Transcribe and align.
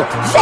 Yeah! 0.00 0.39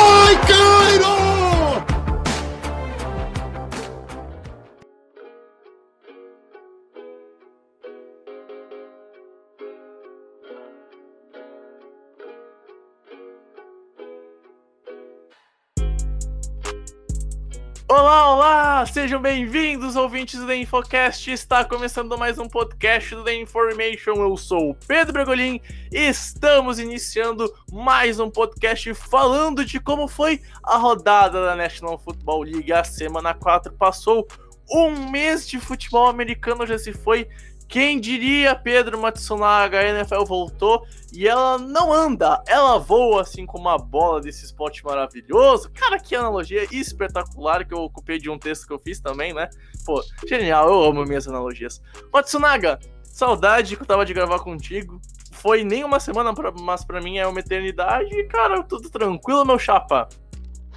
Olá, 17.91 18.35
olá! 18.35 18.85
Sejam 18.85 19.19
bem-vindos, 19.19 19.97
ouvintes 19.97 20.39
do 20.39 20.47
The 20.47 20.57
Infocast. 20.57 21.31
Está 21.31 21.65
começando 21.65 22.19
mais 22.19 22.39
um 22.39 22.47
podcast 22.47 23.15
do 23.15 23.25
The 23.25 23.35
Information. 23.37 24.13
Eu 24.17 24.37
sou 24.37 24.71
o 24.71 24.75
Pedro 24.75 25.15
Bregolin 25.15 25.59
e 25.91 26.07
estamos 26.07 26.79
iniciando 26.79 27.51
mais 27.73 28.21
um 28.21 28.29
podcast 28.29 28.93
falando 28.93 29.65
de 29.65 29.81
como 29.81 30.07
foi 30.07 30.43
a 30.63 30.77
rodada 30.77 31.43
da 31.43 31.57
National 31.57 31.99
Football 31.99 32.43
League. 32.43 32.71
A 32.71 32.85
semana 32.85 33.33
4 33.33 33.73
passou 33.73 34.29
um 34.71 35.09
mês 35.11 35.49
de 35.49 35.59
futebol 35.59 36.09
americano, 36.09 36.67
já 36.67 36.79
se 36.79 36.93
foi. 36.93 37.27
Quem 37.69 38.01
diria, 38.01 38.57
Pedro 38.57 38.99
Matsunaga, 38.99 39.79
a 39.79 39.85
NFL 39.85 40.25
voltou 40.25 40.87
e 41.13 41.29
ela 41.29 41.59
não 41.59 41.93
anda, 41.93 42.43
ela 42.47 42.79
voa 42.79 43.21
assim 43.21 43.45
como 43.45 43.69
a 43.69 43.77
bola 43.77 44.23
desse 44.23 44.47
esporte 44.47 44.83
maravilhoso. 44.83 45.71
Cara, 45.73 46.01
que 46.01 46.17
analogia 46.17 46.67
espetacular 46.71 47.67
que 47.67 47.75
eu 47.75 47.81
ocupei 47.81 48.19
de 48.19 48.31
um 48.31 48.39
texto 48.39 48.67
que 48.67 48.73
eu 48.73 48.79
fiz 48.79 49.01
também, 49.01 49.35
né? 49.35 49.51
Pô, 49.85 50.03
genial, 50.27 50.67
eu 50.69 50.83
amo 50.83 51.05
minhas 51.05 51.29
analogias. 51.29 51.83
Matsunaga, 52.11 52.79
saudade 53.05 53.77
que 53.77 53.83
eu 53.83 53.87
tava 53.87 54.07
de 54.07 54.15
gravar 54.15 54.39
contigo. 54.39 54.99
Foi 55.33 55.63
nem 55.63 55.85
uma 55.85 56.01
semana, 56.01 56.35
pra, 56.35 56.51
mas 56.51 56.85
pra 56.85 57.03
mim 57.03 57.19
é 57.19 57.27
uma 57.27 57.41
eternidade. 57.41 58.25
Cara, 58.29 58.63
tudo 58.63 58.89
tranquilo, 58.89 59.45
meu 59.45 59.59
chapa. 59.59 60.09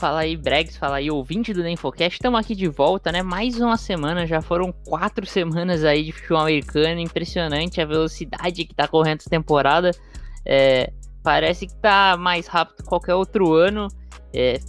Fala 0.02 0.22
aí, 0.22 0.36
Bregs, 0.36 0.78
fala 0.78 0.96
aí, 0.96 1.12
ouvinte 1.12 1.54
do 1.54 1.68
Infocast. 1.68 2.16
Estamos 2.16 2.40
aqui 2.40 2.56
de 2.56 2.68
volta, 2.68 3.12
né? 3.12 3.22
Mais 3.22 3.60
uma 3.60 3.78
semana, 3.78 4.26
já 4.26 4.42
foram 4.42 4.72
quatro 4.72 5.28
semanas 5.28 5.84
aí 5.84 6.06
de 6.06 6.12
futebol 6.12 6.40
americano. 6.40 7.00
Impressionante 7.00 7.80
a 7.80 7.86
velocidade 7.86 8.66
que 8.66 8.74
tá 8.74 8.88
correndo 8.88 9.20
essa 9.20 9.30
temporada. 9.30 9.92
É, 10.44 10.92
parece 11.22 11.68
que 11.68 11.76
tá 11.76 12.18
mais 12.18 12.48
rápido 12.48 12.78
que 12.78 12.90
qualquer 12.90 13.14
outro 13.14 13.54
ano. 13.54 13.90
É, 14.34 14.60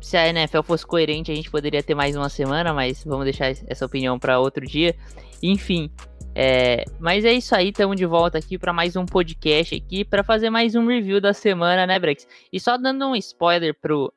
se 0.00 0.16
a 0.16 0.26
NFL 0.26 0.62
fosse 0.64 0.84
coerente, 0.84 1.30
a 1.30 1.34
gente 1.36 1.48
poderia 1.48 1.80
ter 1.80 1.94
mais 1.94 2.16
uma 2.16 2.28
semana, 2.28 2.74
mas 2.74 3.04
vamos 3.04 3.22
deixar 3.22 3.54
essa 3.68 3.86
opinião 3.86 4.18
para 4.18 4.40
outro 4.40 4.66
dia. 4.66 4.96
Enfim, 5.40 5.92
é, 6.34 6.84
mas 6.98 7.24
é 7.24 7.32
isso 7.32 7.54
aí, 7.54 7.68
estamos 7.68 7.96
de 7.96 8.04
volta 8.04 8.36
aqui 8.36 8.58
para 8.58 8.72
mais 8.72 8.96
um 8.96 9.06
podcast 9.06 9.76
aqui 9.76 10.04
para 10.04 10.24
fazer 10.24 10.50
mais 10.50 10.74
um 10.74 10.84
review 10.88 11.20
da 11.20 11.32
semana, 11.32 11.86
né, 11.86 12.00
Brex? 12.00 12.26
E 12.52 12.58
só 12.58 12.76
dando 12.76 13.06
um 13.06 13.14
spoiler 13.14 13.78
pro 13.80 14.12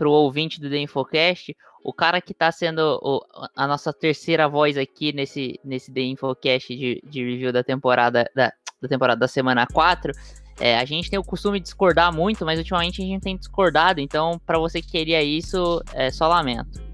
pro 0.00 0.10
ouvinte 0.10 0.58
do 0.58 0.70
The 0.70 0.78
Infocast, 0.78 1.54
o 1.84 1.92
cara 1.92 2.22
que 2.22 2.32
tá 2.32 2.50
sendo 2.50 2.98
o, 3.02 3.20
a 3.54 3.66
nossa 3.66 3.92
terceira 3.92 4.48
voz 4.48 4.78
aqui 4.78 5.12
nesse, 5.12 5.60
nesse 5.62 5.92
The 5.92 6.00
Infocast 6.00 6.74
de, 6.74 7.02
de 7.04 7.22
review 7.22 7.52
da 7.52 7.62
temporada 7.62 8.24
da, 8.34 8.50
da 8.80 8.88
temporada 8.88 9.20
da 9.20 9.28
semana 9.28 9.66
4, 9.66 10.10
é, 10.58 10.78
a 10.78 10.86
gente 10.86 11.10
tem 11.10 11.18
o 11.18 11.22
costume 11.24 11.60
de 11.60 11.64
discordar 11.64 12.10
muito, 12.14 12.46
mas 12.46 12.58
ultimamente 12.58 13.02
a 13.02 13.04
gente 13.04 13.20
tem 13.20 13.36
discordado, 13.36 14.00
então 14.00 14.40
para 14.46 14.58
você 14.58 14.80
que 14.80 14.90
queria 14.90 15.22
isso, 15.22 15.82
é 15.92 16.10
só 16.10 16.26
lamento. 16.26 16.89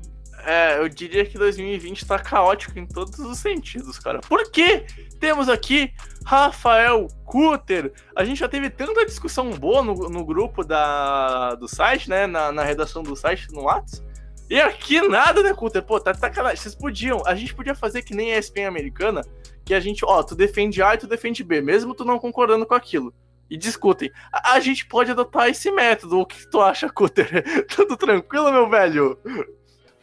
É, 0.46 0.78
eu 0.78 0.88
diria 0.88 1.26
que 1.26 1.36
2020 1.36 2.06
tá 2.06 2.20
caótico 2.20 2.78
em 2.78 2.86
todos 2.86 3.18
os 3.18 3.36
sentidos, 3.36 3.98
cara. 3.98 4.20
Por 4.20 4.48
quê? 4.52 4.86
Temos 5.18 5.48
aqui 5.48 5.92
Rafael 6.24 7.08
Cutter. 7.24 7.92
A 8.14 8.24
gente 8.24 8.38
já 8.38 8.48
teve 8.48 8.70
tanta 8.70 9.04
discussão 9.04 9.50
boa 9.50 9.82
no, 9.82 10.08
no 10.08 10.24
grupo 10.24 10.62
da, 10.62 11.56
do 11.56 11.66
site, 11.66 12.08
né? 12.08 12.28
Na, 12.28 12.52
na 12.52 12.62
redação 12.62 13.02
do 13.02 13.16
site 13.16 13.48
no 13.50 13.62
WhatsApp. 13.62 14.06
E 14.48 14.60
aqui 14.60 15.00
nada, 15.00 15.42
né, 15.42 15.52
Cutter? 15.52 15.82
Pô, 15.82 15.98
tá 15.98 16.14
sacanagem. 16.14 16.58
Vocês 16.58 16.76
podiam. 16.76 17.20
A 17.26 17.34
gente 17.34 17.52
podia 17.52 17.74
fazer 17.74 18.02
que 18.02 18.14
nem 18.14 18.32
a 18.32 18.38
ESPN 18.38 18.68
americana, 18.68 19.22
que 19.64 19.74
a 19.74 19.80
gente, 19.80 20.04
ó, 20.04 20.22
tu 20.22 20.36
defende 20.36 20.80
A 20.80 20.94
e 20.94 20.98
tu 20.98 21.08
defende 21.08 21.42
B, 21.42 21.60
mesmo 21.60 21.92
tu 21.92 22.04
não 22.04 22.20
concordando 22.20 22.64
com 22.64 22.74
aquilo. 22.74 23.12
E 23.50 23.56
discutem. 23.56 24.12
A, 24.32 24.52
a 24.52 24.60
gente 24.60 24.86
pode 24.86 25.10
adotar 25.10 25.48
esse 25.48 25.72
método. 25.72 26.20
O 26.20 26.26
que 26.26 26.48
tu 26.48 26.60
acha, 26.60 26.88
Cutter? 26.88 27.66
Tudo 27.66 27.96
tranquilo, 27.96 28.52
meu 28.52 28.70
velho? 28.70 29.18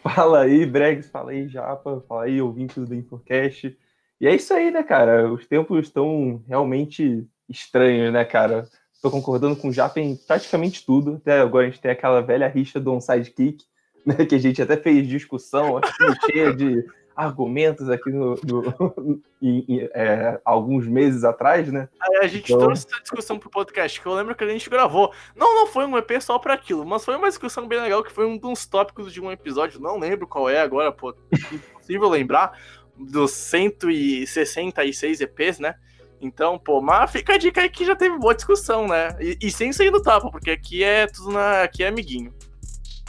Fala 0.04 0.42
aí, 0.42 0.66
Bregs, 0.66 1.10
fala 1.10 1.32
aí, 1.32 1.48
Japa, 1.48 2.04
fala 2.08 2.26
aí, 2.26 2.42
ouvintes 2.42 2.76
do 2.88 2.94
Infocast. 2.94 3.78
E 4.20 4.28
é 4.28 4.36
isso 4.36 4.54
aí, 4.54 4.70
né, 4.70 4.84
cara? 4.84 5.32
Os 5.32 5.48
tempos 5.48 5.88
estão 5.88 6.44
realmente 6.46 7.26
estranhos, 7.48 8.12
né, 8.12 8.26
cara? 8.26 8.68
Tô 9.02 9.10
concordando 9.10 9.56
com 9.56 9.70
o 9.70 9.74
Japa 9.74 10.00
em 10.02 10.16
praticamente 10.16 10.86
tudo. 10.86 11.16
Até 11.16 11.40
agora 11.40 11.68
a 11.68 11.70
gente 11.70 11.82
tem 11.82 11.92
aquela 11.92 12.22
velha 12.22 12.48
rixa 12.48 12.80
do 12.80 12.92
onside 12.92 13.32
kick, 13.32 13.64
né? 14.06 14.26
Que 14.26 14.36
a 14.36 14.40
gente 14.40 14.62
até 14.62 14.76
fez 14.76 15.08
discussão, 15.08 15.78
assim, 15.78 16.20
cheia 16.26 16.54
de 16.54 16.86
argumentos 17.16 17.90
aqui 17.90 18.10
no, 18.12 18.36
no 18.44 19.22
em, 19.42 19.66
em, 19.68 19.90
é, 19.94 20.40
alguns 20.44 20.88
meses 20.88 21.24
atrás, 21.24 21.72
né? 21.72 21.88
A 22.22 22.28
gente 22.28 22.52
Então- 22.52 22.66
trouxe 22.66 22.88
essa 22.88 23.02
discussão 23.02 23.38
pro 23.38 23.50
podcast, 23.50 24.00
que 24.02 24.06
eu 24.06 24.14
lembro 24.14 24.36
que 24.36 24.44
a 24.44 24.48
gente 24.48 24.70
gravou. 24.70 25.14
Não, 25.36 25.54
não 25.56 25.68
foi 25.68 25.86
um 25.86 25.98
EP 25.98 26.22
só 26.22 26.40
pra 26.40 26.54
aquilo, 26.54 26.86
mas 26.86 27.04
foi 27.06 27.16
uma 27.16 27.30
discussão 27.30 27.68
bem 27.68 27.80
legal, 27.82 28.04
que 28.04 28.12
foi 28.12 28.26
um 28.26 28.38
dos 28.38 28.66
tópicos 28.66 29.12
de 29.14 29.22
um 29.22 29.32
episódio, 29.32 29.80
não 29.80 30.00
lembro 30.00 30.28
qual 30.28 30.50
é 30.50 30.60
agora, 30.62 30.92
pô, 30.92 31.16
impossível 31.52 32.10
lembrar, 32.10 32.58
dos 32.98 33.32
166 33.32 35.22
EPs, 35.22 35.60
né? 35.60 35.76
Então, 36.22 36.58
pô, 36.58 36.82
mas 36.82 37.12
fica 37.12 37.34
a 37.34 37.38
dica 37.38 37.62
aí 37.62 37.70
que 37.70 37.84
já 37.86 37.96
teve 37.98 38.18
boa 38.18 38.34
discussão, 38.34 38.88
né? 38.88 39.10
E, 39.20 39.38
e 39.42 39.52
sem 39.52 39.74
sair 39.74 39.92
do 39.92 40.02
tapa, 40.02 40.32
porque 40.32 40.52
aqui 40.52 40.82
é 40.84 41.06
tudo 41.06 41.32
na. 41.32 41.64
aqui 41.64 41.84
é 41.84 41.88
amiguinho. 41.90 42.34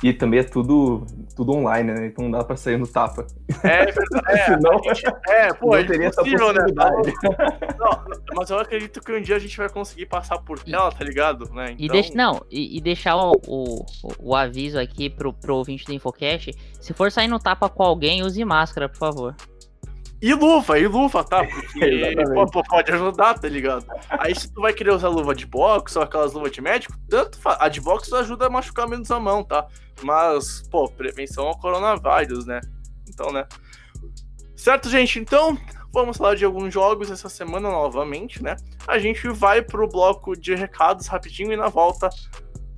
E 0.06 0.12
também 0.12 0.40
é 0.40 0.42
tudo, 0.42 1.06
tudo 1.34 1.52
online, 1.52 1.90
né? 1.94 2.06
Então 2.08 2.24
não 2.26 2.30
dá 2.30 2.44
pra 2.44 2.56
sair 2.58 2.76
no 2.76 2.86
tapa. 2.86 3.26
É 3.62 3.86
verdade. 3.86 4.04
É, 4.28 4.44
Senão, 4.44 4.72
a 4.78 4.94
gente- 4.94 5.06
é, 5.28 5.52
pô, 5.54 5.74
é 5.74 5.80
não 5.80 5.86
teria 5.88 6.08
essa 6.08 6.22
né? 6.22 6.30
possibilidade. 6.30 7.12
Não, 7.78 8.04
mas 8.36 8.50
eu 8.50 8.58
acredito 8.58 9.00
que 9.00 9.12
um 9.16 9.22
dia 9.22 9.36
a 9.36 9.38
gente 9.38 9.56
vai 9.56 9.68
conseguir 9.70 10.04
passar 10.06 10.36
por 10.38 10.58
tela, 10.58 10.92
tá 10.92 11.02
ligado? 11.02 11.50
Né? 11.54 11.74
E, 11.78 11.86
Então- 11.86 11.94
deixa, 11.94 12.12
não, 12.14 12.42
e, 12.50 12.76
e 12.76 12.80
deixar 12.82 13.16
o, 13.16 13.32
o, 13.48 13.86
o 14.18 14.36
aviso 14.36 14.78
aqui 14.78 15.08
pro, 15.08 15.32
pro 15.32 15.56
ouvinte 15.56 15.86
do 15.86 15.92
Infocast, 15.94 16.50
se 16.80 16.92
for 16.92 17.10
sair 17.10 17.28
no 17.28 17.38
tapa 17.38 17.70
com 17.70 17.82
alguém, 17.82 18.22
use 18.22 18.44
máscara, 18.44 18.88
por 18.90 18.98
favor. 18.98 19.34
E 20.24 20.32
luva, 20.32 20.78
e 20.78 20.86
luva, 20.88 21.22
tá? 21.22 21.44
Porque 21.44 22.62
pode 22.66 22.90
ajudar, 22.90 23.38
tá 23.38 23.46
ligado? 23.46 23.84
Aí 24.08 24.34
se 24.34 24.50
tu 24.50 24.62
vai 24.62 24.72
querer 24.72 24.92
usar 24.92 25.08
luva 25.10 25.34
de 25.34 25.44
boxe 25.44 25.98
ou 25.98 26.02
aquelas 26.02 26.32
luvas 26.32 26.50
de 26.50 26.62
médico, 26.62 26.94
tanto 27.10 27.38
fa... 27.38 27.58
a 27.60 27.68
de 27.68 27.78
boxe 27.78 28.14
ajuda 28.14 28.46
a 28.46 28.50
machucar 28.50 28.88
menos 28.88 29.10
a 29.10 29.20
mão, 29.20 29.44
tá? 29.44 29.66
Mas, 30.02 30.66
pô, 30.70 30.88
prevenção 30.88 31.48
ao 31.48 31.58
coronavírus, 31.58 32.46
né? 32.46 32.58
Então, 33.06 33.30
né? 33.30 33.46
Certo, 34.56 34.88
gente? 34.88 35.18
Então, 35.18 35.58
vamos 35.92 36.16
falar 36.16 36.36
de 36.36 36.46
alguns 36.46 36.72
jogos 36.72 37.10
essa 37.10 37.28
semana 37.28 37.70
novamente, 37.70 38.42
né? 38.42 38.56
A 38.88 38.98
gente 38.98 39.28
vai 39.28 39.60
pro 39.60 39.86
bloco 39.86 40.34
de 40.34 40.54
recados 40.54 41.06
rapidinho 41.06 41.52
e 41.52 41.56
na 41.56 41.68
volta 41.68 42.08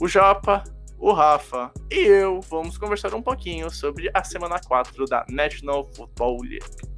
o 0.01 0.09
Japa, 0.09 0.65
o 0.99 1.13
Rafa 1.13 1.71
e 1.93 2.01
eu 2.01 2.41
vamos 2.41 2.77
conversar 2.77 3.15
um 3.15 3.23
pouquinho 3.23 3.71
sobre 3.71 4.11
a 4.13 4.25
semana 4.25 4.59
4 4.59 5.05
da 5.05 5.25
National 5.31 5.87
Football 5.95 6.39
League. 6.43 6.96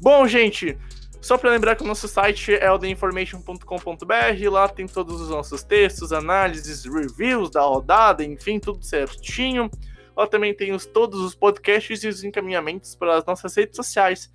Bom, 0.00 0.26
gente, 0.26 0.78
só 1.20 1.36
para 1.36 1.50
lembrar 1.50 1.76
que 1.76 1.82
o 1.82 1.86
nosso 1.86 2.08
site 2.08 2.54
é 2.54 2.70
o 2.70 2.78
theinformation.com.br, 2.78 4.50
lá 4.50 4.68
tem 4.68 4.86
todos 4.86 5.20
os 5.20 5.28
nossos 5.28 5.62
textos, 5.62 6.12
análises, 6.12 6.84
reviews 6.84 7.50
da 7.50 7.60
rodada, 7.60 8.24
enfim, 8.24 8.58
tudo 8.58 8.82
certinho. 8.82 9.70
Lá 10.16 10.26
também 10.26 10.54
tem 10.54 10.72
os, 10.72 10.86
todos 10.86 11.20
os 11.20 11.34
podcasts 11.34 12.02
e 12.02 12.08
os 12.08 12.24
encaminhamentos 12.24 12.94
para 12.94 13.16
as 13.18 13.24
nossas 13.26 13.54
redes 13.54 13.76
sociais. 13.76 14.32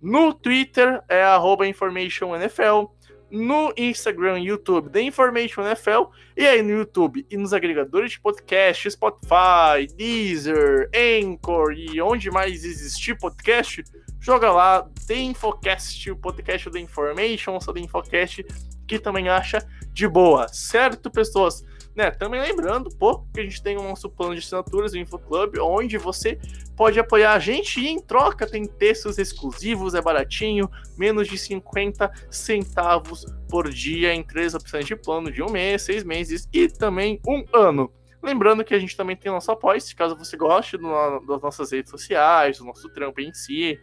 No 0.00 0.34
Twitter 0.34 1.02
é 1.08 1.22
InformationNFL, 1.66 2.90
no 3.30 3.72
Instagram 3.76 4.38
e 4.38 4.46
YouTube 4.46 4.90
The 4.90 5.00
Information 5.00 5.62
NFL, 5.62 6.10
e 6.36 6.46
aí 6.46 6.62
no 6.62 6.70
YouTube 6.70 7.26
e 7.28 7.36
nos 7.36 7.52
agregadores 7.52 8.12
de 8.12 8.20
podcast, 8.20 8.90
Spotify, 8.90 9.86
Deezer, 9.96 10.90
Anchor 10.94 11.72
e 11.72 12.00
onde 12.00 12.30
mais 12.30 12.64
existir 12.64 13.18
podcast, 13.18 13.82
joga 14.26 14.50
lá, 14.50 14.90
The 15.06 15.14
Infocast, 15.14 16.10
o 16.10 16.16
podcast 16.16 16.68
do 16.68 16.76
Information, 16.76 17.60
só 17.60 17.72
The 17.72 17.78
Infocast, 17.78 18.44
que 18.84 18.98
também 18.98 19.28
acha 19.28 19.64
de 19.92 20.08
boa, 20.08 20.48
certo, 20.48 21.08
pessoas? 21.08 21.64
Né, 21.94 22.10
também 22.10 22.40
lembrando, 22.40 22.90
pô, 22.90 23.24
que 23.32 23.38
a 23.38 23.44
gente 23.44 23.62
tem 23.62 23.76
o 23.78 23.82
nosso 23.84 24.10
plano 24.10 24.34
de 24.34 24.40
assinaturas, 24.40 24.92
o 24.92 24.98
InfoClub, 24.98 25.60
onde 25.60 25.96
você 25.96 26.40
pode 26.76 26.98
apoiar 26.98 27.34
a 27.34 27.38
gente 27.38 27.80
e 27.80 27.86
em 27.86 28.00
troca 28.00 28.48
tem 28.48 28.66
textos 28.66 29.16
exclusivos, 29.16 29.94
é 29.94 30.02
baratinho, 30.02 30.68
menos 30.98 31.28
de 31.28 31.38
50 31.38 32.12
centavos 32.28 33.24
por 33.48 33.70
dia 33.70 34.12
em 34.12 34.24
três 34.24 34.54
opções 34.54 34.86
de 34.86 34.96
plano 34.96 35.30
de 35.30 35.40
um 35.40 35.48
mês, 35.48 35.82
seis 35.82 36.02
meses 36.02 36.48
e 36.52 36.66
também 36.68 37.20
um 37.26 37.44
ano. 37.54 37.92
Lembrando 38.20 38.64
que 38.64 38.74
a 38.74 38.78
gente 38.78 38.96
também 38.96 39.14
tem 39.14 39.30
nosso 39.30 39.52
apoio, 39.52 39.80
caso 39.96 40.16
você 40.16 40.36
goste 40.36 40.76
do, 40.76 41.20
das 41.20 41.40
nossas 41.40 41.70
redes 41.70 41.92
sociais, 41.92 42.58
do 42.58 42.64
nosso 42.64 42.88
trampo 42.88 43.20
em 43.20 43.32
si, 43.32 43.78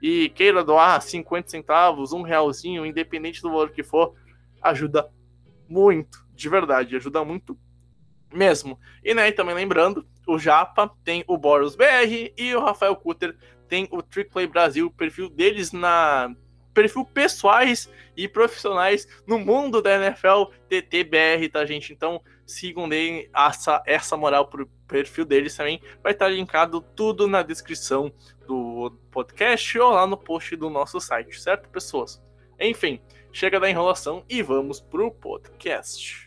e 0.00 0.28
queira 0.30 0.64
doar 0.64 1.00
50 1.00 1.48
centavos, 1.48 2.12
um 2.12 2.22
realzinho, 2.22 2.86
independente 2.86 3.42
do 3.42 3.50
valor 3.50 3.70
que 3.70 3.82
for, 3.82 4.14
ajuda 4.62 5.08
muito, 5.68 6.24
de 6.34 6.48
verdade, 6.48 6.96
ajuda 6.96 7.24
muito 7.24 7.58
mesmo. 8.32 8.78
E 9.04 9.14
né, 9.14 9.30
também 9.32 9.54
lembrando, 9.54 10.06
o 10.26 10.38
Japa 10.38 10.90
tem 11.04 11.24
o 11.26 11.36
Boros 11.36 11.74
BR 11.74 12.32
e 12.36 12.54
o 12.54 12.60
Rafael 12.60 12.96
Cutter 12.96 13.36
tem 13.68 13.88
o 13.90 14.02
Trickplay 14.02 14.46
Brasil, 14.46 14.86
o 14.86 14.90
perfil 14.90 15.28
deles 15.28 15.72
na 15.72 16.34
perfil 16.72 17.04
pessoais 17.04 17.90
e 18.16 18.28
profissionais 18.28 19.08
no 19.26 19.36
mundo 19.36 19.82
da 19.82 19.96
NFL 19.96 20.52
TTBR, 20.68 21.48
tá 21.50 21.64
gente? 21.64 21.92
Então 21.92 22.22
sigam 22.46 22.88
deem 22.88 23.28
essa, 23.34 23.82
essa 23.84 24.16
moral 24.16 24.46
pro 24.46 24.66
perfil 24.86 25.24
deles 25.24 25.56
também. 25.56 25.80
Vai 26.02 26.12
estar 26.12 26.28
linkado 26.28 26.80
tudo 26.80 27.26
na 27.26 27.42
descrição 27.42 28.12
do 28.48 28.90
podcast 29.10 29.78
ou 29.78 29.90
lá 29.90 30.06
no 30.06 30.16
post 30.16 30.56
do 30.56 30.70
nosso 30.70 30.98
site, 30.98 31.38
certo, 31.38 31.68
pessoas? 31.68 32.20
Enfim, 32.58 32.98
chega 33.30 33.60
da 33.60 33.68
enrolação 33.68 34.24
e 34.26 34.42
vamos 34.42 34.80
pro 34.80 35.10
podcast. 35.10 36.26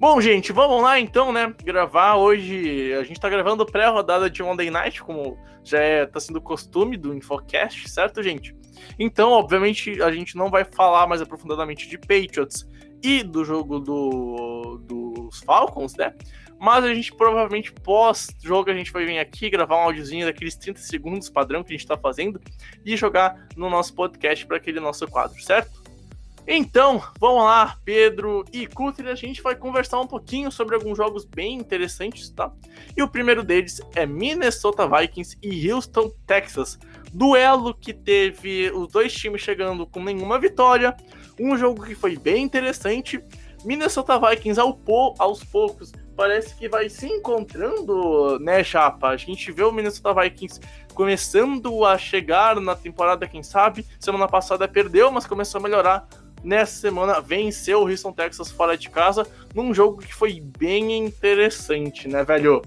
Bom, 0.00 0.20
gente, 0.20 0.52
vamos 0.52 0.80
lá 0.80 1.00
então, 1.00 1.32
né? 1.32 1.52
Gravar 1.64 2.14
hoje. 2.14 2.94
A 2.94 3.02
gente 3.02 3.18
tá 3.18 3.28
gravando 3.28 3.66
pré-rodada 3.66 4.30
de 4.30 4.40
Monday 4.44 4.70
Night, 4.70 5.02
como 5.02 5.36
já 5.64 5.80
é, 5.80 6.06
tá 6.06 6.20
sendo 6.20 6.40
costume 6.40 6.96
do 6.96 7.12
Infocast, 7.12 7.88
certo, 7.88 8.22
gente? 8.22 8.54
Então, 8.98 9.32
obviamente, 9.32 10.02
a 10.02 10.10
gente 10.10 10.36
não 10.36 10.50
vai 10.50 10.64
falar 10.64 11.06
mais 11.06 11.20
aprofundadamente 11.20 11.88
de 11.88 11.98
Patriots 11.98 12.66
e 13.02 13.22
do 13.22 13.44
jogo 13.44 13.78
do, 13.78 14.78
dos 14.82 15.40
Falcons, 15.40 15.94
né? 15.96 16.14
Mas 16.60 16.84
a 16.84 16.92
gente 16.92 17.14
provavelmente 17.14 17.72
pós-jogo 17.72 18.70
a 18.70 18.74
gente 18.74 18.90
vai 18.90 19.04
vir 19.04 19.18
aqui 19.18 19.48
gravar 19.48 19.76
um 19.76 19.82
áudiozinho 19.82 20.26
daqueles 20.26 20.56
30 20.56 20.80
segundos 20.80 21.30
padrão 21.30 21.62
que 21.62 21.72
a 21.72 21.76
gente 21.76 21.86
tá 21.86 21.96
fazendo 21.96 22.40
e 22.84 22.96
jogar 22.96 23.46
no 23.56 23.70
nosso 23.70 23.94
podcast 23.94 24.44
para 24.44 24.56
aquele 24.56 24.80
nosso 24.80 25.06
quadro, 25.06 25.40
certo? 25.40 25.87
Então, 26.50 27.02
vamos 27.20 27.44
lá, 27.44 27.76
Pedro 27.84 28.42
e 28.50 28.66
Cutter, 28.66 29.08
a 29.08 29.14
gente 29.14 29.42
vai 29.42 29.54
conversar 29.54 30.00
um 30.00 30.06
pouquinho 30.06 30.50
sobre 30.50 30.74
alguns 30.74 30.96
jogos 30.96 31.26
bem 31.26 31.56
interessantes, 31.56 32.30
tá? 32.30 32.50
E 32.96 33.02
o 33.02 33.08
primeiro 33.08 33.42
deles 33.42 33.82
é 33.94 34.06
Minnesota 34.06 34.88
Vikings 34.88 35.36
e 35.42 35.70
Houston, 35.70 36.10
Texas. 36.26 36.78
Duelo 37.12 37.74
que 37.74 37.92
teve 37.92 38.70
os 38.70 38.88
dois 38.88 39.12
times 39.12 39.42
chegando 39.42 39.86
com 39.86 40.02
nenhuma 40.02 40.38
vitória, 40.38 40.96
um 41.38 41.54
jogo 41.54 41.84
que 41.84 41.94
foi 41.94 42.16
bem 42.16 42.44
interessante. 42.44 43.22
Minnesota 43.62 44.18
Vikings 44.18 44.58
ao 44.58 44.72
po 44.72 45.14
aos 45.18 45.44
poucos 45.44 45.92
parece 46.16 46.54
que 46.56 46.68
vai 46.68 46.88
se 46.88 47.06
encontrando, 47.06 48.38
né, 48.40 48.64
chapa? 48.64 49.08
A 49.08 49.16
gente 49.16 49.52
vê 49.52 49.62
o 49.62 49.70
Minnesota 49.70 50.12
Vikings 50.20 50.60
começando 50.92 51.84
a 51.84 51.96
chegar 51.96 52.60
na 52.60 52.74
temporada, 52.74 53.28
quem 53.28 53.42
sabe. 53.42 53.86
Semana 54.00 54.26
passada 54.26 54.66
perdeu, 54.66 55.12
mas 55.12 55.26
começou 55.26 55.60
a 55.60 55.62
melhorar 55.62 56.08
nessa 56.42 56.80
semana 56.80 57.20
venceu 57.20 57.82
o 57.82 57.88
Houston 57.88 58.12
Texas 58.12 58.50
fora 58.50 58.76
de 58.76 58.88
casa 58.88 59.26
num 59.54 59.72
jogo 59.74 59.98
que 59.98 60.14
foi 60.14 60.40
bem 60.40 60.96
interessante, 60.96 62.08
né, 62.08 62.24
velho? 62.24 62.62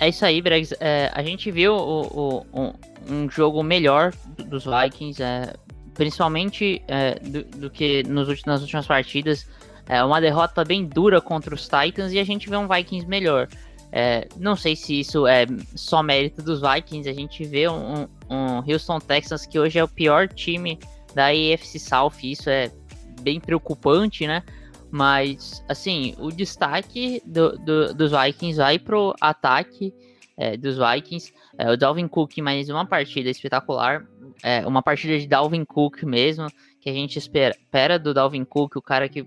É 0.00 0.08
isso 0.08 0.24
aí, 0.24 0.40
Bregs. 0.40 0.72
É, 0.80 1.10
a 1.12 1.22
gente 1.22 1.50
viu 1.50 1.74
o, 1.74 2.44
o, 2.52 2.74
um, 3.08 3.28
jogo 3.28 3.62
melhor 3.62 4.12
dos 4.46 4.64
Vikings, 4.64 5.22
é, 5.22 5.52
principalmente 5.94 6.80
é, 6.86 7.18
do, 7.18 7.44
do, 7.44 7.70
que 7.70 8.04
nos 8.04 8.28
últimos, 8.28 8.46
nas 8.46 8.60
últimas 8.62 8.86
partidas. 8.86 9.46
É 9.88 10.04
uma 10.04 10.20
derrota 10.20 10.64
bem 10.64 10.84
dura 10.84 11.20
contra 11.20 11.54
os 11.54 11.62
Titans 11.68 12.12
e 12.12 12.18
a 12.18 12.24
gente 12.24 12.48
vê 12.48 12.56
um 12.56 12.68
Vikings 12.68 13.08
melhor. 13.08 13.48
É, 13.90 14.28
não 14.36 14.54
sei 14.54 14.76
se 14.76 15.00
isso 15.00 15.26
é 15.26 15.46
só 15.74 16.02
mérito 16.02 16.42
dos 16.42 16.60
Vikings, 16.60 17.08
a 17.08 17.12
gente 17.12 17.42
vê 17.44 17.68
um, 17.68 18.06
um 18.28 18.58
Houston 18.70 18.98
Texans 18.98 19.46
que 19.46 19.58
hoje 19.58 19.78
é 19.78 19.84
o 19.84 19.88
pior 19.88 20.28
time 20.28 20.78
da 21.14 21.28
AFC 21.28 21.78
South, 21.78 22.12
isso 22.22 22.50
é 22.50 22.70
bem 23.18 23.40
preocupante, 23.40 24.26
né? 24.26 24.42
Mas, 24.90 25.62
assim, 25.68 26.14
o 26.18 26.30
destaque 26.30 27.22
do, 27.24 27.58
do, 27.58 27.94
dos 27.94 28.10
Vikings 28.10 28.56
vai 28.56 28.78
pro 28.78 29.14
ataque 29.20 29.92
é, 30.36 30.56
dos 30.56 30.76
Vikings. 30.78 31.32
É, 31.58 31.70
o 31.70 31.76
Dalvin 31.76 32.08
Cook, 32.08 32.38
mais 32.38 32.70
uma 32.70 32.86
partida 32.86 33.28
espetacular. 33.28 34.06
É, 34.42 34.66
uma 34.66 34.82
partida 34.82 35.18
de 35.18 35.26
Dalvin 35.26 35.64
Cook 35.64 36.04
mesmo, 36.04 36.46
que 36.88 36.98
a 36.98 37.00
gente 37.00 37.18
espera, 37.18 37.54
espera 37.54 37.98
do 37.98 38.14
Dalvin 38.14 38.44
Cook, 38.44 38.76
o 38.76 38.82
cara 38.82 39.08
que, 39.08 39.26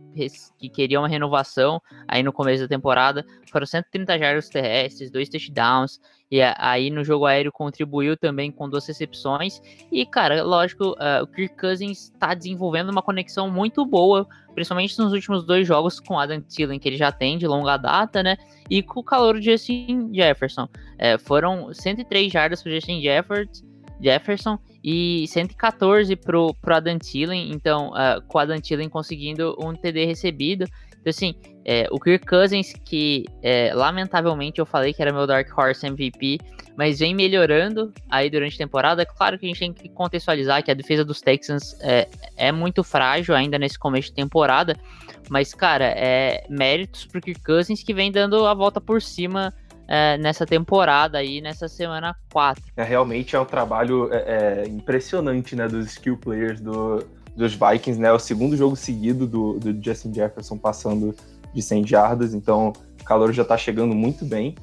que 0.58 0.70
queria 0.70 1.00
uma 1.00 1.08
renovação 1.08 1.82
aí 2.08 2.24
no 2.24 2.34
começo 2.34 2.64
da 2.64 2.68
temporada. 2.68 3.26
Foram 3.52 3.66
130 3.66 4.18
jardas 4.18 4.50
terrestres, 4.50 5.12
dois 5.12 5.30
touchdowns. 5.30 6.00
E 6.32 6.42
aí 6.42 6.90
no 6.90 7.04
jogo 7.04 7.26
aéreo 7.26 7.52
contribuiu 7.52 8.16
também 8.16 8.52
com 8.52 8.70
duas 8.70 8.88
recepções. 8.88 9.62
E, 9.92 10.06
cara, 10.06 10.42
lógico, 10.44 10.92
uh, 10.92 11.24
o 11.24 11.28
Kirk 11.28 11.58
Cousins 11.58 12.04
está 12.06 12.34
desenvolvendo 12.34 12.90
uma 12.90 13.02
conexão 13.02 13.52
muito 13.52 13.86
boa, 13.86 14.26
principalmente 14.56 14.98
nos 14.98 15.12
últimos 15.12 15.44
dois 15.46 15.68
jogos 15.68 16.00
com 16.00 16.18
Adam 16.18 16.42
Thielen, 16.42 16.80
que 16.80 16.88
ele 16.88 16.98
já 16.98 17.12
tem 17.12 17.38
de 17.38 17.46
longa 17.46 17.76
data, 17.76 18.24
né? 18.24 18.38
E 18.70 18.82
com 18.82 19.02
o 19.02 19.04
calor 19.04 19.40
de 19.40 19.52
Justin 19.52 20.10
Jefferson. 20.14 20.70
É, 20.98 21.18
foram 21.18 21.74
103 21.74 22.32
jardas 22.32 22.64
para 22.64 22.72
Justin 22.72 23.02
Jefferson 23.02 23.71
e 24.84 25.26
114 25.28 26.16
pro, 26.16 26.54
pro 26.56 26.76
Adam 26.76 26.98
Thielen, 26.98 27.52
então 27.52 27.90
uh, 27.90 28.22
com 28.28 28.38
o 28.38 28.42
Adam 28.42 28.60
Thielen 28.60 28.90
conseguindo 28.90 29.56
um 29.60 29.74
TD 29.74 30.06
recebido, 30.06 30.66
então, 31.02 31.10
assim, 31.10 31.36
é, 31.66 31.88
o 31.92 32.00
Kirk 32.00 32.26
Cousins, 32.26 32.74
que 32.86 33.26
é, 33.42 33.74
lamentavelmente 33.74 34.60
eu 34.60 34.66
falei 34.66 34.94
que 34.94 35.02
era 35.02 35.12
meu 35.12 35.26
Dark 35.26 35.48
Horse 35.58 35.86
MVP, 35.86 36.40
mas 36.78 37.00
vem 37.00 37.16
melhorando 37.16 37.92
aí 38.10 38.30
durante 38.30 38.56
a 38.56 38.58
temporada. 38.60 39.06
Claro 39.06 39.38
que 39.38 39.46
a 39.46 39.50
gente 39.50 39.60
tem 39.60 39.74
que 39.74 39.90
contextualizar 39.90 40.64
que 40.64 40.70
a 40.70 40.76
defesa 40.76 41.04
dos 41.04 41.20
Texans 41.20 41.76
é, 41.82 42.08
é 42.38 42.52
muito 42.52 42.84
frágil 42.84 43.36
ainda 43.36 43.58
nesse 43.58 43.80
começo 43.80 44.10
de 44.10 44.14
temporada, 44.14 44.78
mas, 45.30 45.54
cara, 45.54 45.86
é 45.86 46.44
méritos 46.50 47.06
pro 47.06 47.20
Kirk 47.20 47.42
Cousins 47.44 47.84
que 47.84 47.94
vem 47.94 48.12
dando 48.12 48.46
a 48.46 48.54
volta 48.54 48.80
por 48.80 49.02
cima 49.02 49.52
é, 49.88 50.18
nessa 50.18 50.46
temporada 50.46 51.18
aí, 51.18 51.42
nessa 51.42 51.68
semana 51.68 52.16
4. 52.32 52.64
É, 52.78 52.84
realmente 52.84 53.36
é 53.36 53.40
um 53.40 53.46
trabalho 53.46 54.10
é, 54.12 54.64
é, 54.64 54.68
impressionante, 54.68 55.56
né, 55.56 55.68
dos 55.68 55.88
skill 55.88 56.18
players 56.18 56.62
do, 56.62 57.06
dos 57.36 57.54
Vikings, 57.54 58.00
né? 58.00 58.08
É 58.08 58.14
o 58.14 58.20
segundo 58.20 58.56
jogo 58.56 58.76
seguido 58.76 59.28
do, 59.28 59.60
do 59.60 59.84
Justin 59.84 60.14
Jefferson 60.14 60.58
passando 60.58 61.16
de 61.54 61.62
100 61.62 61.86
jardas, 61.88 62.34
então 62.34 62.72
o 63.02 63.04
calor 63.04 63.34
já 63.34 63.42
está 63.42 63.58
chegando 63.58 63.94
muito 63.94 64.24
bem, 64.24 64.56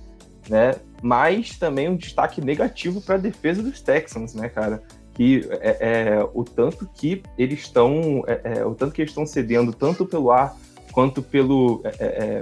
né? 0.49 0.77
Mas 1.03 1.59
também 1.59 1.89
um 1.89 1.97
destaque 1.97 2.41
negativo 2.41 3.01
para 3.01 3.17
a 3.17 3.19
defesa 3.19 3.63
dos 3.63 3.81
Texans, 3.81 4.35
né, 4.35 4.49
cara? 4.49 4.83
Que 5.13 5.47
é, 5.61 5.77
é 5.81 6.29
o 6.33 6.43
tanto 6.45 6.89
que 6.95 7.23
eles 7.37 7.61
estão, 7.61 8.23
o 8.67 8.75
tanto 8.75 8.95
que 8.95 9.03
eles 9.03 9.11
estão 9.11 9.27
cedendo 9.27 9.73
tanto 9.73 10.07
pelo 10.07 10.31
ar 10.31 10.57
quanto 10.93 11.21
pelo 11.21 11.83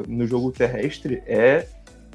no 0.06 0.26
jogo 0.26 0.52
terrestre 0.52 1.23
é 1.26 1.66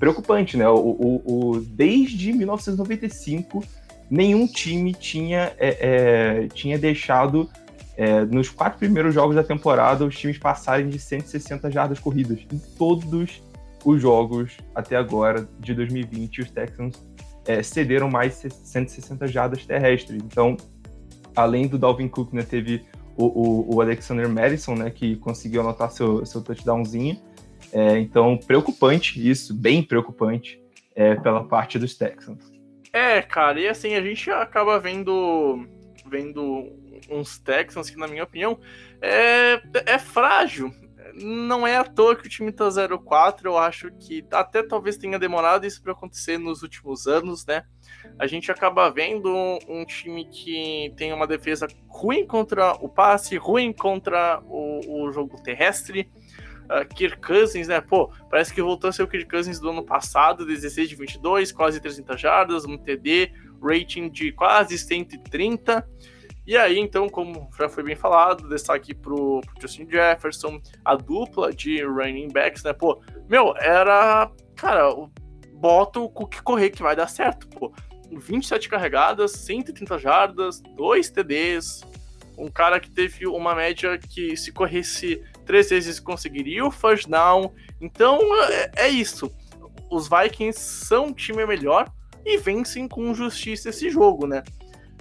preocupante, 0.01 0.57
né? 0.57 0.67
O, 0.67 0.75
o, 0.75 1.51
o 1.51 1.61
desde 1.61 2.33
1995 2.33 3.63
nenhum 4.09 4.45
time 4.45 4.93
tinha 4.93 5.53
tinha 6.53 6.77
deixado 6.77 7.47
é, 7.95 8.25
nos 8.25 8.49
quatro 8.49 8.79
primeiros 8.79 9.13
jogos 9.13 9.35
da 9.35 9.43
temporada, 9.43 10.03
os 10.03 10.17
times 10.17 10.39
passarem 10.39 10.89
de 10.89 10.97
160 10.97 11.69
jardas 11.69 11.99
corridas. 11.99 12.39
Em 12.51 12.57
todos 12.75 13.43
os 13.85 14.01
jogos 14.01 14.57
até 14.73 14.95
agora 14.95 15.47
de 15.59 15.75
2020, 15.75 16.41
os 16.41 16.49
Texans 16.49 16.95
é, 17.45 17.61
cederam 17.61 18.09
mais 18.09 18.43
160 18.63 19.27
jardas 19.27 19.65
terrestres. 19.67 20.21
Então, 20.23 20.57
além 21.35 21.67
do 21.67 21.77
Dalvin 21.77 22.07
Cook, 22.07 22.33
né, 22.33 22.41
teve 22.41 22.83
o, 23.15 23.25
o, 23.25 23.75
o, 23.75 23.81
Alexander 23.81 24.27
Madison, 24.27 24.75
né, 24.75 24.89
que 24.89 25.15
conseguiu 25.17 25.61
anotar 25.61 25.91
seu, 25.91 26.25
seu 26.25 26.41
touchdownzinho. 26.41 27.19
É, 27.71 27.97
então, 27.99 28.37
preocupante 28.37 29.29
isso, 29.29 29.53
bem 29.53 29.81
preocupante 29.81 30.61
é, 30.95 31.15
pela 31.15 31.43
parte 31.43 31.79
dos 31.79 31.95
Texans. 31.95 32.51
É, 32.93 33.21
cara, 33.21 33.59
e 33.59 33.67
assim, 33.67 33.95
a 33.95 34.01
gente 34.01 34.29
acaba 34.29 34.77
vendo, 34.79 35.65
vendo 36.05 36.69
uns 37.09 37.37
Texans 37.39 37.89
que, 37.89 37.97
na 37.97 38.07
minha 38.07 38.23
opinião, 38.23 38.59
é, 39.01 39.61
é 39.85 39.97
frágil. 39.97 40.73
Não 41.13 41.67
é 41.67 41.75
à 41.75 41.83
toa 41.83 42.15
que 42.15 42.25
o 42.25 42.29
time 42.29 42.51
tá 42.51 42.67
0-4, 42.67 43.45
eu 43.45 43.57
acho 43.57 43.91
que 43.99 44.25
até 44.31 44.63
talvez 44.63 44.97
tenha 44.97 45.19
demorado 45.19 45.65
isso 45.65 45.81
para 45.81 45.91
acontecer 45.91 46.37
nos 46.37 46.63
últimos 46.63 47.05
anos, 47.05 47.45
né? 47.45 47.63
A 48.17 48.27
gente 48.27 48.51
acaba 48.51 48.89
vendo 48.89 49.29
um, 49.67 49.83
time 49.85 50.25
que 50.25 50.93
tem 50.95 51.11
uma 51.11 51.27
defesa 51.27 51.67
ruim 51.87 52.25
contra 52.25 52.73
o 52.73 52.87
passe, 52.87 53.35
ruim 53.35 53.73
contra 53.73 54.41
o, 54.45 55.03
o 55.03 55.11
jogo 55.11 55.41
terrestre. 55.43 56.09
Uh, 56.71 56.87
Kirk 56.95 57.19
Cousins, 57.19 57.67
né? 57.67 57.81
Pô, 57.81 58.09
parece 58.29 58.53
que 58.53 58.61
voltou 58.61 58.89
a 58.89 58.93
ser 58.93 59.03
o 59.03 59.07
Kirk 59.07 59.29
Cousins 59.29 59.59
do 59.59 59.69
ano 59.69 59.83
passado, 59.83 60.45
16 60.45 60.87
de 60.87 60.95
22, 60.95 61.51
quase 61.51 61.81
300 61.81 62.19
jardas, 62.19 62.65
um 62.65 62.77
TD, 62.77 63.31
rating 63.61 64.09
de 64.09 64.31
quase 64.31 64.77
130. 64.77 65.85
E 66.45 66.57
aí, 66.57 66.79
então, 66.79 67.07
como 67.07 67.49
já 67.57 67.69
foi 67.69 67.83
bem 67.83 67.95
falado, 67.95 68.49
destaque 68.49 68.95
pro, 68.95 69.41
pro 69.41 69.61
Justin 69.61 69.87
Jefferson, 69.89 70.59
a 70.83 70.95
dupla 70.95 71.53
de 71.53 71.83
running 71.83 72.29
backs, 72.29 72.63
né? 72.63 72.73
Pô, 72.73 73.01
meu, 73.29 73.53
era. 73.57 74.31
Cara, 74.55 74.89
bota 75.53 75.99
o 75.99 76.09
Cook 76.09 76.41
correr 76.41 76.71
que 76.71 76.81
vai 76.81 76.95
dar 76.95 77.07
certo, 77.07 77.47
pô. 77.47 77.71
27 78.11 78.67
carregadas, 78.67 79.31
130 79.31 79.97
jardas, 79.97 80.61
2 80.75 81.09
TDs. 81.09 81.81
Um 82.37 82.49
cara 82.49 82.79
que 82.79 82.89
teve 82.89 83.27
uma 83.27 83.53
média 83.53 83.97
que, 83.97 84.35
se 84.35 84.51
corresse 84.51 85.23
três 85.51 85.69
vezes, 85.69 85.99
conseguiria 85.99 86.65
o 86.65 86.71
first 86.71 87.09
down. 87.09 87.51
Então, 87.81 88.17
é, 88.45 88.71
é 88.85 88.87
isso. 88.87 89.29
Os 89.89 90.07
Vikings 90.07 90.57
são 90.57 91.07
um 91.07 91.13
time 91.13 91.45
melhor 91.45 91.91
e 92.25 92.37
vencem 92.37 92.87
com 92.87 93.13
justiça 93.13 93.67
esse 93.67 93.89
jogo, 93.89 94.25
né? 94.25 94.43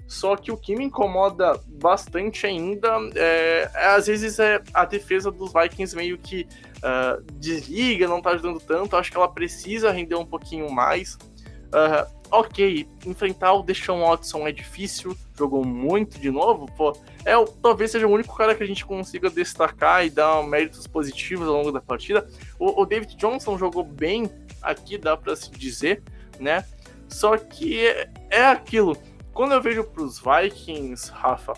Só 0.08 0.34
que 0.34 0.50
o 0.50 0.56
que 0.56 0.74
me 0.74 0.86
incomoda 0.86 1.56
bastante 1.80 2.44
ainda 2.48 2.88
é, 3.14 3.70
é 3.72 3.86
às 3.94 4.08
vezes 4.08 4.40
é 4.40 4.60
a 4.74 4.84
defesa 4.84 5.30
dos 5.30 5.52
Vikings 5.52 5.94
meio 5.94 6.18
que 6.18 6.48
uh, 6.78 7.22
desliga, 7.34 8.08
não 8.08 8.20
tá 8.20 8.30
ajudando 8.30 8.58
tanto. 8.58 8.96
Acho 8.96 9.08
que 9.08 9.16
ela 9.16 9.28
precisa 9.28 9.92
render 9.92 10.16
um 10.16 10.26
pouquinho 10.26 10.68
mais. 10.68 11.14
Uh, 11.14 12.19
ok, 12.30 12.88
enfrentar 13.06 13.52
o 13.52 13.62
Deshaun 13.62 14.00
Watson 14.00 14.46
é 14.46 14.52
difícil, 14.52 15.16
jogou 15.36 15.64
muito 15.64 16.18
de 16.18 16.30
novo, 16.30 16.66
pô, 16.76 16.96
é, 17.24 17.32
talvez 17.62 17.90
seja 17.90 18.06
o 18.06 18.10
único 18.10 18.36
cara 18.36 18.54
que 18.54 18.62
a 18.62 18.66
gente 18.66 18.84
consiga 18.84 19.30
destacar 19.30 20.04
e 20.04 20.10
dar 20.10 20.42
méritos 20.42 20.86
positivos 20.86 21.48
ao 21.48 21.54
longo 21.54 21.72
da 21.72 21.80
partida. 21.80 22.26
O, 22.58 22.82
o 22.82 22.86
David 22.86 23.16
Johnson 23.16 23.58
jogou 23.58 23.82
bem 23.82 24.30
aqui, 24.62 24.96
dá 24.98 25.16
para 25.16 25.34
se 25.34 25.50
dizer, 25.50 26.02
né? 26.38 26.64
Só 27.08 27.36
que 27.36 27.86
é, 27.86 28.08
é 28.30 28.44
aquilo 28.44 28.96
quando 29.32 29.52
eu 29.52 29.62
vejo 29.62 29.84
para 29.84 30.02
os 30.02 30.20
Vikings, 30.20 31.10
Rafa, 31.10 31.54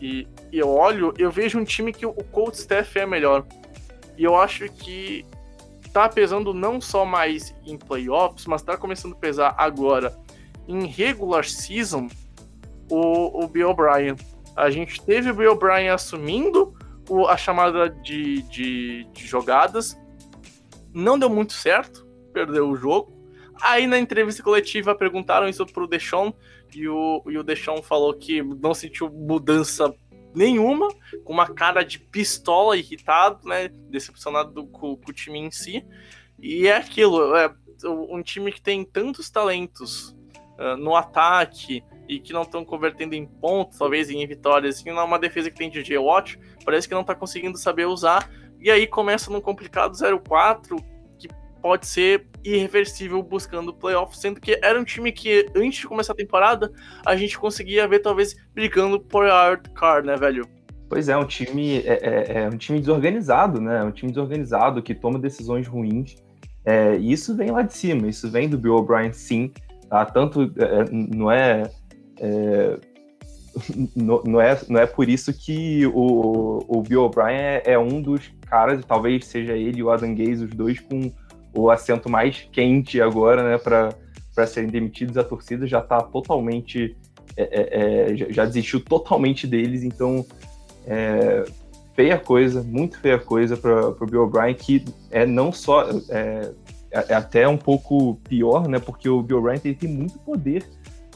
e, 0.00 0.28
e, 0.52 0.58
eu 0.58 0.68
olho, 0.68 1.12
eu 1.18 1.30
vejo 1.30 1.58
um 1.58 1.64
time 1.64 1.92
que 1.92 2.06
o 2.06 2.12
coach 2.12 2.54
staff 2.54 2.96
é 2.98 3.04
melhor. 3.04 3.44
E 4.16 4.22
eu 4.22 4.36
acho 4.36 4.68
que 4.68 5.24
tá 5.88 6.08
pesando 6.08 6.54
não 6.54 6.80
só 6.80 7.04
mais 7.04 7.54
em 7.66 7.76
playoffs, 7.76 8.46
mas 8.46 8.62
tá 8.62 8.76
começando 8.76 9.12
a 9.12 9.18
pesar 9.18 9.54
agora 9.58 10.16
em 10.66 10.86
regular 10.86 11.44
season 11.44 12.08
o, 12.90 13.44
o 13.44 13.48
Bill 13.48 13.70
O'Brien. 13.70 14.16
A 14.56 14.70
gente 14.70 15.00
teve 15.02 15.30
o 15.30 15.34
Bill 15.34 15.52
O'Brien 15.52 15.88
assumindo 15.88 16.74
o, 17.08 17.26
a 17.26 17.36
chamada 17.36 17.88
de, 17.88 18.42
de, 18.42 19.04
de 19.12 19.26
jogadas, 19.26 19.98
não 20.92 21.18
deu 21.18 21.30
muito 21.30 21.52
certo, 21.52 22.06
perdeu 22.32 22.68
o 22.68 22.76
jogo. 22.76 23.16
Aí 23.60 23.86
na 23.86 23.98
entrevista 23.98 24.42
coletiva 24.42 24.94
perguntaram 24.94 25.48
isso 25.48 25.66
pro 25.66 25.88
Deshaun 25.88 26.32
e 26.74 26.88
o, 26.88 27.22
e 27.26 27.38
o 27.38 27.42
Deshaun 27.42 27.82
falou 27.82 28.14
que 28.14 28.42
não 28.42 28.74
sentiu 28.74 29.10
mudança 29.10 29.92
nenhuma, 30.38 30.88
com 31.24 31.32
uma 31.32 31.48
cara 31.48 31.82
de 31.82 31.98
pistola, 31.98 32.76
irritado, 32.76 33.46
né? 33.46 33.68
Decepcionado 33.90 34.66
com, 34.68 34.96
com 34.96 35.10
o 35.10 35.12
time 35.12 35.38
em 35.38 35.50
si. 35.50 35.84
E 36.38 36.68
é 36.68 36.76
aquilo, 36.76 37.34
é 37.36 37.52
um 37.84 38.22
time 38.22 38.52
que 38.52 38.60
tem 38.60 38.84
tantos 38.84 39.28
talentos 39.28 40.16
uh, 40.58 40.76
no 40.76 40.94
ataque 40.94 41.82
e 42.08 42.18
que 42.18 42.32
não 42.32 42.42
estão 42.42 42.64
convertendo 42.64 43.14
em 43.14 43.26
pontos, 43.26 43.78
talvez 43.78 44.08
em 44.08 44.26
vitórias, 44.26 44.80
e 44.80 44.90
uma 44.90 45.18
defesa 45.18 45.50
que 45.50 45.58
tem 45.58 45.68
DJ 45.68 45.98
Watt, 45.98 46.38
parece 46.64 46.88
que 46.88 46.94
não 46.94 47.02
está 47.02 47.14
conseguindo 47.14 47.58
saber 47.58 47.86
usar. 47.86 48.30
E 48.60 48.70
aí 48.70 48.86
começa 48.86 49.30
num 49.30 49.40
complicado 49.40 49.92
0-4, 49.92 50.82
pode 51.60 51.86
ser 51.86 52.26
irreversível 52.44 53.22
buscando 53.22 53.68
o 53.68 53.74
playoff, 53.74 54.16
sendo 54.16 54.40
que 54.40 54.58
era 54.62 54.78
um 54.80 54.84
time 54.84 55.12
que 55.12 55.46
antes 55.54 55.80
de 55.80 55.86
começar 55.86 56.12
a 56.12 56.16
temporada 56.16 56.72
a 57.04 57.16
gente 57.16 57.38
conseguia 57.38 57.86
ver 57.86 58.00
talvez 58.00 58.36
brigando 58.54 59.00
por 59.00 59.28
a 59.28 59.56
card, 59.74 60.06
né, 60.06 60.16
velho? 60.16 60.48
Pois 60.88 61.08
é, 61.08 61.16
um 61.16 61.26
time 61.26 61.78
é, 61.78 61.98
é, 62.02 62.38
é, 62.42 62.48
um 62.48 62.56
time 62.56 62.78
desorganizado, 62.80 63.60
né? 63.60 63.82
Um 63.82 63.90
time 63.90 64.10
desorganizado 64.10 64.82
que 64.82 64.94
toma 64.94 65.18
decisões 65.18 65.66
ruins. 65.66 66.16
É, 66.64 66.96
e 66.96 67.12
isso 67.12 67.36
vem 67.36 67.50
lá 67.50 67.62
de 67.62 67.74
cima, 67.74 68.08
isso 68.08 68.30
vem 68.30 68.48
do 68.48 68.56
Bill 68.56 68.76
O'Brien, 68.76 69.12
sim. 69.12 69.52
Tá? 69.90 70.04
Tanto 70.06 70.42
é, 70.56 70.90
não 70.90 71.30
é, 71.30 71.70
é 72.20 72.78
não, 73.94 74.22
não, 74.24 74.40
é, 74.40 74.58
não 74.68 74.80
é 74.80 74.86
por 74.86 75.08
isso 75.08 75.32
que 75.32 75.86
o, 75.86 76.64
o 76.68 76.82
Bill 76.82 77.04
O'Brien 77.04 77.38
é, 77.38 77.62
é, 77.64 77.78
um 77.78 78.00
dos 78.00 78.30
caras, 78.46 78.84
talvez 78.84 79.26
seja 79.26 79.54
ele 79.54 79.80
e 79.80 79.82
o 79.82 79.90
Adam 79.90 80.14
Gaze, 80.14 80.44
os 80.44 80.50
dois 80.50 80.80
com 80.80 81.12
o 81.54 81.70
assento 81.70 82.08
mais 82.08 82.48
quente 82.52 83.00
agora, 83.00 83.42
né, 83.42 83.58
para 83.58 84.46
serem 84.46 84.68
demitidos. 84.68 85.16
A 85.16 85.24
torcida 85.24 85.66
já 85.66 85.80
está 85.80 86.00
totalmente. 86.02 86.96
É, 87.36 87.42
é, 87.42 88.12
é 88.12 88.16
já 88.32 88.44
desistiu 88.44 88.80
totalmente 88.80 89.46
deles, 89.46 89.82
então. 89.82 90.24
É, 90.86 91.44
feia 91.94 92.16
coisa, 92.16 92.62
muito 92.62 92.98
feia 93.00 93.18
coisa 93.18 93.56
para 93.56 93.88
o 93.88 94.06
Bill 94.06 94.22
O'Brien, 94.22 94.54
que 94.54 94.84
é 95.10 95.26
não 95.26 95.52
só. 95.52 95.88
É, 96.08 96.52
é, 96.90 97.04
é, 97.08 97.14
até 97.14 97.46
um 97.46 97.56
pouco 97.56 98.14
pior, 98.28 98.68
né? 98.68 98.78
Porque 98.78 99.08
o 99.08 99.22
Bill 99.22 99.38
O'Brien 99.38 99.58
tem 99.58 99.88
muito 99.88 100.18
poder 100.20 100.64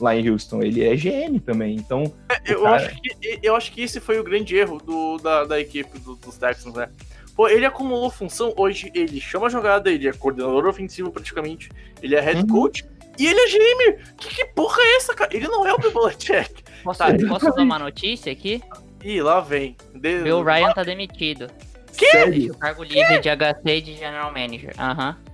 lá 0.01 0.15
em 0.17 0.29
Houston. 0.29 0.63
Ele 0.63 0.85
é 0.85 0.95
GM 0.97 1.39
também, 1.39 1.77
então. 1.77 2.13
É, 2.29 2.53
eu, 2.53 2.63
cara... 2.63 2.77
acho 2.77 3.01
que, 3.01 3.39
eu 3.43 3.57
acho 3.57 3.73
que 3.73 3.83
esse 3.83 4.01
foi 4.01 4.19
o 4.19 4.25
grande 4.25 4.57
erro 4.57 4.79
do, 4.79 5.19
da, 5.19 5.45
da 5.45 5.61
equipe 5.61 5.99
do, 5.99 6.17
dos 6.17 6.37
Texans, 6.37 6.75
né? 6.75 6.89
Pô, 7.35 7.49
ele 7.49 7.65
acumulou 7.65 8.11
função. 8.11 8.53
Hoje 8.57 8.91
ele 8.95 9.21
chama 9.21 9.47
a 9.47 9.51
jogada, 9.51 9.91
ele 9.91 10.09
é 10.09 10.13
coordenador 10.13 10.67
ofensivo 10.67 11.11
praticamente, 11.11 11.71
ele 12.03 12.15
é 12.15 12.21
head 12.21 12.41
uhum. 12.41 12.47
coach. 12.47 12.85
E 13.19 13.27
ele 13.27 13.41
é 13.41 13.49
GM! 13.49 13.99
Que, 14.17 14.35
que 14.35 14.45
porra 14.47 14.81
é 14.81 14.97
essa, 14.97 15.15
cara? 15.15 15.35
Ele 15.37 15.47
não 15.47 15.67
é 15.67 15.73
o 15.73 15.79
Bill 15.79 15.93
Belichick. 15.93 16.65
Posso, 16.83 17.03
posso 17.29 17.53
dar 17.53 17.63
uma 17.63 17.79
notícia 17.79 18.33
aqui? 18.33 18.63
Ih, 19.05 19.21
lá 19.21 19.41
vem. 19.41 19.77
De... 19.95 20.23
Bill 20.23 20.43
Ryan 20.43 20.73
tá 20.73 20.83
demitido. 20.83 21.49
Que? 21.97 22.07
Sério? 22.07 22.53
O 22.53 22.59
cargo 22.59 22.83
livre 22.83 23.21
de 23.21 23.29
HC 23.29 23.61
e 23.65 23.81
de 23.83 23.95
General 23.97 24.33
Manager. 24.33 24.75
Aham. 24.79 25.17
Uhum. 25.27 25.33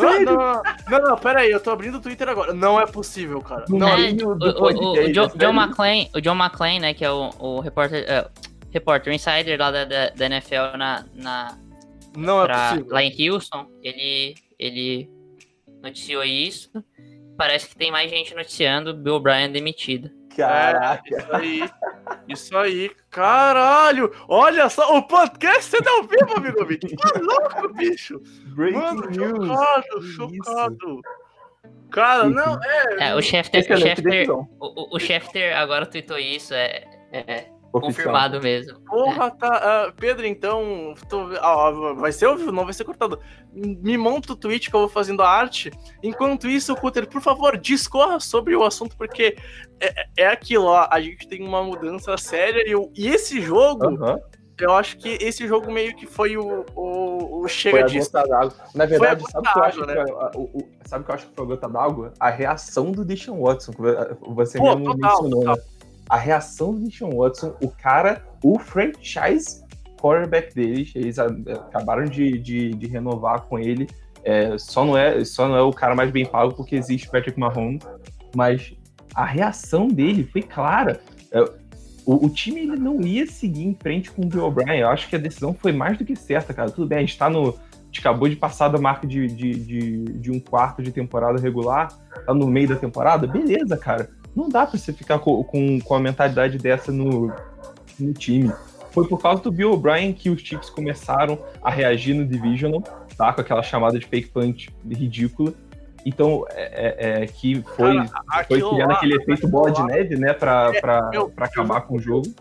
Ah, 0.00 0.20
não, 0.20 1.00
não, 1.00 1.08
não, 1.08 1.18
pera 1.18 1.40
aí, 1.40 1.50
eu 1.50 1.58
tô 1.58 1.70
abrindo 1.70 1.96
o 1.96 2.00
Twitter 2.00 2.28
agora. 2.28 2.52
Não 2.52 2.80
é 2.80 2.86
possível, 2.86 3.40
cara. 3.40 3.64
Não, 3.68 3.88
é, 3.88 4.10
o, 4.12 4.28
o, 4.28 5.06
o, 5.06 5.12
John, 5.12 5.28
John 5.34 5.52
McClane, 5.52 6.10
o 6.14 6.20
John 6.20 6.36
McClane, 6.36 6.78
né, 6.78 6.94
que 6.94 7.04
é 7.04 7.10
o, 7.10 7.30
o 7.38 7.60
repórter, 7.60 8.04
repórter 8.70 9.12
insider 9.12 9.58
lá 9.58 9.70
da, 9.70 9.84
da, 9.84 10.10
da 10.10 10.26
NFL 10.26 10.76
na, 10.76 11.04
na 11.14 11.58
não 12.16 12.44
é 12.44 12.48
possível. 12.48 12.92
lá 12.92 13.02
em 13.02 13.30
Houston, 13.30 13.66
ele, 13.82 14.34
ele 14.58 15.10
noticiou 15.82 16.24
isso. 16.24 16.70
Parece 17.36 17.68
que 17.68 17.76
tem 17.76 17.92
mais 17.92 18.10
gente 18.10 18.34
noticiando 18.34 18.94
Bill 18.94 19.14
O'Brien 19.14 19.52
demitido. 19.52 20.10
Caraca. 20.36 21.02
É, 21.06 21.18
isso 21.18 21.32
aí. 21.32 21.70
Isso 22.28 22.56
aí. 22.56 22.90
Caralho. 23.10 24.12
Olha 24.28 24.68
só. 24.68 24.96
O 24.96 25.02
podcast 25.02 25.76
é 25.76 25.88
ao 25.88 26.02
vivo, 26.04 26.36
amigo 26.36 26.64
Vic. 26.64 26.96
Tá 26.96 27.12
louco, 27.20 27.74
bicho. 27.74 28.20
Breaking 28.54 28.78
Mano, 28.78 29.10
news. 29.10 29.46
chocado, 29.46 30.02
chocado. 30.02 31.00
Cara, 31.90 32.28
não, 32.28 32.60
é. 32.62 33.08
é 33.10 33.14
o 33.14 33.22
Schefter, 33.22 33.60
o, 33.60 33.76
Schefter, 33.78 34.30
o, 34.30 34.96
o 34.96 34.98
Schefter 34.98 35.56
agora 35.56 35.86
tweetou 35.86 36.18
isso. 36.18 36.54
É, 36.54 36.84
é, 37.12 37.48
Confirmado 37.80 38.40
mesmo. 38.40 38.80
Porra, 38.80 39.30
tá. 39.30 39.88
Uh, 39.88 39.92
Pedro, 39.94 40.26
então. 40.26 40.94
Tô, 41.08 41.24
uh, 41.24 41.94
vai 41.96 42.12
ser 42.12 42.26
ouvido, 42.26 42.52
não 42.52 42.64
vai 42.64 42.74
ser 42.74 42.84
cortado. 42.84 43.18
Me 43.52 43.96
monta 43.96 44.32
o 44.32 44.36
tweet 44.36 44.70
que 44.70 44.76
eu 44.76 44.80
vou 44.80 44.88
fazendo 44.88 45.22
a 45.22 45.28
arte. 45.28 45.70
Enquanto 46.02 46.48
isso, 46.48 46.74
Cutter, 46.76 47.08
por 47.08 47.20
favor, 47.20 47.56
discorra 47.56 48.20
sobre 48.20 48.54
o 48.54 48.64
assunto, 48.64 48.96
porque 48.96 49.36
é, 49.80 50.06
é 50.16 50.26
aquilo, 50.28 50.66
ó, 50.66 50.86
a 50.90 51.00
gente 51.00 51.26
tem 51.28 51.42
uma 51.46 51.62
mudança 51.62 52.16
séria 52.16 52.62
e, 52.66 53.00
e 53.00 53.08
esse 53.08 53.40
jogo. 53.40 53.84
Eu 54.60 54.74
acho 54.74 54.98
que 54.98 55.10
esse 55.20 55.46
jogo 55.46 55.70
meio 55.70 55.94
que 55.94 56.04
foi 56.04 56.36
o, 56.36 56.64
o, 56.74 57.42
o 57.42 57.48
chega 57.48 57.84
de. 57.84 58.00
Na 58.74 58.86
verdade, 58.86 59.22
sabe 59.30 59.48
o 59.48 59.52
que 59.52 59.58
eu 59.58 59.62
acho 59.62 59.86
né? 59.86 60.04
que, 60.04 60.36
o, 60.36 60.42
o, 60.42 60.68
sabe 60.84 61.04
que 61.04 61.10
eu 61.10 61.14
acho 61.14 61.26
que 61.28 61.34
foi 61.34 61.44
a 61.44 61.48
gota 61.48 61.68
d'água? 61.68 62.12
A 62.18 62.28
reação 62.28 62.90
do 62.90 63.04
Deshaun 63.04 63.40
Watson. 63.40 63.72
Você 64.34 64.58
Pô, 64.58 64.74
mesmo 64.74 64.96
total, 64.96 65.22
mencionou, 65.22 65.40
total. 65.40 65.56
né? 65.56 65.62
A 66.08 66.16
reação 66.16 66.74
do 66.74 66.88
Deshaun 66.88 67.16
Watson, 67.16 67.54
o 67.62 67.68
cara, 67.68 68.22
o 68.42 68.58
franchise 68.58 69.62
quarterback 70.00 70.54
deles, 70.54 70.92
eles 70.94 71.18
acabaram 71.18 72.04
de, 72.04 72.38
de, 72.38 72.70
de 72.70 72.86
renovar 72.86 73.42
com 73.42 73.58
ele. 73.58 73.88
É, 74.24 74.56
só, 74.58 74.84
não 74.84 74.96
é, 74.96 75.24
só 75.24 75.48
não 75.48 75.56
é 75.56 75.62
o 75.62 75.72
cara 75.72 75.94
mais 75.94 76.10
bem 76.10 76.24
pago 76.24 76.54
porque 76.54 76.76
existe 76.76 77.08
Patrick 77.08 77.38
Mahomes, 77.38 77.82
mas 78.34 78.74
a 79.14 79.24
reação 79.24 79.88
dele 79.88 80.24
foi 80.24 80.42
clara. 80.42 81.00
É, 81.32 81.40
o, 82.06 82.26
o, 82.26 82.30
time 82.30 82.60
ele 82.60 82.76
não 82.76 83.00
ia 83.00 83.26
seguir 83.26 83.66
em 83.66 83.74
frente 83.74 84.10
com 84.10 84.22
o 84.22 84.26
Bill 84.26 84.44
O'Brien. 84.44 84.80
Eu 84.80 84.88
acho 84.88 85.08
que 85.08 85.16
a 85.16 85.18
decisão 85.18 85.52
foi 85.52 85.72
mais 85.72 85.98
do 85.98 86.04
que 86.04 86.16
certa, 86.16 86.54
cara. 86.54 86.70
Tudo 86.70 86.86
bem, 86.86 86.98
a 86.98 87.00
gente 87.02 87.18
tá 87.18 87.28
no. 87.28 87.50
A 87.50 87.90
gente 87.90 88.00
acabou 88.00 88.28
de 88.28 88.36
passar 88.36 88.68
da 88.68 88.78
marca 88.78 89.06
de, 89.06 89.26
de, 89.26 89.54
de, 89.54 90.04
de 90.04 90.30
um 90.30 90.38
quarto 90.38 90.82
de 90.82 90.92
temporada 90.92 91.40
regular, 91.40 91.88
tá 92.26 92.34
no 92.34 92.46
meio 92.46 92.68
da 92.68 92.76
temporada. 92.76 93.26
Beleza, 93.26 93.78
cara. 93.78 94.10
Não 94.38 94.48
dá 94.48 94.64
pra 94.64 94.78
você 94.78 94.92
ficar 94.92 95.18
com, 95.18 95.42
com, 95.42 95.80
com 95.80 95.94
a 95.96 95.98
mentalidade 95.98 96.58
dessa 96.58 96.92
no, 96.92 97.34
no 97.98 98.12
time. 98.12 98.52
Foi 98.92 99.04
por 99.08 99.20
causa 99.20 99.42
do 99.42 99.50
Bill 99.50 99.72
O'Brien 99.72 100.12
que 100.12 100.30
os 100.30 100.40
Chiefs 100.40 100.70
começaram 100.70 101.36
a 101.60 101.68
reagir 101.68 102.14
no 102.14 102.24
Divisional, 102.24 102.80
tá? 103.16 103.32
Com 103.32 103.40
aquela 103.40 103.64
chamada 103.64 103.98
de 103.98 104.06
fake 104.06 104.28
punch 104.28 104.70
ridícula. 104.88 105.52
Então, 106.06 106.44
é, 106.50 106.94
é, 106.96 107.22
é 107.24 107.26
que 107.26 107.64
foi, 107.74 107.96
Cara, 107.96 108.44
foi 108.46 108.60
criando 108.60 108.92
aquele 108.92 109.16
efeito 109.16 109.48
bola 109.48 109.72
de 109.72 109.82
neve, 109.82 110.16
né, 110.16 110.32
pra, 110.32 110.70
é, 110.72 110.80
pra, 110.80 111.10
meu, 111.10 111.28
pra 111.28 111.46
acabar 111.46 111.80
com 111.80 111.96
o 111.96 112.00
jogo. 112.00 112.32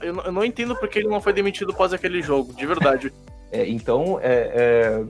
Eu, 0.00 0.16
eu, 0.20 0.30
não 0.30 0.44
entendo 0.44 0.76
porque 0.76 1.00
ele 1.00 1.08
não 1.08 1.20
foi 1.20 1.32
demitido 1.32 1.72
após 1.72 1.92
aquele 1.92 2.22
jogo, 2.22 2.52
de 2.52 2.64
verdade. 2.64 3.12
é, 3.50 3.68
então, 3.68 4.20
é, 4.22 4.52
é, 4.54 5.04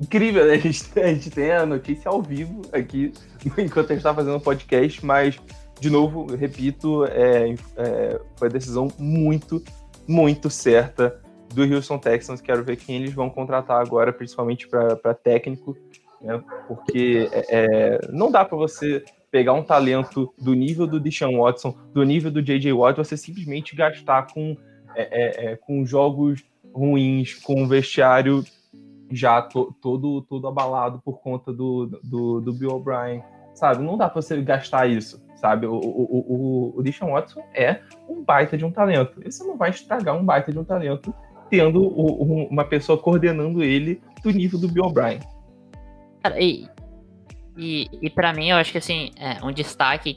incrível, 0.00 0.46
né? 0.46 0.54
A 0.54 0.58
gente, 0.58 1.00
a 1.00 1.08
gente 1.08 1.30
tem 1.30 1.50
a 1.50 1.66
notícia 1.66 2.08
ao 2.08 2.22
vivo 2.22 2.62
aqui, 2.72 3.12
enquanto 3.58 3.90
a 3.90 3.94
gente 3.94 4.04
tá 4.04 4.14
fazendo 4.14 4.36
o 4.36 4.40
podcast, 4.40 5.04
mas, 5.04 5.36
de 5.80 5.90
novo, 5.90 6.26
repito, 6.34 7.04
é, 7.06 7.54
é, 7.76 8.20
foi 8.36 8.48
a 8.48 8.50
decisão 8.50 8.88
muito, 8.98 9.62
muito 10.06 10.50
certa 10.50 11.20
do 11.54 11.62
Houston 11.62 11.98
Texans. 11.98 12.40
Quero 12.40 12.62
ver 12.62 12.76
quem 12.76 12.96
eles 12.96 13.14
vão 13.14 13.30
contratar 13.30 13.80
agora, 13.80 14.12
principalmente 14.12 14.68
para 14.68 15.14
técnico 15.14 15.76
né? 16.20 16.42
Porque 16.68 17.28
é, 17.32 17.46
é 17.48 17.98
não 18.12 18.30
dá 18.30 18.44
para 18.44 18.56
você 18.56 19.02
pegar 19.30 19.52
um 19.52 19.62
talento 19.62 20.32
do 20.38 20.54
nível 20.54 20.86
do 20.86 21.00
Deshaun 21.00 21.40
Watson, 21.40 21.74
do 21.94 22.02
nível 22.02 22.30
do 22.30 22.42
J.J. 22.42 22.72
Watt, 22.72 22.98
você 22.98 23.16
simplesmente 23.16 23.76
gastar 23.76 24.26
com, 24.32 24.56
é, 24.94 25.52
é, 25.52 25.56
com 25.56 25.86
jogos 25.86 26.42
ruins, 26.74 27.34
com 27.34 27.62
um 27.62 27.68
vestiário 27.68 28.44
já 29.10 29.40
to, 29.40 29.74
todo, 29.80 30.22
todo 30.22 30.46
abalado 30.46 31.00
por 31.04 31.20
conta 31.20 31.52
do, 31.52 31.86
do, 32.02 32.40
do 32.40 32.52
Bill 32.52 32.70
O'Brien, 32.70 33.22
sabe? 33.54 33.84
Não 33.84 33.96
dá 33.96 34.08
para 34.08 34.20
você 34.20 34.40
gastar 34.42 34.88
isso, 34.88 35.22
sabe? 35.40 35.66
O, 35.66 35.74
o, 35.74 36.74
o, 36.74 36.78
o 36.78 36.82
Deshaun 36.82 37.12
Watson 37.12 37.42
é 37.54 37.80
um 38.08 38.22
baita 38.22 38.56
de 38.56 38.64
um 38.64 38.70
talento. 38.70 39.20
E 39.24 39.32
você 39.32 39.42
não 39.42 39.56
vai 39.56 39.70
estragar 39.70 40.16
um 40.16 40.24
baita 40.24 40.52
de 40.52 40.58
um 40.58 40.64
talento 40.64 41.14
tendo 41.48 41.82
uma 41.82 42.64
pessoa 42.64 42.96
coordenando 42.96 43.62
ele 43.62 44.00
do 44.22 44.30
nível 44.30 44.58
do 44.58 44.68
Bill 44.68 44.84
O'Brien. 44.84 45.18
E, 46.38 46.68
e, 47.56 47.88
e 48.00 48.10
para 48.10 48.32
mim, 48.32 48.50
eu 48.50 48.56
acho 48.56 48.70
que 48.70 48.78
assim, 48.78 49.10
é, 49.16 49.44
um 49.44 49.50
destaque 49.50 50.16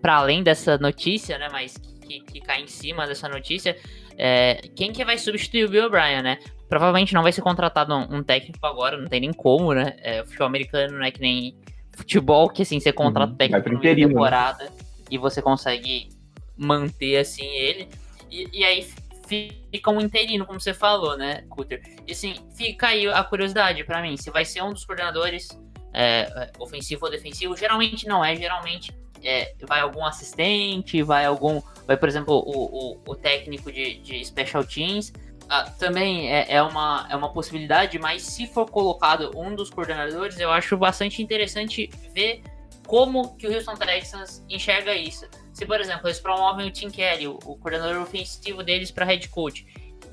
para 0.00 0.16
além 0.16 0.42
dessa 0.42 0.78
notícia, 0.78 1.38
né, 1.38 1.48
mas 1.50 1.76
que, 1.76 2.20
que 2.20 2.40
cai 2.40 2.62
em 2.62 2.66
cima 2.68 3.06
dessa 3.06 3.28
notícia, 3.28 3.76
é, 4.16 4.60
quem 4.76 4.92
que 4.92 5.04
vai 5.04 5.18
substituir 5.18 5.64
o 5.64 5.68
Bill 5.68 5.86
O'Brien, 5.86 6.22
né? 6.22 6.38
Provavelmente 6.68 7.12
não 7.12 7.22
vai 7.22 7.32
ser 7.32 7.42
contratado 7.42 7.94
um, 7.94 8.16
um, 8.16 8.22
técnico 8.22 8.64
agora, 8.66 8.96
não 8.96 9.06
tem 9.06 9.20
nem 9.20 9.32
como, 9.32 9.74
né? 9.74 9.94
É, 9.98 10.22
o 10.22 10.26
futebol 10.26 10.46
americano 10.46 10.98
não 10.98 11.04
é 11.04 11.10
que 11.10 11.20
nem 11.20 11.56
futebol, 12.02 12.48
que 12.48 12.62
assim, 12.62 12.78
você 12.78 12.92
contrata 12.92 13.32
uhum, 13.32 13.38
técnico 13.38 13.70
por 13.70 13.82
né? 13.82 13.94
temporada 13.94 14.64
né? 14.64 14.70
e 15.10 15.18
você 15.18 15.40
consegue 15.40 16.10
manter 16.56 17.18
assim 17.18 17.46
ele. 17.46 17.88
E, 18.30 18.48
e 18.52 18.64
aí 18.64 18.86
fica 19.26 19.90
um 19.90 20.00
interino, 20.00 20.44
como 20.44 20.60
você 20.60 20.74
falou, 20.74 21.16
né, 21.16 21.44
Cutter? 21.48 21.82
E 22.06 22.12
assim, 22.12 22.34
fica 22.54 22.88
aí 22.88 23.06
a 23.08 23.24
curiosidade 23.24 23.82
para 23.84 24.02
mim, 24.02 24.16
se 24.16 24.30
vai 24.30 24.44
ser 24.44 24.62
um 24.62 24.72
dos 24.72 24.84
coordenadores 24.84 25.48
é, 25.92 26.22
é, 26.22 26.52
ofensivo 26.58 27.06
ou 27.06 27.10
defensivo, 27.10 27.56
geralmente 27.56 28.06
não 28.06 28.24
é, 28.24 28.36
geralmente 28.36 28.94
é, 29.22 29.54
vai 29.66 29.80
algum 29.80 30.04
assistente, 30.04 31.02
vai 31.02 31.24
algum, 31.24 31.62
vai 31.86 31.96
por 31.96 32.08
exemplo 32.08 32.34
o, 32.34 32.94
o, 32.94 33.00
o 33.06 33.14
técnico 33.14 33.72
de, 33.72 33.98
de 33.98 34.24
special 34.24 34.64
teams, 34.64 35.12
ah, 35.48 35.70
também 35.78 36.32
é, 36.32 36.46
é, 36.48 36.62
uma, 36.62 37.06
é 37.10 37.16
uma 37.16 37.32
possibilidade, 37.32 37.98
mas 37.98 38.22
se 38.22 38.46
for 38.46 38.68
colocado 38.70 39.30
um 39.36 39.54
dos 39.54 39.70
coordenadores, 39.70 40.38
eu 40.38 40.50
acho 40.50 40.76
bastante 40.76 41.22
interessante 41.22 41.90
ver 42.14 42.42
como 42.86 43.36
que 43.36 43.46
o 43.46 43.54
Houston 43.54 43.76
Texans 43.76 44.44
enxerga 44.48 44.94
isso. 44.94 45.26
Se, 45.52 45.66
por 45.66 45.80
exemplo, 45.80 46.08
eles 46.08 46.20
promovem 46.20 46.68
o 46.68 46.70
Tim 46.70 46.90
Kelly, 46.90 47.26
o, 47.26 47.38
o 47.44 47.56
coordenador 47.56 48.00
ofensivo 48.02 48.62
deles, 48.62 48.90
para 48.90 49.04
head 49.04 49.28
coach, 49.28 49.66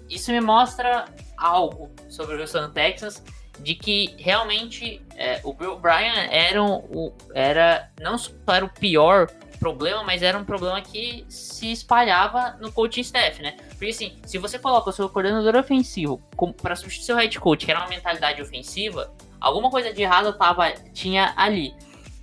isso 0.10 0.32
me 0.32 0.42
mostra 0.42 1.06
algo 1.38 1.92
sobre 2.10 2.36
o 2.36 2.42
Houston 2.42 2.70
Texans 2.72 3.24
de 3.60 3.76
que 3.76 4.16
realmente 4.18 5.02
é, 5.16 5.42
o 5.44 5.54
Bill 5.54 5.78
Bryan 5.78 6.28
era, 6.30 6.64
o, 6.64 7.14
era 7.34 7.92
não 8.00 8.18
só 8.18 8.32
era 8.48 8.66
o 8.66 8.70
pior 8.70 9.28
problema, 9.60 10.04
mas 10.04 10.24
era 10.24 10.38
um 10.38 10.46
problema 10.46 10.82
que 10.82 11.26
se 11.28 11.72
espalhava 11.72 12.58
no 12.60 12.72
coaching 12.72 13.02
staff, 13.02 13.42
né? 13.42 13.58
Porque 13.70 13.88
assim, 13.88 14.18
se 14.26 14.38
você 14.38 14.58
coloca 14.58 14.90
o 14.90 14.94
seu 14.94 15.10
coordenador 15.10 15.56
ofensivo 15.56 16.22
para 16.62 16.76
substituir 16.76 17.06
seu 17.06 17.16
head 17.18 17.40
coach, 17.40 17.66
que 17.66 17.72
era 17.72 17.82
uma 17.82 17.90
mentalidade 17.90 18.42
ofensiva, 18.42 19.14
alguma 19.40 19.70
coisa 19.70 19.94
de 19.94 20.02
errado 20.02 20.34
tava, 20.34 20.72
tinha 20.94 21.34
ali. 21.36 21.74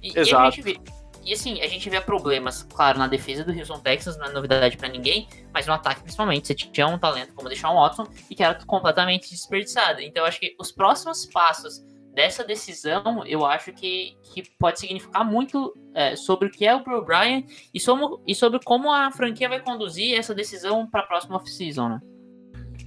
E, 0.03 0.18
Exato. 0.18 0.61
E 0.61 0.62
vê, 0.62 0.81
e 1.27 1.33
assim, 1.33 1.61
a 1.61 1.66
gente 1.66 1.90
vê 1.90 2.01
problemas, 2.01 2.62
claro, 2.62 3.01
na 3.01 3.09
defesa 3.09 3.42
do 3.42 3.53
Houston 3.53 3.81
Texans, 3.81 4.16
não 4.16 4.27
é 4.27 4.33
novidade 4.33 4.77
para 4.77 4.88
ninguém, 4.88 5.29
mas 5.53 5.66
no 5.66 5.72
ataque 5.72 6.01
principalmente, 6.01 6.46
você 6.46 6.55
tinha 6.55 6.87
um 6.87 6.99
talento 6.99 7.35
como 7.35 7.49
deixar 7.49 7.70
um 7.72 7.75
Watson 7.75 8.07
e 8.31 8.35
que 8.35 8.44
era 8.44 8.55
completamente 8.64 9.29
desperdiçado. 9.29 10.01
Então 10.01 10.22
eu 10.22 10.29
acho 10.29 10.38
que 10.38 10.55
os 10.59 10.70
próximos 10.70 11.27
passos 11.27 11.85
dessa 12.16 12.42
decisão, 12.42 13.22
eu 13.26 13.44
acho 13.44 13.70
que, 13.74 14.16
que 14.22 14.42
pode 14.59 14.81
significar 14.81 15.22
muito 15.22 15.76
é, 15.94 16.16
sobre 16.16 16.48
o 16.48 16.50
que 16.50 16.66
é 16.66 16.74
o 16.74 16.83
Bill 16.83 17.05
Bryan 17.05 17.42
e, 17.74 17.79
sobre, 17.79 18.16
e 18.26 18.35
sobre 18.35 18.59
como 18.64 18.90
a 18.90 19.12
franquia 19.12 19.50
vai 19.50 19.61
conduzir 19.61 20.18
essa 20.18 20.35
decisão 20.35 20.87
para 20.87 21.02
a 21.02 21.07
próxima 21.07 21.37
off-season, 21.37 21.90
né? 21.90 22.00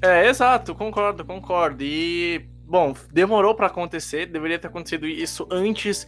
É, 0.03 0.27
exato, 0.27 0.73
concordo, 0.73 1.23
concordo. 1.23 1.83
E, 1.83 2.49
bom, 2.65 2.95
demorou 3.11 3.53
para 3.53 3.67
acontecer, 3.67 4.25
deveria 4.25 4.57
ter 4.57 4.67
acontecido 4.67 5.05
isso 5.05 5.47
antes? 5.51 6.07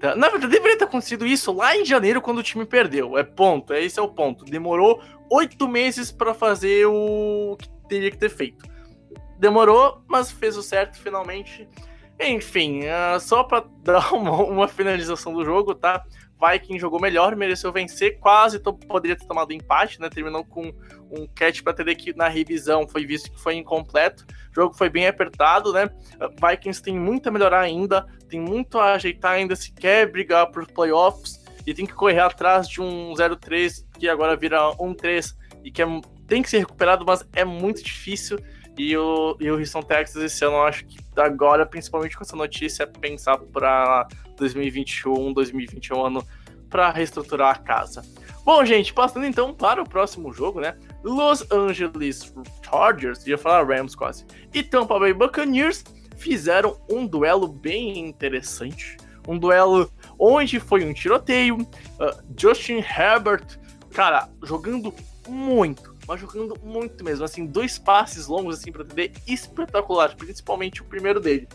Na 0.00 0.28
verdade, 0.28 0.52
deveria 0.52 0.78
ter 0.78 0.84
acontecido 0.84 1.26
isso 1.26 1.52
lá 1.52 1.76
em 1.76 1.84
janeiro, 1.84 2.22
quando 2.22 2.38
o 2.38 2.44
time 2.44 2.64
perdeu. 2.64 3.18
É 3.18 3.24
ponto, 3.24 3.72
é 3.72 3.82
esse 3.82 3.98
é 3.98 4.02
o 4.02 4.08
ponto. 4.08 4.44
Demorou 4.44 5.02
oito 5.32 5.66
meses 5.66 6.12
para 6.12 6.32
fazer 6.32 6.86
o 6.86 7.56
que 7.58 7.68
teria 7.88 8.10
que 8.10 8.18
ter 8.18 8.30
feito. 8.30 8.64
Demorou, 9.36 10.04
mas 10.06 10.30
fez 10.30 10.56
o 10.56 10.62
certo 10.62 10.96
finalmente. 10.96 11.68
Enfim, 12.20 12.80
uh, 12.80 13.18
só 13.18 13.42
para 13.42 13.64
dar 13.82 14.12
uma, 14.12 14.32
uma, 14.42 14.68
finalização 14.68 15.32
do 15.32 15.44
jogo, 15.44 15.74
tá? 15.74 16.04
Viking 16.40 16.78
jogou 16.78 17.00
melhor, 17.00 17.36
mereceu 17.36 17.72
vencer, 17.72 18.18
quase 18.18 18.58
poderia 18.58 19.16
ter 19.16 19.26
tomado 19.26 19.52
empate, 19.52 20.00
né? 20.00 20.08
Terminou 20.08 20.44
com 20.44 20.72
um 21.10 21.26
catch 21.34 21.62
para 21.62 21.74
TD 21.74 21.94
que 21.94 22.16
na 22.16 22.28
revisão 22.28 22.88
foi 22.88 23.04
visto 23.04 23.30
que 23.30 23.40
foi 23.40 23.56
incompleto. 23.56 24.24
O 24.50 24.54
jogo 24.54 24.74
foi 24.74 24.88
bem 24.88 25.06
apertado, 25.06 25.72
né? 25.72 25.90
Vikings 26.40 26.82
tem 26.82 26.98
muito 26.98 27.28
a 27.28 27.32
melhorar 27.32 27.60
ainda, 27.60 28.06
tem 28.28 28.40
muito 28.40 28.78
a 28.78 28.94
ajeitar 28.94 29.32
ainda 29.32 29.54
se 29.54 29.72
quer 29.72 30.10
brigar 30.10 30.50
por 30.50 30.66
playoffs 30.66 31.40
e 31.66 31.74
tem 31.74 31.84
que 31.84 31.92
correr 31.92 32.20
atrás 32.20 32.68
de 32.68 32.80
um 32.80 33.12
0-3 33.12 33.84
que 33.98 34.08
agora 34.08 34.34
vira 34.36 34.58
1-3 34.76 35.34
e 35.62 35.70
que 35.70 35.82
é, 35.82 35.86
tem 36.26 36.42
que 36.42 36.48
ser 36.48 36.58
recuperado, 36.58 37.04
mas 37.04 37.26
é 37.34 37.44
muito 37.44 37.82
difícil. 37.82 38.38
E 38.78 38.96
o, 38.96 39.36
e 39.40 39.50
o 39.50 39.58
Houston 39.58 39.82
Texas 39.82 40.22
esse 40.22 40.44
ano, 40.44 40.56
eu 40.56 40.62
acho 40.62 40.86
que 40.86 40.98
agora, 41.16 41.66
principalmente 41.66 42.16
com 42.16 42.22
essa 42.22 42.36
notícia, 42.36 42.84
é 42.84 42.86
pensar 42.86 43.36
para 43.38 44.06
2021, 44.36 45.32
2021 45.32 46.06
ano 46.06 46.26
para 46.68 46.90
reestruturar 46.90 47.50
a 47.50 47.58
casa. 47.58 48.02
Bom, 48.44 48.64
gente, 48.64 48.94
passando 48.94 49.26
então 49.26 49.52
para 49.52 49.82
o 49.82 49.88
próximo 49.88 50.32
jogo, 50.32 50.60
né? 50.60 50.76
Los 51.02 51.44
Angeles 51.50 52.32
Chargers, 52.64 53.26
ia 53.26 53.36
falar 53.36 53.66
Rams 53.66 53.94
quase, 53.94 54.24
e 54.54 54.62
Tampa 54.62 54.98
Bay 54.98 55.12
Buccaneers 55.12 55.84
fizeram 56.16 56.78
um 56.88 57.06
duelo 57.06 57.48
bem 57.48 57.98
interessante. 57.98 58.96
Um 59.26 59.38
duelo 59.38 59.90
onde 60.18 60.58
foi 60.60 60.84
um 60.84 60.92
tiroteio. 60.92 61.56
Uh, 61.56 62.22
Justin 62.36 62.78
Herbert, 62.78 63.58
cara, 63.90 64.28
jogando 64.42 64.94
muito, 65.28 65.89
mas 66.10 66.20
jogando 66.20 66.58
muito 66.60 67.04
mesmo. 67.04 67.24
Assim, 67.24 67.46
dois 67.46 67.78
passes 67.78 68.26
longos 68.26 68.58
assim 68.58 68.72
para 68.72 68.84
TD 68.84 69.12
espetacular, 69.28 70.16
principalmente 70.16 70.82
o 70.82 70.84
primeiro 70.84 71.20
dele. 71.20 71.46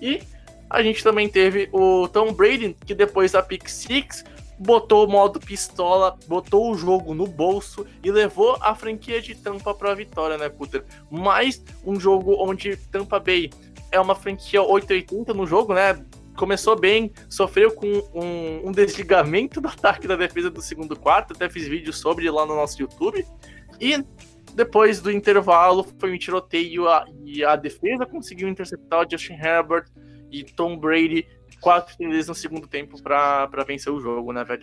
E 0.00 0.20
a 0.68 0.82
gente 0.82 1.04
também 1.04 1.28
teve 1.28 1.68
o 1.72 2.08
Tom 2.08 2.32
Brady, 2.32 2.76
que 2.84 2.96
depois 2.96 3.30
da 3.30 3.40
pick 3.40 3.68
six 3.68 4.24
botou 4.58 5.06
o 5.06 5.08
modo 5.08 5.38
pistola, 5.38 6.18
botou 6.26 6.72
o 6.72 6.76
jogo 6.76 7.14
no 7.14 7.28
bolso 7.28 7.86
e 8.02 8.10
levou 8.10 8.58
a 8.60 8.74
franquia 8.74 9.22
de 9.22 9.36
Tampa 9.36 9.72
para 9.72 9.92
a 9.92 9.94
vitória, 9.94 10.36
né, 10.36 10.48
Cutter? 10.48 10.84
Mais 11.08 11.62
um 11.86 11.98
jogo 11.98 12.34
onde 12.40 12.76
Tampa 12.76 13.20
Bay 13.20 13.50
é 13.92 14.00
uma 14.00 14.16
franquia 14.16 14.62
880 14.62 15.32
no 15.32 15.46
jogo, 15.46 15.74
né? 15.74 16.04
Começou 16.36 16.76
bem, 16.76 17.12
sofreu 17.28 17.70
com 17.70 17.86
um, 18.12 18.68
um 18.68 18.72
desligamento 18.72 19.60
do 19.60 19.68
ataque 19.68 20.08
da 20.08 20.16
defesa 20.16 20.50
do 20.50 20.60
segundo 20.60 20.96
quarto, 20.96 21.34
até 21.34 21.48
fiz 21.48 21.68
vídeo 21.68 21.92
sobre 21.92 22.28
lá 22.28 22.44
no 22.44 22.56
nosso 22.56 22.80
YouTube. 22.80 23.24
E 23.82 24.04
depois 24.54 25.00
do 25.00 25.10
intervalo 25.10 25.84
foi 25.98 26.14
um 26.14 26.18
tiroteio 26.18 26.88
a, 26.88 27.04
e 27.24 27.44
a 27.44 27.56
defesa 27.56 28.06
conseguiu 28.06 28.48
interceptar 28.48 29.04
o 29.04 29.10
Justin 29.10 29.34
Herbert 29.34 29.86
e 30.30 30.44
Tom 30.44 30.78
Brady 30.78 31.26
quatro 31.60 31.96
TDs 31.96 32.28
no 32.28 32.34
segundo 32.34 32.68
tempo 32.68 33.00
para 33.02 33.64
vencer 33.66 33.92
o 33.92 34.00
jogo, 34.00 34.32
né, 34.32 34.44
velho? 34.44 34.62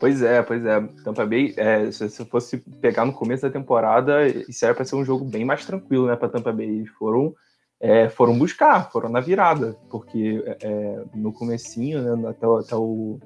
Pois 0.00 0.22
é, 0.22 0.42
pois 0.42 0.64
é. 0.64 0.80
Tampa 1.04 1.26
Bay, 1.26 1.54
é, 1.56 1.90
se 1.90 2.08
você 2.08 2.24
fosse 2.24 2.58
pegar 2.80 3.04
no 3.04 3.12
começo 3.12 3.42
da 3.42 3.50
temporada, 3.50 4.26
isso 4.26 4.64
era 4.64 4.74
para 4.74 4.84
ser 4.84 4.96
um 4.96 5.04
jogo 5.04 5.24
bem 5.24 5.44
mais 5.44 5.64
tranquilo, 5.64 6.06
né, 6.06 6.16
para 6.16 6.28
Tampa 6.28 6.52
Bay. 6.52 6.66
Eles 6.66 6.90
foram, 6.90 7.34
é, 7.78 8.08
foram 8.08 8.38
buscar, 8.38 8.90
foram 8.90 9.08
na 9.08 9.20
virada, 9.20 9.76
porque 9.90 10.42
é, 10.62 11.04
no 11.14 11.32
comecinho, 11.32 12.16
né, 12.16 12.28
até, 12.28 12.46
até, 12.46 12.76
o, 12.76 13.18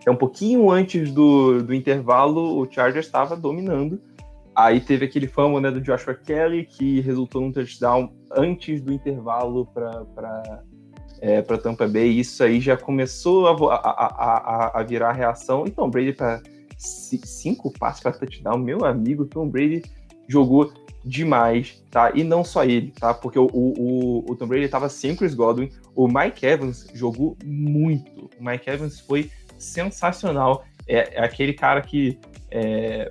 até 0.00 0.10
um 0.10 0.16
pouquinho 0.16 0.70
antes 0.70 1.10
do, 1.10 1.62
do 1.62 1.74
intervalo, 1.74 2.60
o 2.60 2.70
Chargers 2.70 3.06
estava 3.06 3.36
dominando. 3.36 4.00
Aí 4.54 4.80
teve 4.80 5.06
aquele 5.06 5.26
famo 5.26 5.60
né, 5.60 5.70
do 5.70 5.80
Joshua 5.80 6.14
Kelly, 6.14 6.66
que 6.66 7.00
resultou 7.00 7.40
num 7.40 7.52
touchdown 7.52 8.12
antes 8.36 8.82
do 8.82 8.92
intervalo 8.92 9.66
para 9.66 10.62
é, 11.22 11.40
para 11.40 11.56
Tampa 11.56 11.86
Bay. 11.86 12.18
Isso 12.18 12.42
aí 12.42 12.60
já 12.60 12.76
começou 12.76 13.46
a, 13.46 13.76
a, 13.76 14.70
a, 14.76 14.80
a 14.80 14.82
virar 14.82 15.12
reação. 15.12 15.64
Então, 15.66 15.88
Brady 15.88 16.12
para 16.12 16.42
cinco 16.76 17.72
passes 17.72 18.02
para 18.02 18.12
touchdown, 18.12 18.58
meu 18.58 18.84
amigo, 18.84 19.24
Tom 19.24 19.48
Brady 19.48 19.82
jogou 20.26 20.72
demais, 21.04 21.82
tá? 21.90 22.12
E 22.14 22.24
não 22.24 22.44
só 22.44 22.64
ele, 22.64 22.92
tá? 22.98 23.14
Porque 23.14 23.38
o, 23.38 23.48
o, 23.52 24.24
o 24.28 24.36
Tom 24.36 24.46
Brady 24.46 24.64
estava 24.64 24.88
sem 24.88 25.14
Chris 25.14 25.34
Godwin, 25.34 25.70
o 25.94 26.08
Mike 26.08 26.44
Evans 26.44 26.88
jogou 26.94 27.36
muito. 27.44 28.30
O 28.38 28.44
Mike 28.44 28.68
Evans 28.68 29.00
foi 29.00 29.30
sensacional. 29.58 30.64
É, 30.86 31.18
é 31.20 31.24
aquele 31.24 31.52
cara 31.52 31.80
que 31.80 32.18
é, 32.50 33.10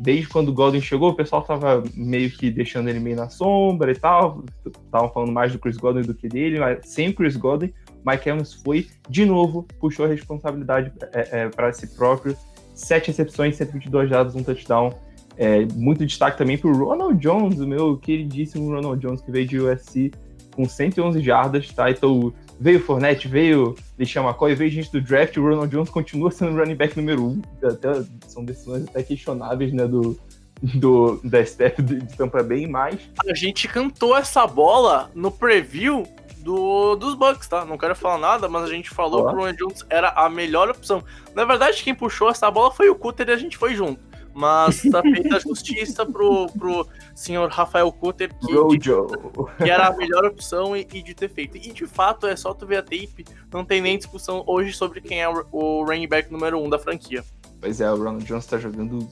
desde 0.00 0.28
quando 0.28 0.48
o 0.48 0.52
Godwin 0.52 0.80
chegou, 0.80 1.10
o 1.10 1.14
pessoal 1.14 1.42
tava 1.42 1.82
meio 1.94 2.30
que 2.30 2.50
deixando 2.50 2.88
ele 2.88 2.98
meio 2.98 3.16
na 3.16 3.28
sombra 3.28 3.92
e 3.92 3.94
tal. 3.94 4.42
Estavam 4.64 5.10
falando 5.10 5.30
mais 5.30 5.52
do 5.52 5.58
Chris 5.58 5.76
Godwin 5.76 6.02
do 6.02 6.14
que 6.14 6.26
dele, 6.26 6.58
mas 6.58 6.88
sem 6.88 7.10
o 7.10 7.14
Chris 7.14 7.36
Godwin, 7.36 7.70
Mike 8.04 8.28
Evans 8.30 8.54
foi, 8.54 8.88
de 9.10 9.26
novo, 9.26 9.66
puxou 9.78 10.06
a 10.06 10.08
responsabilidade 10.08 10.90
é, 11.12 11.42
é, 11.42 11.48
para 11.50 11.70
si 11.74 11.86
próprio. 11.88 12.34
Sete 12.74 13.08
recepções, 13.08 13.56
122 13.56 14.08
dados, 14.08 14.34
um 14.34 14.42
touchdown. 14.42 14.94
É, 15.36 15.66
muito 15.74 16.04
destaque 16.06 16.38
também 16.38 16.56
para 16.56 16.70
o 16.70 16.76
Ronald 16.76 17.18
Jones, 17.20 17.60
o 17.60 17.66
meu 17.66 17.98
queridíssimo 17.98 18.70
Ronald 18.70 19.00
Jones, 19.00 19.20
que 19.20 19.30
veio 19.30 19.46
de 19.46 19.58
USC 19.58 20.10
com 20.54 20.64
111 20.64 21.20
jardas, 21.20 21.70
tá? 21.72 21.90
Então, 21.90 22.32
veio 22.60 22.78
Fournette, 22.78 23.26
veio 23.26 23.74
Lixão 23.98 24.28
McCoy, 24.28 24.54
veio 24.54 24.70
gente 24.70 24.92
do 24.92 25.00
draft, 25.00 25.36
o 25.38 25.42
Ronald 25.42 25.70
Jones 25.70 25.88
continua 25.88 26.30
sendo 26.30 26.56
running 26.56 26.76
back 26.76 26.94
número 26.96 27.24
um. 27.24 27.42
Até, 27.64 28.04
são 28.28 28.44
decisões 28.44 28.86
até 28.86 29.02
questionáveis, 29.02 29.72
né, 29.72 29.88
do, 29.88 30.20
do, 30.62 31.20
da 31.24 31.40
staff 31.40 31.80
de, 31.80 32.00
de 32.00 32.16
Tampa 32.16 32.42
Bay, 32.42 32.66
mas... 32.66 33.00
A 33.26 33.34
gente 33.34 33.66
cantou 33.66 34.14
essa 34.14 34.46
bola 34.46 35.10
no 35.14 35.30
preview 35.30 36.06
do, 36.36 36.96
dos 36.96 37.14
Bucks, 37.14 37.48
tá? 37.48 37.64
Não 37.64 37.78
quero 37.78 37.96
falar 37.96 38.18
nada, 38.18 38.48
mas 38.48 38.64
a 38.64 38.68
gente 38.68 38.90
falou 38.90 39.24
que 39.26 39.32
o 39.32 39.36
Ronald 39.36 39.56
Jones 39.56 39.86
era 39.88 40.10
a 40.10 40.28
melhor 40.28 40.68
opção. 40.68 41.02
Na 41.34 41.44
verdade, 41.44 41.82
quem 41.82 41.94
puxou 41.94 42.28
essa 42.28 42.50
bola 42.50 42.70
foi 42.70 42.90
o 42.90 42.94
Cutter 42.94 43.28
e 43.28 43.32
a 43.32 43.36
gente 43.36 43.56
foi 43.56 43.74
junto. 43.74 44.09
Mas 44.40 44.80
tá 44.90 45.02
feita 45.02 45.38
justiça 45.38 46.06
pro, 46.06 46.46
pro 46.58 46.86
senhor 47.14 47.50
Rafael 47.50 47.92
Cutter, 47.92 48.30
que, 48.34 48.78
que, 48.78 49.70
era 49.70 49.88
a 49.88 49.94
melhor 49.94 50.24
opção 50.24 50.74
e, 50.74 50.80
e, 50.94 51.02
de 51.02 51.14
ter 51.14 51.28
feito. 51.28 51.58
E 51.58 51.72
de 51.72 51.86
fato, 51.86 52.26
é 52.26 52.34
só 52.34 52.54
tu 52.54 52.66
ver 52.66 52.78
a 52.78 52.82
tape, 52.82 53.26
não 53.52 53.66
tem 53.66 53.82
nem 53.82 53.98
discussão 53.98 54.42
hoje 54.46 54.72
sobre 54.72 55.02
quem 55.02 55.20
é 55.20 55.28
o, 55.28 55.44
o 55.52 55.84
running 55.84 56.08
back 56.08 56.32
número 56.32 56.58
um 56.58 56.70
da 56.70 56.78
franquia. 56.78 57.22
Pois 57.60 57.82
é, 57.82 57.92
o 57.92 57.96
Ronald 57.96 58.24
Jones 58.24 58.46
tá 58.46 58.56
jogando 58.56 59.06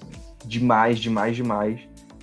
demais, 0.47 0.99
demais, 0.99 1.37
demais. 1.37 1.79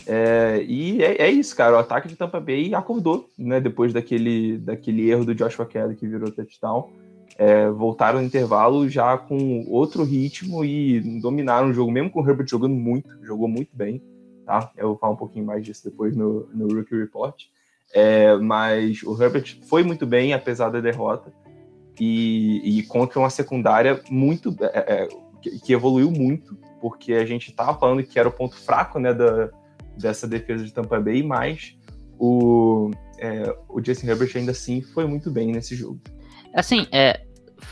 É, 0.08 0.64
e 0.68 1.04
é, 1.04 1.22
é, 1.24 1.30
isso, 1.30 1.56
cara. 1.56 1.76
O 1.76 1.80
ataque 1.80 2.08
de 2.08 2.16
Tampa 2.16 2.40
Bay 2.40 2.74
acordou, 2.74 3.30
né? 3.38 3.62
Depois 3.62 3.94
daquele, 3.94 4.58
daquele 4.58 5.10
erro 5.10 5.26
do 5.26 5.36
Joshua 5.36 5.66
Kelly 5.68 5.96
que 5.96 6.08
virou 6.08 6.32
touchdown 6.32 6.92
é, 7.38 7.70
voltaram 7.70 8.20
no 8.20 8.26
intervalo 8.26 8.88
já 8.88 9.18
com 9.18 9.66
outro 9.68 10.04
ritmo 10.04 10.64
e 10.64 11.00
dominaram 11.20 11.70
o 11.70 11.74
jogo, 11.74 11.92
mesmo 11.92 12.10
com 12.10 12.22
o 12.22 12.30
Herbert 12.30 12.48
jogando 12.48 12.74
muito, 12.76 13.10
jogou 13.24 13.48
muito 13.48 13.76
bem, 13.76 14.02
tá? 14.46 14.72
Eu 14.78 14.90
vou 14.90 14.98
falar 14.98 15.14
um 15.14 15.18
pouquinho 15.18 15.46
mais 15.46 15.64
disso 15.64 15.84
depois 15.84 16.16
no, 16.16 16.48
no 16.54 16.74
Rookie 16.74 16.96
Report. 16.96 17.44
É, 17.94 18.36
mas 18.38 19.04
o 19.04 19.22
Herbert 19.22 19.58
foi 19.68 19.84
muito 19.84 20.06
bem, 20.06 20.34
apesar 20.34 20.70
da 20.70 20.80
derrota, 20.80 21.32
e, 22.00 22.80
e 22.80 22.84
contra 22.84 23.20
uma 23.20 23.30
secundária 23.30 24.02
muito 24.10 24.56
é, 24.62 25.04
é 25.04 25.08
que, 25.42 25.60
que, 25.60 25.74
evoluiu 25.74 26.12
muito, 26.12 26.58
porque 26.82 27.14
a 27.14 27.26
gente 27.26 27.50
estava 27.50 27.78
falando 27.78 28.04
que 28.04 28.20
era 28.20 28.28
o 28.28 28.32
ponto 28.32 28.56
fraco 28.58 29.00
né, 29.00 29.14
da, 29.14 29.50
dessa 29.98 30.28
defesa 30.28 30.64
de 30.64 30.74
Tampa 30.74 31.00
Bay, 31.00 31.22
mas 31.22 31.78
o, 32.18 32.92
é, 33.20 33.56
o 33.70 33.84
Justin 33.84 34.08
Herbert 34.08 34.32
ainda 34.36 34.52
assim 34.52 34.82
foi 34.82 35.06
muito 35.06 35.30
bem 35.30 35.52
nesse 35.52 35.76
jogo. 35.76 36.00
Assim, 36.56 36.88
é, 36.92 37.22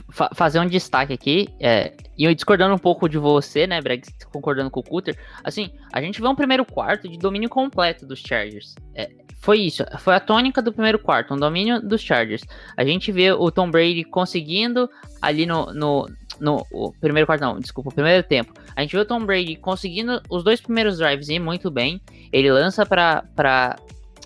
fa 0.09 0.29
fazer 0.33 0.59
um 0.59 0.67
destaque 0.67 1.13
aqui, 1.13 1.47
é, 1.59 1.93
e 2.17 2.25
eu 2.25 2.33
discordando 2.35 2.75
um 2.75 2.77
pouco 2.77 3.07
de 3.07 3.17
você, 3.17 3.65
né, 3.65 3.81
Breg, 3.81 4.03
concordando 4.31 4.69
com 4.69 4.79
o 4.79 4.83
Cutter, 4.83 5.17
assim, 5.43 5.71
a 5.91 6.01
gente 6.01 6.21
vê 6.21 6.27
um 6.27 6.35
primeiro 6.35 6.65
quarto 6.65 7.07
de 7.07 7.17
domínio 7.17 7.49
completo 7.49 8.05
dos 8.05 8.19
Chargers. 8.19 8.75
É, 8.93 9.09
foi 9.39 9.59
isso, 9.59 9.83
foi 9.99 10.15
a 10.15 10.19
tônica 10.19 10.61
do 10.61 10.71
primeiro 10.71 10.99
quarto, 10.99 11.33
um 11.33 11.37
domínio 11.37 11.81
dos 11.81 12.01
Chargers. 12.01 12.43
A 12.77 12.85
gente 12.85 13.11
vê 13.11 13.31
o 13.31 13.51
Tom 13.51 13.69
Brady 13.69 14.03
conseguindo 14.03 14.89
ali 15.21 15.45
no, 15.45 15.73
no, 15.73 16.07
no 16.39 16.93
primeiro 17.01 17.25
quarto, 17.25 17.41
não, 17.41 17.59
desculpa, 17.59 17.89
o 17.89 17.93
primeiro 17.93 18.23
tempo. 18.23 18.53
A 18.75 18.81
gente 18.81 18.95
vê 18.95 19.01
o 19.01 19.05
Tom 19.05 19.25
Brady 19.25 19.55
conseguindo 19.55 20.21
os 20.29 20.43
dois 20.43 20.61
primeiros 20.61 20.97
drives 20.97 21.29
ir 21.29 21.39
muito 21.39 21.69
bem. 21.69 22.01
Ele 22.31 22.51
lança 22.51 22.85
para 22.85 23.75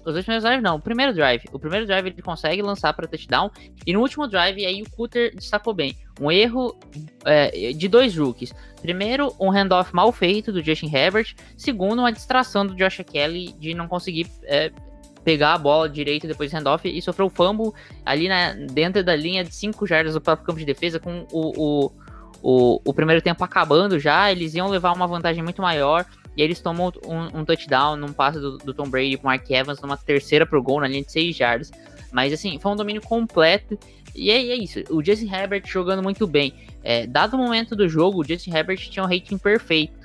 os 0.08 0.13
dois 0.13 0.24
primeiros 0.24 0.43
drives, 0.43 0.63
não. 0.63 0.78
O 0.78 0.80
primeiro 0.80 1.13
drive. 1.13 1.43
O 1.52 1.60
primeiro 1.60 1.86
drive 1.86 2.08
ele 2.08 2.22
consegue 2.22 2.62
lançar 2.62 2.93
para 2.93 3.06
touchdown. 3.08 3.52
E 3.86 3.91
no 3.91 4.00
último 4.00 4.26
drive, 4.26 4.65
aí 4.65 4.82
o 4.82 4.89
Cutter 4.89 5.36
destacou 5.36 5.74
bem. 5.74 5.98
Um 6.20 6.32
erro 6.32 6.80
é, 7.26 7.74
de 7.74 7.89
dois 7.89 8.17
rookies. 8.17 8.56
Primeiro, 8.82 9.36
um 9.38 9.52
handoff 9.52 9.93
mal 9.93 10.10
feito 10.13 10.54
do 10.54 10.63
Justin 10.63 10.89
Herbert. 10.96 11.36
Segundo, 11.58 12.00
uma 12.00 12.12
distração 12.12 12.65
do 12.65 12.74
Josh 12.74 13.02
Kelly 13.06 13.52
de 13.60 13.74
não 13.74 13.86
conseguir 13.86 14.28
é, 14.43 14.72
pegar 15.26 15.56
a 15.56 15.58
bola 15.58 15.89
direito 15.89 16.26
depois 16.26 16.52
do 16.52 16.58
handoff 16.58 16.88
e 16.88 17.02
sofreu 17.02 17.30
fumble 17.30 17.74
ali 18.06 18.30
na, 18.30 18.54
dentro 18.54 19.04
da 19.04 19.13
linha 19.13 19.43
de 19.43 19.54
5 19.54 19.86
jardas 19.86 20.13
do 20.13 20.22
próprio 20.22 20.46
campo 20.46 20.60
de 20.60 20.65
defesa 20.65 21.02
com 21.02 21.28
o, 21.34 21.52
o, 21.58 21.91
o, 22.41 22.82
o 22.86 22.93
primeiro 22.93 23.22
tempo 23.22 23.43
acabando 23.43 24.00
já. 24.00 24.32
Eles 24.32 24.56
iam 24.56 24.70
levar 24.70 24.93
uma 24.93 25.06
vantagem 25.06 25.43
muito 25.43 25.62
maior. 25.62 26.06
E 26.38 26.41
eles 26.43 26.62
tomam 26.62 26.93
um, 27.04 27.39
um 27.39 27.43
touchdown 27.43 27.95
num 27.95 28.13
passe 28.13 28.39
do, 28.39 28.60
do, 28.60 28.71
Tom 28.71 28.88
Brady 28.88 29.17
pro 29.17 29.26
Mark 29.26 29.50
Evans, 29.50 29.82
numa 29.82 29.97
terceira 29.97 30.45
pro 30.45 30.62
gol 30.62 30.80
na 30.80 30.88
linha 30.88 31.02
de 31.02 31.12
6 31.12 31.36
jardas. 31.36 31.71
Mas 32.12 32.32
assim, 32.32 32.60
foi 32.60 32.71
um 32.71 32.76
domínio 32.76 33.02
completo. 33.02 33.78
E 34.15 34.30
é, 34.30 34.36
é 34.36 34.56
isso. 34.56 34.84
O 34.91 35.04
Justin 35.04 35.34
Herbert 35.34 35.63
jogando 35.65 36.04
muito 36.04 36.28
bem. 36.28 36.54
É, 36.84 37.08
dado 37.08 37.34
o 37.34 37.38
momento 37.39 37.76
do 37.76 37.89
jogo, 37.89 38.21
o 38.21 38.23
Justin 38.23 38.56
Herbert 38.56 38.78
tinha 38.78 39.04
um 39.04 39.08
rating 39.08 39.39
perfeito. 39.39 39.97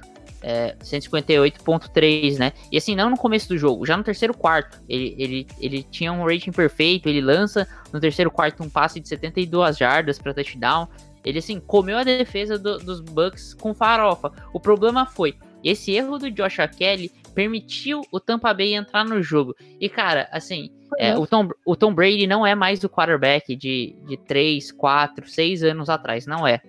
É, 0.45 0.75
158.3, 0.83 2.39
né? 2.39 2.53
E 2.73 2.79
assim, 2.79 2.97
não 2.97 3.11
no 3.11 3.17
começo 3.17 3.49
do 3.49 3.57
jogo, 3.57 3.87
já 3.87 3.97
no 3.97 4.03
terceiro 4.03 4.35
quarto. 4.35 4.83
Ele, 4.89 5.15
ele, 5.19 5.47
ele 5.61 5.83
tinha 5.83 6.13
um 6.13 6.25
rating 6.25 6.51
perfeito. 6.51 7.11
Ele 7.11 7.21
lança 7.21 7.69
no 7.93 8.01
terceiro 8.01 8.31
quarto 8.31 8.63
um 8.63 8.71
passe 8.71 8.99
de 8.99 9.07
72 9.07 9.77
jardas 9.77 10.19
para 10.19 10.33
touchdown. 10.33 10.89
Ele 11.23 11.39
assim, 11.39 11.61
comeu 11.61 11.99
a 11.99 12.03
defesa 12.03 12.59
do, 12.59 12.79
dos 12.79 13.01
Bucks 13.01 13.53
com 13.53 13.75
farofa. 13.75 14.33
O 14.53 14.59
problema 14.59 15.07
foi 15.07 15.37
e 15.63 15.71
esse 15.71 15.93
erro 15.93 16.19
do 16.19 16.31
Josh 16.31 16.57
Kelly 16.77 17.11
permitiu 17.35 18.03
o 18.13 18.21
Tampa 18.21 18.53
Bay 18.53 18.75
entrar 18.75 19.05
no 19.05 19.23
jogo. 19.23 19.55
E, 19.81 19.89
cara, 19.89 20.29
assim, 20.31 20.71
é, 20.99 21.17
o, 21.17 21.27
Tom, 21.27 21.49
o 21.65 21.75
Tom 21.75 21.95
Brady 21.95 22.27
não 22.27 22.47
é 22.47 22.55
mais 22.55 22.83
o 22.85 22.89
quarterback 22.89 23.57
de, 23.57 23.97
de 24.07 24.17
3, 24.17 24.73
4, 24.73 25.29
6 25.29 25.65
anos 25.65 25.89
atrás, 25.89 26.27
não 26.27 26.47
é. 26.47 26.61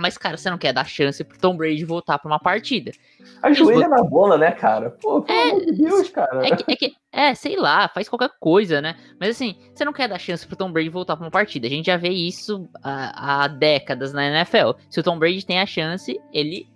Mas, 0.00 0.16
cara, 0.16 0.38
você 0.38 0.48
não 0.48 0.56
quer 0.56 0.72
dar 0.72 0.86
chance 0.86 1.22
pro 1.22 1.38
Tom 1.38 1.54
Brady 1.54 1.84
voltar 1.84 2.18
pra 2.18 2.26
uma 2.26 2.38
partida. 2.38 2.90
Ajoelha 3.42 3.86
na 3.86 4.02
bola, 4.02 4.38
né, 4.38 4.50
cara? 4.50 4.90
Pô, 4.90 5.20
pelo 5.20 5.38
é, 5.38 5.50
amor 5.50 5.60
de 5.66 5.72
Deus, 5.72 6.08
cara. 6.08 6.46
É, 6.46 6.56
que, 6.56 6.72
é, 6.72 6.76
que, 6.76 6.94
é, 7.12 7.34
sei 7.34 7.54
lá, 7.56 7.86
faz 7.86 8.08
qualquer 8.08 8.30
coisa, 8.40 8.80
né? 8.80 8.96
Mas 9.20 9.30
assim, 9.30 9.56
você 9.74 9.84
não 9.84 9.92
quer 9.92 10.08
dar 10.08 10.18
chance 10.18 10.46
pro 10.46 10.56
Tom 10.56 10.72
Brady 10.72 10.88
voltar 10.88 11.16
pra 11.16 11.26
uma 11.26 11.30
partida. 11.30 11.66
A 11.66 11.70
gente 11.70 11.86
já 11.86 11.98
vê 11.98 12.08
isso 12.08 12.66
há, 12.82 13.42
há 13.42 13.48
décadas 13.48 14.14
na 14.14 14.26
NFL. 14.26 14.70
Se 14.88 14.98
o 14.98 15.02
Tom 15.02 15.18
Brady 15.18 15.44
tem 15.44 15.60
a 15.60 15.66
chance, 15.66 16.18
ele 16.32 16.66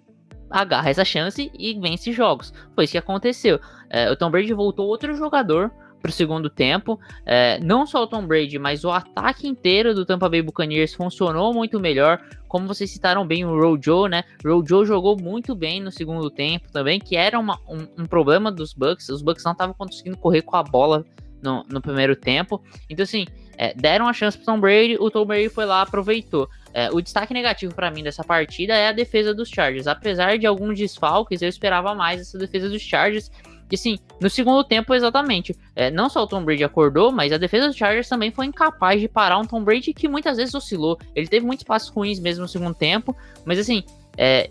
agarra 0.55 0.89
essa 0.89 1.05
chance 1.05 1.51
e 1.59 1.75
vence 1.75 2.13
jogos. 2.13 2.55
Foi 2.75 2.85
isso 2.85 2.93
que 2.93 2.99
aconteceu. 2.99 3.61
É, 3.91 4.11
o 4.11 4.17
Tom 4.17 4.31
Brady 4.31 4.55
voltou 4.55 4.87
outro 4.87 5.13
jogador 5.15 5.71
para 6.01 6.11
o 6.11 6.13
segundo 6.13 6.49
tempo. 6.49 7.01
É, 7.27 7.59
não 7.61 7.85
só 7.85 8.05
o 8.05 8.07
Tom 8.07 8.25
Brady, 8.25 8.59
mas 8.59 8.85
o 8.85 8.91
ataque 8.91 9.49
inteiro 9.49 9.93
do 9.95 10.07
Tampa 10.07 10.29
Bay 10.29 10.43
Buccaneers 10.43 10.95
funcionou 10.95 11.53
muito 11.53 11.81
melhor. 11.81 12.21
Como 12.47 12.69
vocês 12.69 12.89
citaram 12.91 13.27
bem 13.27 13.45
o 13.45 13.59
Rojo, 13.59 14.07
né? 14.07 14.23
Rojo 14.45 14.85
jogou 14.85 15.21
muito 15.21 15.57
bem 15.57 15.81
no 15.81 15.91
segundo 15.91 16.31
tempo 16.31 16.71
também, 16.71 17.01
que 17.01 17.17
era 17.17 17.37
uma, 17.37 17.59
um, 17.69 18.03
um, 18.03 18.07
problema 18.07 18.53
dos 18.53 18.73
Bucks. 18.73 19.09
Os 19.09 19.23
Bucks 19.23 19.43
não 19.43 19.53
estavam 19.53 19.75
conseguindo 19.75 20.17
correr 20.17 20.43
com 20.43 20.55
a 20.55 20.63
bola 20.63 21.05
no, 21.45 21.65
no 21.69 21.81
primeiro 21.81 22.17
tempo. 22.17 22.61
Então, 22.89 23.05
assim, 23.05 23.27
é, 23.57 23.75
deram 23.75 24.09
a 24.09 24.13
chance 24.13 24.37
para 24.37 24.47
Tom 24.47 24.59
Brady, 24.59 24.97
o 24.99 25.11
Tom 25.11 25.25
Brady 25.25 25.49
foi 25.49 25.67
lá, 25.67 25.83
aproveitou. 25.83 26.49
É, 26.73 26.91
o 26.91 27.01
destaque 27.01 27.33
negativo 27.33 27.75
para 27.75 27.91
mim 27.91 28.03
dessa 28.03 28.25
partida 28.25 28.75
é 28.75 28.89
a 28.89 28.93
defesa 28.93 29.33
dos 29.33 29.49
Chargers. 29.49 29.87
Apesar 29.87 30.39
de 30.39 30.47
alguns 30.47 30.79
desfalques, 30.79 31.43
eu 31.43 31.49
esperava 31.49 31.95
mais 31.95 32.21
essa 32.21 32.39
defesa 32.39 32.69
dos 32.69 32.83
Chargers. 32.83 33.31
E 33.71 33.77
sim, 33.77 33.99
no 34.21 34.29
segundo 34.29 34.63
tempo, 34.65 34.95
exatamente. 34.95 35.57
É, 35.75 35.91
não 35.91 36.09
só 36.09 36.23
o 36.23 36.27
Tom 36.27 36.45
Brady 36.45 36.65
acordou, 36.65 37.13
mas 37.13 37.33
a 37.33 37.39
defesa 37.39 37.67
dos 37.67 37.77
Chargers 37.77 38.09
também 38.09 38.31
foi 38.31 38.47
incapaz 38.47 39.01
de 39.01 39.09
parar 39.09 39.39
um 39.39 39.45
Tom 39.45 39.63
Brady 39.63 39.93
que 39.93 40.09
muitas 40.09 40.37
vezes 40.37 40.55
oscilou. 40.55 40.99
Ele 41.15 41.27
teve 41.27 41.45
muitos 41.45 41.65
passos 41.65 41.89
ruins 41.89 42.19
mesmo 42.19 42.43
no 42.43 42.49
segundo 42.49 42.75
tempo, 42.75 43.17
mas 43.45 43.59
assim, 43.59 43.83
é, 44.17 44.51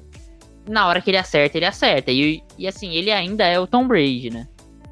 na 0.68 0.88
hora 0.88 1.02
que 1.02 1.10
ele 1.10 1.18
acerta, 1.18 1.58
ele 1.58 1.66
acerta. 1.66 2.12
E, 2.12 2.42
e 2.58 2.68
assim, 2.68 2.92
ele 2.94 3.12
ainda 3.12 3.46
é 3.46 3.60
o 3.60 3.68
Tom 3.68 3.88
Brady, 3.88 4.30
né? 4.30 4.48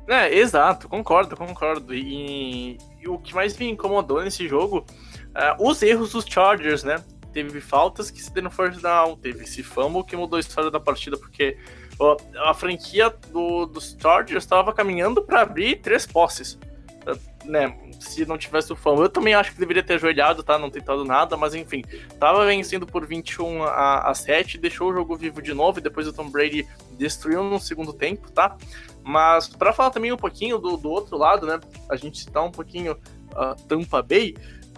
É, 0.08 0.34
exato, 0.34 0.90
concordo, 0.90 1.38
concordo. 1.38 1.94
E, 1.94 2.78
e 3.00 3.08
o 3.08 3.18
que 3.18 3.34
mais 3.34 3.58
me 3.58 3.70
incomodou 3.70 4.22
nesse 4.22 4.48
jogo, 4.48 4.86
uh, 5.30 5.68
os 5.68 5.82
erros 5.82 6.12
dos 6.12 6.26
Chargers, 6.26 6.84
né? 6.84 7.04
Teve 7.32 7.62
faltas 7.62 8.12
que 8.12 8.22
se 8.22 8.34
deram 8.34 8.52
first 8.52 8.82
down, 8.82 9.16
teve 9.16 9.44
esse 9.44 9.64
fumble 9.64 10.04
que 10.04 10.18
mudou 10.18 10.38
a 10.38 10.40
história 10.42 10.70
da 10.70 10.80
partida, 10.80 11.18
porque 11.18 11.58
ó, 11.98 12.18
a 12.46 12.54
franquia 12.54 13.10
do, 13.32 13.66
dos 13.66 13.96
Chargers 14.00 14.44
estava 14.44 14.74
caminhando 14.74 15.22
para 15.22 15.42
abrir 15.42 15.78
três 15.78 16.06
posses. 16.06 16.60
Uh, 17.08 17.32
né, 17.46 17.76
se 18.00 18.26
não 18.26 18.38
tivesse 18.38 18.72
o 18.74 18.76
fumble. 18.76 19.04
Eu 19.04 19.10
também 19.10 19.34
acho 19.34 19.54
que 19.54 19.60
deveria 19.60 19.84
ter 19.84 19.94
ajoelhado, 19.94 20.44
tá? 20.44 20.58
Não 20.58 20.70
tentado 20.70 21.06
nada, 21.06 21.38
mas 21.38 21.54
enfim. 21.54 21.84
Tava 22.20 22.46
vencendo 22.46 22.86
por 22.86 23.06
21 23.06 23.64
a, 23.64 24.10
a 24.10 24.14
7, 24.14 24.58
deixou 24.58 24.90
o 24.90 24.94
jogo 24.94 25.16
vivo 25.16 25.42
de 25.42 25.54
novo 25.54 25.80
e 25.80 25.82
depois 25.82 26.08
o 26.08 26.14
Tom 26.14 26.30
Brady 26.30 26.68
destruiu 26.98 27.44
no 27.44 27.60
segundo 27.60 27.94
tempo, 27.94 28.32
tá? 28.32 28.58
Mas 29.04 29.48
para 29.48 29.74
falar 29.74 29.90
também 29.90 30.12
um 30.12 30.18
pouquinho 30.18 30.58
do, 30.58 30.78
do 30.78 30.90
outro 30.90 31.18
lado, 31.18 31.46
né? 31.46 31.60
A 31.90 31.96
gente 31.96 32.20
citar 32.20 32.44
um 32.44 32.52
pouquinho 32.52 32.98
a 33.36 33.52
uh, 33.52 33.56
Tampa 33.68 34.02
Bay. 34.02 34.36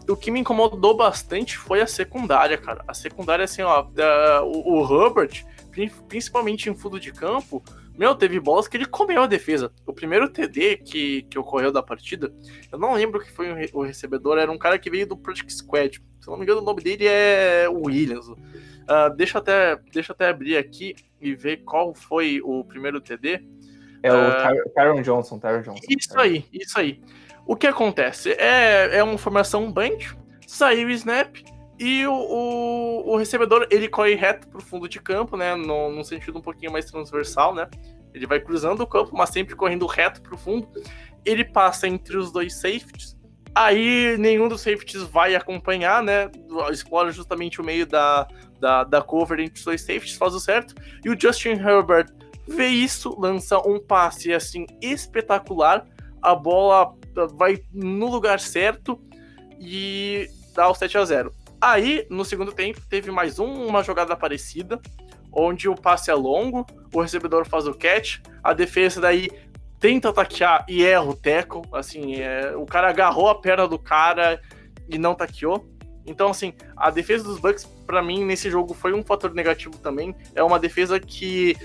O 0.07 0.17
que 0.17 0.31
me 0.31 0.39
incomodou 0.39 0.95
bastante 0.95 1.57
foi 1.57 1.81
a 1.81 1.87
secundária, 1.87 2.57
cara. 2.57 2.83
A 2.87 2.93
secundária, 2.93 3.45
assim, 3.45 3.61
ó, 3.61 3.83
uh, 3.83 4.43
o, 4.43 4.81
o 4.81 5.05
Herbert, 5.05 5.45
principalmente 6.07 6.69
em 6.69 6.75
fundo 6.75 6.99
de 6.99 7.11
campo, 7.11 7.63
meu, 7.97 8.15
teve 8.15 8.39
bolas 8.39 8.67
que 8.67 8.75
ele 8.75 8.85
comeu 8.85 9.21
a 9.21 9.27
defesa. 9.27 9.71
O 9.85 9.93
primeiro 9.93 10.27
TD 10.27 10.77
que, 10.77 11.21
que 11.23 11.37
ocorreu 11.37 11.71
da 11.71 11.83
partida, 11.83 12.33
eu 12.71 12.79
não 12.79 12.93
lembro 12.93 13.19
que 13.19 13.31
foi 13.31 13.69
o 13.71 13.83
recebedor, 13.83 14.39
era 14.39 14.51
um 14.51 14.57
cara 14.57 14.79
que 14.79 14.89
veio 14.89 15.07
do 15.07 15.15
Project 15.15 15.53
Squad. 15.53 16.01
Se 16.19 16.27
não 16.27 16.37
me 16.37 16.43
engano, 16.43 16.61
o 16.61 16.63
nome 16.65 16.81
dele 16.81 17.05
é 17.07 17.67
Williams. 17.69 18.27
Uh, 18.27 19.15
deixa, 19.15 19.37
até, 19.37 19.75
deixa 19.91 20.11
até 20.11 20.27
abrir 20.27 20.57
aqui 20.57 20.95
e 21.21 21.35
ver 21.35 21.57
qual 21.57 21.93
foi 21.93 22.41
o 22.43 22.63
primeiro 22.63 22.99
TD. 22.99 23.45
É 24.03 24.11
o 24.11 24.15
uh, 24.15 24.69
Tyron 24.75 25.01
Johnson, 25.01 25.39
Tyron 25.39 25.61
Johnson. 25.61 25.85
Isso 25.89 26.19
aí, 26.19 26.45
isso 26.51 26.77
aí. 26.77 27.01
O 27.45 27.55
que 27.55 27.67
acontece? 27.67 28.33
É, 28.33 28.97
é 28.97 29.03
uma 29.03 29.17
formação 29.17 29.71
band, 29.71 29.97
saiu 30.45 30.89
o 30.89 30.91
snap, 30.91 31.37
e 31.79 32.05
o, 32.05 32.13
o, 32.13 33.11
o, 33.11 33.17
recebedor, 33.17 33.67
ele 33.71 33.87
corre 33.87 34.13
reto 34.13 34.47
pro 34.47 34.61
fundo 34.61 34.87
de 34.87 35.01
campo, 35.01 35.35
né? 35.35 35.55
No, 35.55 35.89
num 35.89 36.03
sentido 36.03 36.37
um 36.37 36.41
pouquinho 36.41 36.71
mais 36.71 36.85
transversal, 36.85 37.53
né? 37.53 37.67
Ele 38.13 38.27
vai 38.27 38.39
cruzando 38.39 38.81
o 38.81 38.87
campo, 38.87 39.11
mas 39.13 39.29
sempre 39.31 39.55
correndo 39.55 39.85
reto 39.85 40.21
pro 40.21 40.37
fundo. 40.37 40.69
Ele 41.25 41.43
passa 41.43 41.87
entre 41.87 42.15
os 42.15 42.31
dois 42.31 42.55
safeties. 42.55 43.17
Aí 43.55 44.17
nenhum 44.17 44.47
dos 44.47 44.61
safeties 44.61 45.03
vai 45.03 45.35
acompanhar, 45.35 46.03
né? 46.03 46.29
Explora 46.71 47.11
justamente 47.11 47.59
o 47.59 47.63
meio 47.63 47.85
da, 47.85 48.27
da, 48.59 48.83
da 48.83 49.01
cover 49.01 49.39
entre 49.39 49.57
os 49.57 49.65
dois 49.65 49.81
safeties, 49.81 50.15
faz 50.15 50.33
o 50.33 50.39
certo. 50.39 50.75
E 51.03 51.09
o 51.09 51.19
Justin 51.19 51.53
Herbert 51.59 52.07
vê 52.47 52.67
isso, 52.67 53.19
lança 53.19 53.57
um 53.59 53.79
passe 53.79 54.33
assim 54.33 54.65
espetacular. 54.81 55.85
A 56.21 56.35
bola 56.35 56.95
vai 57.33 57.63
no 57.73 58.09
lugar 58.09 58.39
certo 58.39 58.99
e 59.59 60.27
dá 60.53 60.69
o 60.69 60.75
7 60.75 60.97
a 60.97 61.05
0 61.05 61.31
Aí, 61.61 62.05
no 62.09 62.25
segundo 62.25 62.51
tempo, 62.51 62.81
teve 62.89 63.09
mais 63.09 63.39
um, 63.39 63.65
uma 63.65 63.81
jogada 63.83 64.17
parecida, 64.17 64.81
onde 65.31 65.69
o 65.69 65.75
passe 65.75 66.11
é 66.11 66.13
longo, 66.13 66.65
o 66.93 67.01
recebedor 67.01 67.45
faz 67.45 67.65
o 67.65 67.73
catch, 67.73 68.19
a 68.43 68.53
defesa 68.53 68.99
daí 68.99 69.29
tenta 69.79 70.11
taquear 70.11 70.65
e 70.67 70.83
erra 70.83 71.05
o 71.05 71.15
tackle, 71.15 71.61
assim, 71.71 72.15
é, 72.15 72.53
o 72.55 72.65
cara 72.65 72.89
agarrou 72.89 73.29
a 73.29 73.35
perna 73.35 73.65
do 73.65 73.79
cara 73.79 74.41
e 74.89 74.97
não 74.97 75.15
taqueou. 75.15 75.65
Então, 76.05 76.29
assim, 76.29 76.53
a 76.75 76.89
defesa 76.89 77.23
dos 77.23 77.39
Bucks, 77.39 77.63
para 77.87 78.01
mim, 78.01 78.25
nesse 78.25 78.49
jogo 78.49 78.73
foi 78.73 78.93
um 78.93 79.01
fator 79.01 79.33
negativo 79.33 79.77
também. 79.77 80.13
É 80.35 80.43
uma 80.43 80.59
defesa 80.59 80.99
que 80.99 81.55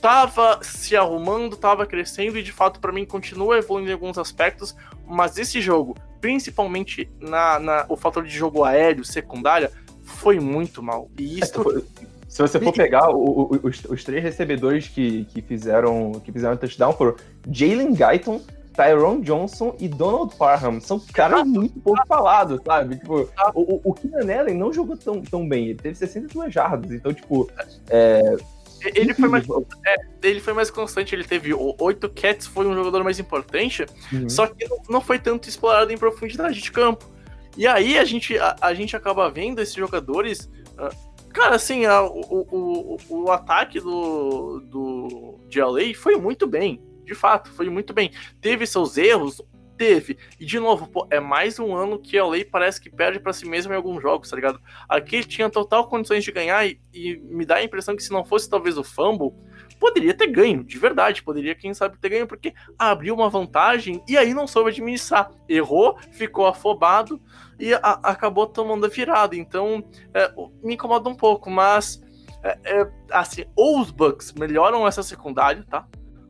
tava 0.00 0.60
se 0.62 0.96
arrumando, 0.96 1.56
tava 1.56 1.86
crescendo 1.86 2.38
e 2.38 2.42
de 2.42 2.52
fato 2.52 2.80
para 2.80 2.92
mim 2.92 3.04
continua 3.04 3.58
evoluindo 3.58 3.90
em 3.90 3.94
alguns 3.94 4.18
aspectos, 4.18 4.74
mas 5.06 5.38
esse 5.38 5.60
jogo 5.60 5.96
principalmente 6.20 7.08
na, 7.20 7.58
na, 7.58 7.86
o 7.88 7.96
fator 7.96 8.24
de 8.24 8.30
jogo 8.30 8.64
aéreo, 8.64 9.04
secundária, 9.04 9.70
foi 10.02 10.40
muito 10.40 10.82
mal. 10.82 11.08
E 11.18 11.38
isso. 11.38 11.84
Se 12.28 12.42
você 12.42 12.60
for 12.60 12.72
pegar 12.72 13.10
o, 13.10 13.42
o, 13.42 13.60
os, 13.62 13.84
os, 13.84 14.04
três 14.04 14.22
recebedores 14.22 14.88
que, 14.88 15.24
que 15.26 15.40
fizeram 15.40 16.20
que 16.24 16.30
fizeram 16.30 16.56
touchdown 16.56 16.92
foram 16.92 17.14
Jalen 17.50 17.94
Guyton, 17.94 18.42
Tyrone 18.74 19.22
Johnson 19.22 19.74
e 19.78 19.88
Donald 19.88 20.36
Parham. 20.36 20.80
São 20.80 21.00
caras 21.00 21.46
muito 21.46 21.80
pouco 21.80 22.04
falados, 22.06 22.60
sabe? 22.66 22.96
Tipo, 22.96 23.30
o, 23.54 23.80
o 23.90 23.94
Keenan 23.94 24.40
Allen 24.40 24.54
não 24.54 24.72
jogou 24.72 24.96
tão, 24.96 25.22
tão 25.22 25.48
bem. 25.48 25.68
Ele 25.68 25.78
teve 25.78 25.94
62 25.94 26.52
jardas. 26.52 26.90
Então, 26.90 27.14
tipo, 27.14 27.48
é, 27.88 28.36
ele 28.82 29.14
foi, 29.14 29.28
mais, 29.28 29.44
é, 29.86 29.96
ele 30.22 30.40
foi 30.40 30.52
mais 30.52 30.70
constante, 30.70 31.14
ele 31.14 31.24
teve 31.24 31.52
oito 31.54 32.08
cats, 32.10 32.46
foi 32.46 32.66
um 32.66 32.74
jogador 32.74 33.02
mais 33.02 33.18
importante, 33.18 33.86
uhum. 34.12 34.28
só 34.28 34.46
que 34.46 34.66
não 34.88 35.00
foi 35.00 35.18
tanto 35.18 35.48
explorado 35.48 35.92
em 35.92 35.98
profundidade 35.98 36.60
de 36.60 36.70
campo. 36.70 37.10
E 37.56 37.66
aí 37.66 37.98
a 37.98 38.04
gente, 38.04 38.38
a, 38.38 38.56
a 38.60 38.74
gente 38.74 38.94
acaba 38.94 39.30
vendo 39.30 39.60
esses 39.60 39.74
jogadores. 39.74 40.50
Uh, 40.72 41.28
cara, 41.30 41.56
assim, 41.56 41.86
a, 41.86 42.02
o, 42.02 42.46
o, 42.50 42.96
o 43.08 43.32
ataque 43.32 43.80
do, 43.80 44.60
do 44.60 45.40
de 45.48 45.60
LA 45.60 45.94
foi 45.94 46.16
muito 46.16 46.46
bem. 46.46 46.82
De 47.04 47.14
fato, 47.14 47.50
foi 47.52 47.70
muito 47.70 47.94
bem. 47.94 48.10
Teve 48.40 48.66
seus 48.66 48.98
erros, 48.98 49.40
Teve. 49.76 50.16
E 50.40 50.46
de 50.46 50.58
novo, 50.58 50.86
pô, 50.86 51.06
é 51.10 51.20
mais 51.20 51.58
um 51.58 51.76
ano 51.76 51.98
que 51.98 52.18
a 52.18 52.26
lei 52.26 52.44
parece 52.44 52.80
que 52.80 52.90
perde 52.90 53.20
para 53.20 53.32
si 53.32 53.46
mesmo 53.46 53.72
em 53.72 53.76
alguns 53.76 54.00
jogos, 54.00 54.30
tá 54.30 54.36
ligado? 54.36 54.60
Aqui 54.88 55.22
tinha 55.24 55.50
total 55.50 55.88
condições 55.88 56.24
de 56.24 56.32
ganhar 56.32 56.66
e, 56.66 56.80
e, 56.94 57.16
me 57.16 57.44
dá 57.44 57.56
a 57.56 57.64
impressão 57.64 57.94
que 57.94 58.02
se 58.02 58.10
não 58.10 58.24
fosse 58.24 58.48
talvez 58.48 58.78
o 58.78 58.84
fumble, 58.84 59.32
poderia 59.78 60.14
ter 60.14 60.28
ganho, 60.28 60.64
de 60.64 60.78
verdade, 60.78 61.22
poderia, 61.22 61.54
quem 61.54 61.74
sabe, 61.74 61.98
ter 61.98 62.08
ganho, 62.08 62.26
porque 62.26 62.54
abriu 62.78 63.14
uma 63.14 63.28
vantagem 63.28 64.02
e 64.08 64.16
aí 64.16 64.32
não 64.32 64.46
soube 64.46 64.70
administrar. 64.70 65.30
Errou, 65.48 65.98
ficou 66.12 66.46
afobado 66.46 67.20
e 67.58 67.74
a, 67.74 68.00
acabou 68.02 68.46
tomando 68.46 68.86
a 68.86 68.88
virada. 68.88 69.36
Então, 69.36 69.84
é, 70.14 70.32
me 70.62 70.74
incomoda 70.74 71.08
um 71.08 71.14
pouco, 71.14 71.50
mas. 71.50 72.02
É, 72.42 72.58
é, 72.64 72.90
assim, 73.10 73.44
ou 73.56 73.80
os 73.80 73.90
Bucks 73.90 74.32
melhoram 74.32 74.86
essa 74.86 75.02
secundária, 75.02 75.64
tá? 75.68 75.86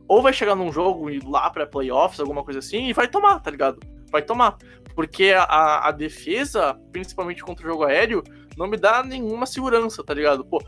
Ou 0.07 0.21
vai 0.21 0.33
chegar 0.33 0.55
num 0.55 0.71
jogo 0.71 1.09
e 1.09 1.19
lá 1.19 1.49
pra 1.49 1.67
playoffs, 1.67 2.19
alguma 2.19 2.43
coisa 2.43 2.59
assim, 2.59 2.87
e 2.87 2.93
vai 2.93 3.07
tomar, 3.07 3.39
tá 3.39 3.51
ligado? 3.51 3.79
Vai 4.11 4.21
tomar. 4.21 4.57
Porque 4.95 5.33
a, 5.35 5.87
a 5.87 5.91
defesa, 5.91 6.79
principalmente 6.91 7.43
contra 7.43 7.67
o 7.67 7.69
jogo 7.69 7.83
aéreo, 7.83 8.23
não 8.57 8.67
me 8.67 8.77
dá 8.77 9.03
nenhuma 9.03 9.45
segurança, 9.45 10.03
tá 10.03 10.13
ligado? 10.13 10.43
Pô, 10.45 10.59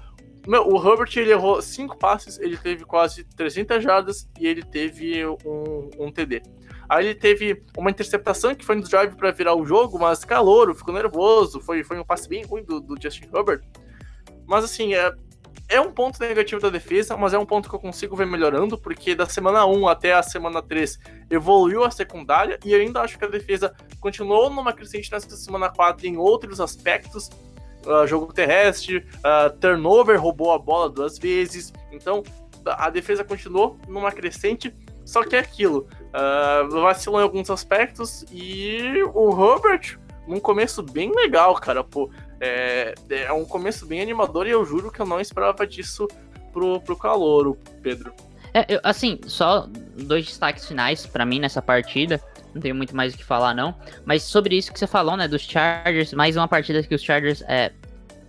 meu, 0.47 0.67
o 0.67 0.77
Herbert 0.77 1.11
ele 1.15 1.31
errou 1.31 1.61
cinco 1.61 1.97
passes, 1.97 2.39
ele 2.39 2.57
teve 2.57 2.85
quase 2.85 3.23
300 3.23 3.83
jardas 3.83 4.29
e 4.39 4.47
ele 4.47 4.63
teve 4.63 5.25
um, 5.25 5.89
um 5.99 6.11
TD. 6.11 6.41
Aí 6.87 7.05
ele 7.05 7.15
teve 7.15 7.63
uma 7.77 7.91
interceptação 7.91 8.55
que 8.55 8.65
foi 8.65 8.75
no 8.75 8.81
drive 8.81 9.15
para 9.15 9.31
virar 9.31 9.53
o 9.53 9.65
jogo, 9.65 9.99
mas 9.99 10.25
calor, 10.25 10.73
ficou 10.73 10.93
nervoso, 10.93 11.61
foi, 11.61 11.83
foi 11.83 11.99
um 11.99 12.03
passe 12.03 12.27
bem 12.27 12.43
ruim 12.43 12.63
do, 12.63 12.79
do 12.81 12.99
Justin 12.99 13.29
Herbert. 13.33 13.61
Mas 14.47 14.63
assim, 14.63 14.95
é, 14.95 15.13
é 15.69 15.79
um 15.79 15.91
ponto 15.91 16.19
negativo 16.19 16.59
da 16.59 16.69
defesa, 16.69 17.15
mas 17.15 17.31
é 17.31 17.37
um 17.37 17.45
ponto 17.45 17.69
que 17.69 17.75
eu 17.75 17.79
consigo 17.79 18.15
ver 18.15 18.25
melhorando, 18.25 18.75
porque 18.77 19.13
da 19.13 19.27
semana 19.27 19.65
1 19.67 19.87
até 19.87 20.13
a 20.13 20.23
semana 20.23 20.63
3 20.63 20.99
evoluiu 21.29 21.83
a 21.83 21.91
secundária, 21.91 22.59
e 22.65 22.73
eu 22.73 22.81
ainda 22.81 23.01
acho 23.01 23.19
que 23.19 23.25
a 23.25 23.27
defesa 23.27 23.75
continuou 23.99 24.49
numa 24.49 24.73
crescente 24.73 25.11
nessa 25.11 25.29
semana 25.37 25.69
4 25.69 26.07
em 26.07 26.17
outros 26.17 26.59
aspectos. 26.59 27.29
Uh, 27.85 28.05
jogo 28.07 28.33
terrestre, 28.33 28.97
uh, 28.97 29.55
turnover, 29.59 30.19
roubou 30.19 30.51
a 30.51 30.57
bola 30.57 30.89
duas 30.89 31.17
vezes. 31.17 31.71
Então, 31.91 32.23
a 32.65 32.89
defesa 32.89 33.23
continuou 33.23 33.77
numa 33.87 34.11
crescente, 34.11 34.75
só 35.05 35.23
que 35.23 35.35
é 35.35 35.39
aquilo. 35.39 35.87
Uh, 36.09 36.81
vacilou 36.81 37.19
em 37.19 37.23
alguns 37.23 37.49
aspectos 37.49 38.25
e 38.31 39.03
o 39.13 39.29
Herbert, 39.31 39.99
num 40.29 40.39
começo 40.39 40.83
bem 40.83 41.11
legal, 41.13 41.55
cara. 41.55 41.83
Pô, 41.83 42.09
é, 42.39 42.93
é 43.09 43.33
um 43.33 43.43
começo 43.43 43.85
bem 43.85 44.01
animador 44.01 44.45
e 44.45 44.51
eu 44.51 44.63
juro 44.63 44.91
que 44.91 45.01
eu 45.01 45.05
não 45.05 45.19
esperava 45.19 45.65
disso 45.65 46.07
pro, 46.53 46.79
pro 46.79 46.95
calor, 46.95 47.57
Pedro. 47.81 48.13
É, 48.53 48.75
eu, 48.75 48.79
assim, 48.83 49.19
só 49.25 49.67
dois 49.97 50.25
destaques 50.25 50.67
finais 50.67 51.05
para 51.05 51.25
mim 51.25 51.39
nessa 51.39 51.61
partida. 51.61 52.21
Não 52.53 52.61
tenho 52.61 52.75
muito 52.75 52.95
mais 52.95 53.13
o 53.13 53.17
que 53.17 53.23
falar, 53.23 53.53
não. 53.53 53.75
Mas 54.05 54.23
sobre 54.23 54.55
isso 54.55 54.71
que 54.71 54.79
você 54.79 54.87
falou, 54.87 55.17
né? 55.17 55.27
Dos 55.27 55.41
Chargers, 55.41 56.13
mais 56.13 56.37
uma 56.37 56.47
partida 56.47 56.81
que 56.83 56.93
os 56.93 57.03
Chargers 57.03 57.43
é, 57.47 57.71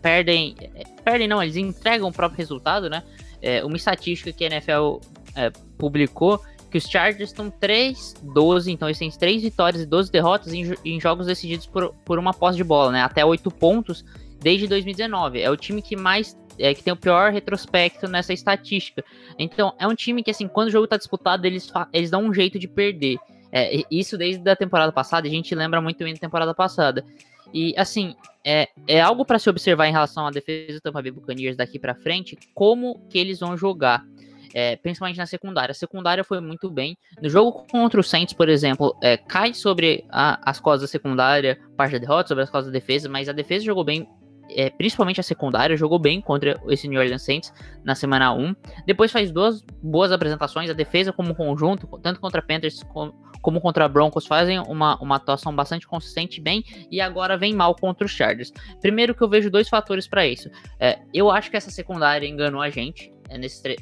perdem. 0.01 0.57
É, 0.75 0.85
perdem, 1.05 1.29
não, 1.29 1.43
eles 1.43 1.57
entregam 1.57 2.09
o 2.09 2.13
próprio 2.13 2.39
resultado, 2.39 2.89
né? 2.89 3.03
É, 3.43 3.65
uma 3.65 3.77
estatística 3.77 4.33
que 4.33 4.45
a 4.45 4.49
NFL 4.49 5.01
é, 5.35 5.51
publicou 5.79 6.43
que 6.71 6.79
os 6.79 6.85
Chargers 6.85 7.31
estão 7.31 7.51
3-12, 7.51 8.69
então 8.69 8.89
eles 8.89 8.99
têm 8.99 9.11
3 9.11 9.43
vitórias 9.43 9.83
e 9.83 9.87
12 9.87 10.11
derrotas 10.11 10.53
em, 10.53 10.73
em, 10.85 11.01
jogos 11.01 11.27
decididos 11.27 11.67
por, 11.67 11.95
por 12.05 12.19
uma 12.19 12.33
posse 12.33 12.57
de 12.57 12.65
bola, 12.65 12.93
né? 12.93 13.03
Até 13.03 13.25
8 13.25 13.51
pontos 13.51 14.05
desde 14.41 14.67
2019. 14.67 15.41
É 15.41 15.51
o 15.51 15.57
time 15.57 15.83
que 15.83 15.97
mais 15.97 16.39
é, 16.59 16.75
que 16.75 16.83
tem 16.83 16.93
o 16.93 16.97
pior 16.97 17.33
retrospecto 17.33 18.07
nessa 18.07 18.33
estatística. 18.33 19.03
Então, 19.39 19.75
é 19.79 19.87
um 19.87 19.95
time 19.95 20.23
que, 20.23 20.31
assim, 20.31 20.47
quando 20.47 20.69
o 20.69 20.71
jogo 20.71 20.87
tá 20.87 20.97
disputado, 20.97 21.47
eles, 21.47 21.73
eles 21.93 22.11
dão 22.11 22.25
um 22.25 22.35
jeito 22.35 22.59
de 22.59 22.69
perder. 22.69 23.19
É, 23.53 23.83
isso 23.91 24.17
desde 24.17 24.49
a 24.49 24.55
temporada 24.55 24.93
passada, 24.93 25.27
a 25.27 25.31
gente 25.31 25.55
lembra 25.55 25.81
muito 25.81 26.05
bem 26.05 26.15
da 26.15 26.21
temporada 26.21 26.55
passada. 26.55 27.05
E 27.53 27.75
assim, 27.77 28.15
é, 28.45 28.69
é 28.87 29.01
algo 29.01 29.25
para 29.25 29.39
se 29.39 29.51
observar 29.51 29.89
em 29.89 29.93
relação 29.93 30.27
à 30.27 30.31
defesa 30.31 30.79
do 30.79 30.81
Tampa 30.81 31.03
Bay 31.03 31.11
Buccaneers 31.11 31.57
daqui 31.57 31.79
para 31.79 31.95
frente, 31.95 32.39
como 32.55 33.01
que 33.09 33.19
eles 33.19 33.41
vão 33.41 33.57
jogar. 33.57 34.05
É, 34.55 34.77
principalmente 34.77 35.17
na 35.17 35.27
secundária. 35.27 35.73
A 35.73 35.75
secundária 35.75 36.25
foi 36.25 36.41
muito 36.41 36.71
bem. 36.71 36.97
No 37.23 37.29
jogo 37.29 37.67
contra 37.71 38.01
o 38.01 38.03
Saints, 38.03 38.35
por 38.35 38.49
exemplo, 38.49 38.97
é, 39.03 39.17
cai 39.17 39.55
sobre 39.55 40.05
a, 40.11 40.41
as 40.49 40.59
costas 40.59 40.83
da 40.83 40.89
secundária, 40.89 41.59
parte 41.77 41.93
da 41.93 41.99
derrota, 41.99 42.29
sobre 42.29 42.45
as 42.45 42.51
costas 42.51 42.73
da 42.73 42.79
defesa, 42.79 43.09
mas 43.09 43.29
a 43.29 43.33
defesa 43.33 43.65
jogou 43.65 43.85
bem 43.85 44.09
é, 44.57 44.71
principalmente 44.71 45.21
a 45.21 45.23
secundária, 45.23 45.77
jogou 45.77 45.99
bem 45.99 46.21
contra 46.21 46.61
esse 46.69 46.89
New 46.89 47.01
Orleans 47.01 47.23
Saints 47.23 47.53
na 47.85 47.95
semana 47.95 48.33
1. 48.33 48.55
Depois 48.87 49.13
faz 49.13 49.31
duas 49.31 49.63
boas 49.83 50.13
apresentações, 50.13 50.71
a 50.71 50.73
defesa 50.73 51.13
como 51.13 51.35
conjunto, 51.35 51.87
tanto 52.03 52.21
contra 52.21 52.43
Panthers 52.43 52.83
como, 52.83 53.13
como 53.41 53.61
contra 53.61 53.89
Broncos, 53.89 54.27
fazem 54.27 54.59
uma, 54.61 55.01
uma 55.01 55.17
atuação 55.17 55.55
bastante 55.55 55.87
consistente 55.87 56.41
bem, 56.41 56.65
e 56.91 57.01
agora 57.01 57.37
vem 57.37 57.55
mal 57.55 57.75
contra 57.75 58.05
os 58.05 58.13
Chargers. 58.13 58.53
Primeiro 58.81 59.15
que 59.15 59.23
eu 59.23 59.29
vejo 59.29 59.51
dois 59.51 59.69
fatores 59.69 60.07
para 60.07 60.27
isso. 60.27 60.51
É, 60.79 60.99
eu 61.15 61.31
acho 61.31 61.51
que 61.51 61.57
essa 61.57 61.71
secundária 61.71 62.27
enganou 62.27 62.61
a 62.61 62.71
gente, 62.71 63.13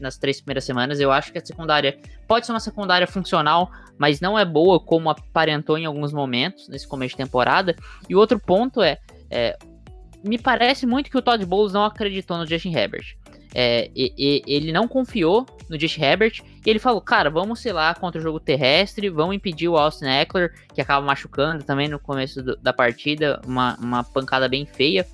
nas 0.01 0.19
três 0.19 0.41
primeiras 0.41 0.65
semanas. 0.65 1.01
Eu 1.01 1.11
acho 1.11 1.33
que 1.33 1.39
a 1.39 1.45
secundária 1.45 1.99
pode 2.27 2.47
ser 2.47 2.53
uma 2.53 2.61
secundária 2.61 3.07
funcional, 3.07 3.71
mas 3.97 4.21
não 4.21 4.39
é 4.39 4.45
boa 4.45 4.79
como 4.81 5.11
aparentou 5.11 5.79
em 5.79 5.87
alguns 5.87 6.13
momentos 6.13 6.69
nesse 6.69 6.87
começo 6.87 7.17
de 7.17 7.25
temporada. 7.25 7.75
E 8.09 8.15
outro 8.15 8.39
ponto 8.39 8.83
é, 8.83 8.99
é 9.31 9.57
me 10.25 10.39
parece 10.39 10.87
muito 10.87 11.11
que 11.11 11.17
o 11.17 11.23
Todd 11.23 11.45
Bowles 11.47 11.73
não 11.73 11.85
acreditou 11.85 12.37
no 12.37 12.47
Justin 12.47 12.75
Herbert. 12.75 13.17
É, 13.55 13.91
e, 13.97 14.13
e, 14.19 14.43
ele 14.47 14.73
não 14.73 14.87
confiou 14.87 15.47
no 15.71 15.81
Justin 15.81 16.03
Herbert 16.03 16.43
e 16.65 16.69
ele 16.69 16.79
falou, 16.79 17.01
cara, 17.01 17.31
vamos 17.31 17.61
sei 17.61 17.73
lá 17.73 17.95
contra 17.95 18.21
o 18.21 18.23
jogo 18.23 18.39
terrestre, 18.39 19.09
vamos 19.09 19.35
impedir 19.35 19.69
o 19.69 19.77
Austin 19.77 20.05
Eckler, 20.05 20.53
que 20.75 20.83
acaba 20.83 21.05
machucando 21.05 21.65
também 21.65 21.89
no 21.89 21.99
começo 21.99 22.43
do, 22.43 22.57
da 22.57 22.75
partida, 22.75 23.41
uma, 23.47 23.75
uma 23.77 24.05
pancada 24.05 24.49
bem 24.49 24.67
feia 24.67 25.07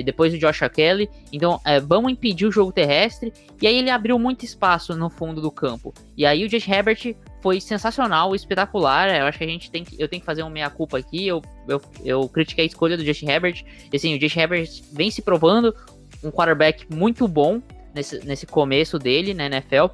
depois 0.00 0.32
o 0.32 0.38
Josh 0.38 0.60
Kelly. 0.72 1.10
Então, 1.32 1.60
é, 1.64 1.80
vamos 1.80 2.12
impedir 2.12 2.46
o 2.46 2.52
jogo 2.52 2.70
terrestre. 2.70 3.32
E 3.60 3.66
aí 3.66 3.76
ele 3.76 3.90
abriu 3.90 4.16
muito 4.18 4.44
espaço 4.44 4.94
no 4.94 5.10
fundo 5.10 5.40
do 5.40 5.50
campo. 5.50 5.92
E 6.16 6.24
aí 6.24 6.44
o 6.44 6.48
Josh 6.48 6.68
Herbert 6.68 7.16
foi 7.42 7.60
sensacional, 7.60 8.34
espetacular. 8.34 9.08
Eu 9.08 9.26
acho 9.26 9.38
que 9.38 9.44
a 9.44 9.48
gente 9.48 9.70
tem 9.70 9.82
que, 9.82 10.00
eu 10.00 10.08
tenho 10.08 10.20
que 10.20 10.26
fazer 10.26 10.42
uma 10.42 10.50
meia 10.50 10.70
culpa 10.70 10.98
aqui. 10.98 11.26
Eu, 11.26 11.42
eu, 11.66 11.82
eu 12.04 12.28
critiquei 12.28 12.64
a 12.64 12.68
escolha 12.68 12.96
do 12.96 13.04
Justin 13.04 13.28
Herbert. 13.28 13.64
E 13.92 13.96
assim, 13.96 14.16
o 14.16 14.20
Justin 14.20 14.38
Herbert 14.38 14.68
vem 14.92 15.10
se 15.10 15.20
provando 15.20 15.74
um 16.22 16.30
quarterback 16.30 16.86
muito 16.88 17.26
bom 17.26 17.60
nesse, 17.92 18.24
nesse 18.24 18.46
começo 18.46 18.98
dele 18.98 19.34
na 19.34 19.46
NFL. 19.46 19.86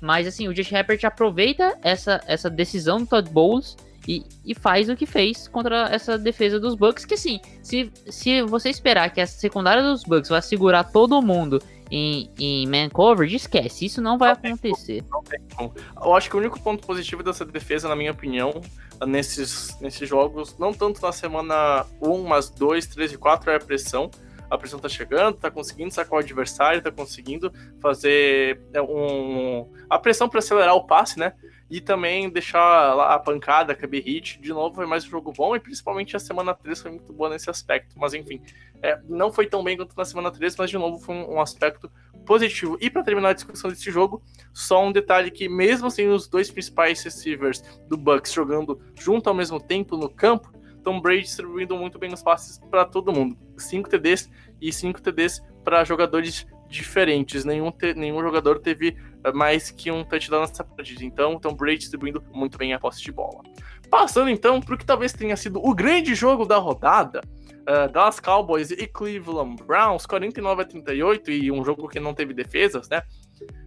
Mas 0.00 0.26
assim, 0.26 0.48
o 0.48 0.54
Justin 0.54 0.74
Herbert 0.74 1.00
aproveita 1.04 1.78
essa, 1.82 2.20
essa 2.26 2.50
decisão 2.50 2.98
do 2.98 3.06
Todd 3.06 3.30
Bowles 3.30 3.76
e, 4.08 4.24
e, 4.42 4.54
faz 4.54 4.88
o 4.88 4.96
que 4.96 5.04
fez 5.04 5.46
contra 5.46 5.86
essa 5.90 6.16
defesa 6.16 6.58
dos 6.58 6.74
Bucks, 6.74 7.04
que 7.04 7.12
assim, 7.12 7.38
se, 7.62 7.92
se 8.08 8.40
você 8.40 8.70
esperar 8.70 9.10
que 9.10 9.20
a 9.20 9.26
secundária 9.26 9.82
dos 9.82 10.02
Bucks 10.02 10.30
vai 10.30 10.40
segurar 10.40 10.84
todo 10.84 11.20
mundo 11.20 11.62
em, 11.90 12.30
em 12.38 12.66
man 12.66 12.88
coverage, 12.88 13.36
esquece, 13.36 13.84
isso 13.84 14.00
não 14.00 14.16
vai 14.16 14.30
não 14.42 14.54
acontecer. 14.54 15.04
Não 15.10 15.22
como. 15.54 15.74
Eu 16.02 16.14
acho 16.14 16.30
que 16.30 16.36
o 16.36 16.38
único 16.38 16.58
ponto 16.58 16.86
positivo 16.86 17.22
dessa 17.22 17.44
defesa, 17.44 17.86
na 17.86 17.94
minha 17.94 18.12
opinião, 18.12 18.62
nesses, 19.06 19.78
nesses 19.78 20.08
jogos, 20.08 20.56
não 20.58 20.72
tanto 20.72 21.02
na 21.02 21.12
semana 21.12 21.84
1, 22.00 22.22
mas 22.22 22.48
2, 22.48 22.86
3 22.86 23.12
e 23.12 23.18
4, 23.18 23.50
é 23.50 23.56
a 23.56 23.60
pressão 23.60 24.10
a 24.50 24.58
pressão 24.58 24.78
tá 24.78 24.88
chegando, 24.88 25.36
tá 25.36 25.50
conseguindo 25.50 25.92
sacar 25.92 26.14
o 26.14 26.18
adversário, 26.18 26.82
tá 26.82 26.90
conseguindo 26.90 27.52
fazer 27.80 28.60
é, 28.72 28.80
um, 28.80 29.70
a 29.88 29.98
pressão 29.98 30.28
para 30.28 30.38
acelerar 30.38 30.74
o 30.74 30.86
passe, 30.86 31.18
né? 31.18 31.32
e 31.70 31.80
também 31.80 32.30
deixar 32.30 32.98
a 32.98 33.18
pancada, 33.18 33.74
a 33.74 33.96
Hit, 33.96 34.40
de 34.40 34.48
novo 34.48 34.74
foi 34.74 34.86
mais 34.86 35.04
um 35.04 35.10
jogo 35.10 35.32
bom, 35.32 35.54
e 35.54 35.60
principalmente 35.60 36.16
a 36.16 36.18
semana 36.18 36.54
3 36.54 36.80
foi 36.80 36.90
muito 36.92 37.12
boa 37.12 37.28
nesse 37.28 37.50
aspecto. 37.50 37.98
Mas 37.98 38.14
enfim, 38.14 38.40
é, 38.82 38.98
não 39.06 39.30
foi 39.30 39.46
tão 39.46 39.62
bem 39.62 39.76
quanto 39.76 39.94
na 39.94 40.04
semana 40.04 40.30
3, 40.30 40.56
mas 40.56 40.70
de 40.70 40.78
novo 40.78 40.98
foi 40.98 41.14
um, 41.14 41.34
um 41.34 41.40
aspecto 41.40 41.90
positivo. 42.24 42.78
E 42.80 42.88
para 42.88 43.02
terminar 43.02 43.30
a 43.30 43.34
discussão 43.34 43.68
desse 43.68 43.90
jogo, 43.90 44.22
só 44.52 44.82
um 44.82 44.92
detalhe 44.92 45.30
que 45.30 45.48
mesmo 45.48 45.90
sem 45.90 46.06
assim, 46.06 46.14
os 46.14 46.26
dois 46.26 46.50
principais 46.50 47.02
receivers 47.02 47.62
do 47.86 47.98
Bucks 47.98 48.32
jogando 48.32 48.80
junto 48.98 49.28
ao 49.28 49.34
mesmo 49.34 49.60
tempo 49.60 49.96
no 49.96 50.08
campo, 50.08 50.50
Tom 50.88 51.02
Brady 51.02 51.24
distribuindo 51.24 51.76
muito 51.76 51.98
bem 51.98 52.14
os 52.14 52.22
passes 52.22 52.58
para 52.70 52.82
todo 52.82 53.12
mundo. 53.12 53.36
5 53.58 53.90
TDs 53.90 54.30
e 54.58 54.72
5 54.72 55.02
TDs 55.02 55.42
para 55.62 55.84
jogadores 55.84 56.46
diferentes. 56.66 57.44
Nenhum, 57.44 57.70
te, 57.70 57.92
nenhum 57.92 58.22
jogador 58.22 58.58
teve 58.58 58.96
eh, 59.22 59.32
mais 59.32 59.70
que 59.70 59.90
um 59.90 60.02
touchdown 60.02 60.40
nessa 60.40 60.64
partida. 60.64 61.04
Então, 61.04 61.38
Tom 61.38 61.52
Brady 61.52 61.80
distribuindo 61.80 62.24
muito 62.32 62.56
bem 62.56 62.72
a 62.72 62.78
posse 62.78 63.02
de 63.02 63.12
bola. 63.12 63.42
Passando 63.90 64.30
então 64.30 64.62
para 64.62 64.74
o 64.74 64.78
que 64.78 64.86
talvez 64.86 65.12
tenha 65.12 65.36
sido 65.36 65.60
o 65.62 65.74
grande 65.74 66.14
jogo 66.14 66.46
da 66.46 66.56
rodada. 66.56 67.20
Uh, 67.68 67.92
Dallas 67.92 68.18
Cowboys 68.18 68.70
e 68.70 68.86
Cleveland 68.86 69.62
Browns, 69.62 70.06
49 70.06 70.62
a 70.62 70.64
38, 70.64 71.30
e 71.30 71.52
um 71.52 71.62
jogo 71.62 71.86
que 71.86 72.00
não 72.00 72.14
teve 72.14 72.32
defesas, 72.32 72.88
né? 72.88 73.02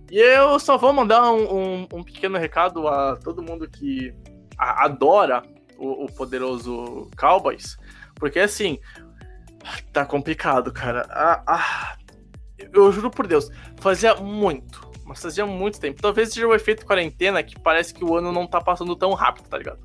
E 0.09 0.17
eu 0.17 0.57
só 0.57 0.75
vou 0.75 0.91
mandar 0.91 1.31
um, 1.31 1.83
um, 1.83 1.87
um 1.93 2.03
pequeno 2.03 2.39
recado 2.39 2.87
a 2.87 3.15
todo 3.15 3.43
mundo 3.43 3.69
que 3.69 4.11
adora 4.57 5.43
o, 5.81 6.05
o, 6.05 6.11
poderoso 6.11 7.09
Cowboys, 7.17 7.77
porque 8.15 8.39
assim, 8.39 8.79
tá 9.91 10.05
complicado, 10.05 10.71
cara. 10.71 11.07
Ah, 11.09 11.43
ah, 11.47 11.97
eu 12.73 12.91
juro 12.91 13.09
por 13.09 13.27
Deus, 13.27 13.49
fazia 13.77 14.15
muito, 14.15 14.89
mas 15.05 15.21
fazia 15.21 15.45
muito 15.45 15.79
tempo. 15.79 16.01
Talvez 16.01 16.33
seja 16.33 16.47
o 16.47 16.53
efeito 16.53 16.85
quarentena 16.85 17.41
que 17.41 17.59
parece 17.59 17.93
que 17.93 18.03
o 18.03 18.15
ano 18.15 18.31
não 18.31 18.45
tá 18.45 18.61
passando 18.61 18.95
tão 18.95 19.13
rápido, 19.13 19.47
tá 19.47 19.57
ligado? 19.57 19.79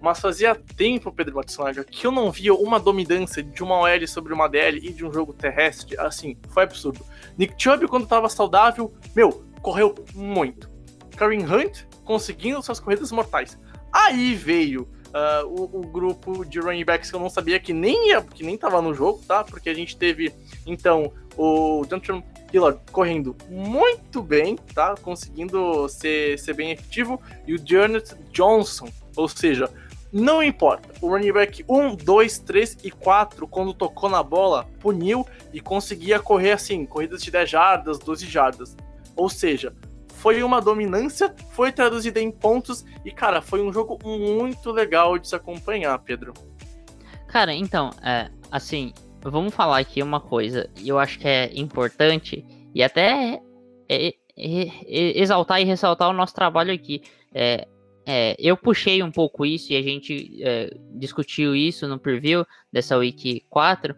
Mas 0.00 0.18
fazia 0.18 0.54
tempo, 0.54 1.12
Pedro 1.12 1.36
Matsunaga, 1.36 1.84
que 1.84 2.06
eu 2.06 2.10
não 2.10 2.30
via 2.30 2.54
uma 2.54 2.80
dominância 2.80 3.42
de 3.42 3.62
uma 3.62 3.80
OL 3.80 4.08
sobre 4.08 4.32
uma 4.32 4.48
DL 4.48 4.78
e 4.78 4.92
de 4.92 5.04
um 5.04 5.12
jogo 5.12 5.34
terrestre. 5.34 5.98
Assim, 5.98 6.38
foi 6.48 6.62
absurdo. 6.62 7.04
Nick 7.36 7.54
Chubb, 7.62 7.86
quando 7.86 8.06
tava 8.06 8.28
saudável, 8.30 8.94
meu, 9.14 9.44
correu 9.60 9.94
muito. 10.14 10.70
Kareem 11.16 11.44
Hunt 11.44 11.84
conseguindo 12.02 12.62
suas 12.62 12.80
corridas 12.80 13.12
mortais. 13.12 13.58
Aí 13.92 14.34
veio 14.34 14.88
uh, 15.10 15.46
o, 15.46 15.80
o, 15.80 15.86
grupo 15.86 16.44
de 16.44 16.58
running 16.60 16.84
backs 16.84 17.10
que 17.10 17.16
eu 17.16 17.20
não 17.20 17.30
sabia 17.30 17.58
que 17.58 17.72
nem 17.72 18.10
ia, 18.10 18.22
que 18.22 18.42
nem 18.42 18.56
tava 18.56 18.80
no 18.80 18.94
jogo, 18.94 19.22
tá? 19.26 19.44
Porque 19.44 19.68
a 19.68 19.74
gente 19.74 19.96
teve, 19.96 20.32
então, 20.66 21.12
o 21.36 21.84
Jonathan 21.88 22.22
Hillard 22.52 22.80
correndo 22.90 23.36
muito 23.48 24.22
bem, 24.22 24.56
tá? 24.74 24.94
Conseguindo 25.00 25.88
ser, 25.88 26.38
ser 26.38 26.54
bem 26.54 26.72
efetivo. 26.72 27.20
E 27.46 27.54
o 27.54 27.60
Janet 27.64 28.14
Johnson, 28.32 28.88
ou 29.16 29.28
seja, 29.28 29.70
não 30.12 30.42
importa. 30.42 30.88
O 31.00 31.08
running 31.08 31.32
back 31.32 31.64
1, 31.68 31.96
2, 31.96 32.38
3 32.40 32.78
e 32.82 32.90
4, 32.90 33.46
quando 33.46 33.72
tocou 33.72 34.08
na 34.10 34.22
bola, 34.22 34.66
puniu 34.80 35.26
e 35.52 35.60
conseguia 35.60 36.18
correr 36.18 36.52
assim, 36.52 36.84
corridas 36.84 37.22
de 37.22 37.30
10 37.30 37.48
jardas, 37.48 37.98
12 37.98 38.26
jardas. 38.26 38.76
Ou 39.14 39.28
seja, 39.28 39.72
foi 40.20 40.42
uma 40.42 40.60
dominância, 40.60 41.34
foi 41.52 41.72
traduzida 41.72 42.20
em 42.20 42.30
pontos 42.30 42.84
e, 43.04 43.10
cara, 43.10 43.40
foi 43.40 43.62
um 43.62 43.72
jogo 43.72 43.98
muito 44.06 44.70
legal 44.70 45.18
de 45.18 45.26
se 45.26 45.34
acompanhar, 45.34 45.98
Pedro. 46.00 46.34
Cara, 47.26 47.54
então, 47.54 47.88
é, 48.02 48.30
assim, 48.52 48.92
vamos 49.22 49.54
falar 49.54 49.78
aqui 49.78 50.02
uma 50.02 50.20
coisa, 50.20 50.68
e 50.78 50.90
eu 50.90 50.98
acho 50.98 51.18
que 51.18 51.26
é 51.26 51.50
importante, 51.54 52.44
e 52.74 52.82
até 52.82 53.40
é, 53.88 54.08
é, 54.08 54.14
é, 54.36 55.18
exaltar 55.18 55.58
e 55.62 55.64
ressaltar 55.64 56.10
o 56.10 56.12
nosso 56.12 56.34
trabalho 56.34 56.72
aqui. 56.72 57.02
É, 57.32 57.66
é, 58.06 58.36
eu 58.38 58.58
puxei 58.58 59.02
um 59.02 59.10
pouco 59.10 59.46
isso 59.46 59.72
e 59.72 59.76
a 59.76 59.82
gente 59.82 60.42
discutiu 60.94 61.54
isso 61.56 61.88
no 61.88 61.98
preview 61.98 62.44
dessa 62.70 62.96
Week 62.96 63.44
4. 63.48 63.94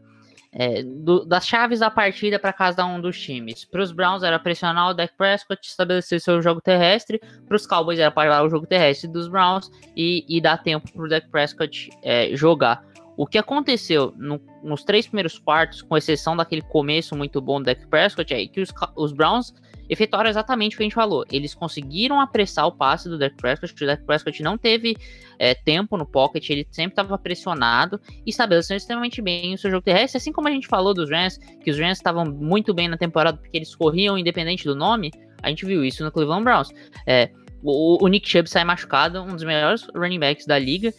Do, 0.99 1.25
das 1.25 1.47
chaves 1.47 1.81
da 1.81 1.91
partida 1.91 2.39
para 2.39 2.53
cada 2.53 2.85
um 2.85 3.01
dos 3.01 3.19
times. 3.19 3.65
Para 3.65 3.83
os 3.83 3.91
Browns 3.91 4.23
era 4.23 4.39
pressionar 4.39 4.91
o 4.91 4.95
Dak 4.95 5.15
Prescott, 5.17 5.67
estabelecer 5.67 6.21
seu 6.21 6.43
jogo 6.43 6.61
terrestre. 6.61 7.21
Para 7.47 7.57
os 7.57 7.67
Cowboys 7.67 7.99
era 7.99 8.11
parar 8.11 8.45
o 8.45 8.51
jogo 8.51 8.67
terrestre 8.67 9.11
dos 9.11 9.29
Browns 9.29 9.71
e, 9.97 10.25
e 10.29 10.41
dar 10.41 10.63
tempo 10.63 10.93
para 10.93 11.03
o 11.03 11.09
Dak 11.09 11.29
Prescott 11.31 11.89
jogar. 12.35 12.85
O 13.17 13.27
que 13.27 13.37
aconteceu 13.37 14.13
no, 14.17 14.41
nos 14.63 14.85
três 14.85 15.07
primeiros 15.07 15.39
quartos, 15.39 15.83
com 15.83 15.97
exceção 15.97 16.37
daquele 16.37 16.63
começo 16.63 17.15
muito 17.15 17.41
bom 17.41 17.61
do 17.61 17.67
Dak 17.67 17.87
Prescott, 17.87 18.33
é 18.33 18.47
que 18.47 18.61
os, 18.61 18.71
os, 18.97 19.13
Browns 19.13 19.53
efetuaram 19.93 20.31
exatamente 20.31 20.75
o 20.75 20.77
que 20.79 20.83
a 20.83 20.87
gente 20.87 20.95
falou. 20.95 21.25
Eles 21.31 21.55
conseguiram 21.55 22.21
apressar 22.21 22.67
o 22.67 22.73
passe 22.73 23.09
do 23.09 23.19
Dak 23.19 23.37
Prescott. 23.37 23.85
O 23.85 23.87
Dak 23.87 24.03
Prescott 24.05 24.43
não 24.43 24.57
teve 24.57 24.97
é, 25.39 25.55
tempo 25.55 25.97
no 25.97 26.07
pocket, 26.07 26.49
ele 26.51 26.67
sempre 26.71 26.93
estava 26.93 27.19
pressionado 27.19 28.01
e 28.25 28.31
estabeleceu 28.31 28.77
extremamente 28.77 29.21
bem 29.21 29.55
o 29.55 29.59
seu 29.59 29.71
jogo 29.71 29.83
terrestre. 29.83 30.17
Assim 30.17 30.33
como 30.33 30.49
a 30.49 30.51
gente 30.51 30.67
falou 30.67 30.95
dos 30.95 31.11
Rams, 31.11 31.39
que 31.63 31.71
os 31.71 31.79
Rams 31.79 31.99
estavam 31.99 32.25
muito 32.25 32.73
bem 32.73 32.89
na 32.89 32.97
temporada 32.97 33.37
porque 33.37 33.57
eles 33.57 33.75
corriam 33.75 34.17
independente 34.17 34.65
do 34.65 34.75
nome, 34.75 35.11
a 35.43 35.49
gente 35.49 35.67
viu 35.67 35.85
isso 35.85 36.03
no 36.03 36.11
Cleveland 36.11 36.45
Browns. 36.45 36.71
É, 37.07 37.31
o, 37.63 38.03
o 38.03 38.09
Nick 38.09 38.29
Chubb 38.29 38.49
sai 38.49 38.65
machucado, 38.65 39.23
um 39.23 39.35
dos 39.35 39.45
melhores 39.45 39.87
running 39.95 40.19
backs 40.19 40.47
da 40.47 40.59
liga. 40.59 40.93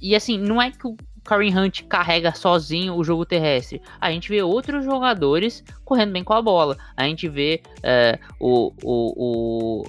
E 0.00 0.14
assim, 0.14 0.38
não 0.38 0.60
é 0.60 0.70
que 0.70 0.86
o 0.86 0.96
Kareem 1.24 1.56
Hunt 1.56 1.82
carrega 1.84 2.34
sozinho 2.34 2.94
o 2.94 3.04
jogo 3.04 3.24
terrestre. 3.24 3.80
A 4.00 4.10
gente 4.10 4.28
vê 4.28 4.42
outros 4.42 4.84
jogadores 4.84 5.62
correndo 5.84 6.12
bem 6.12 6.24
com 6.24 6.32
a 6.32 6.42
bola. 6.42 6.76
A 6.96 7.04
gente 7.04 7.28
vê 7.28 7.62
é, 7.82 8.18
o, 8.40 8.72
o, 8.82 9.82
o, 9.82 9.86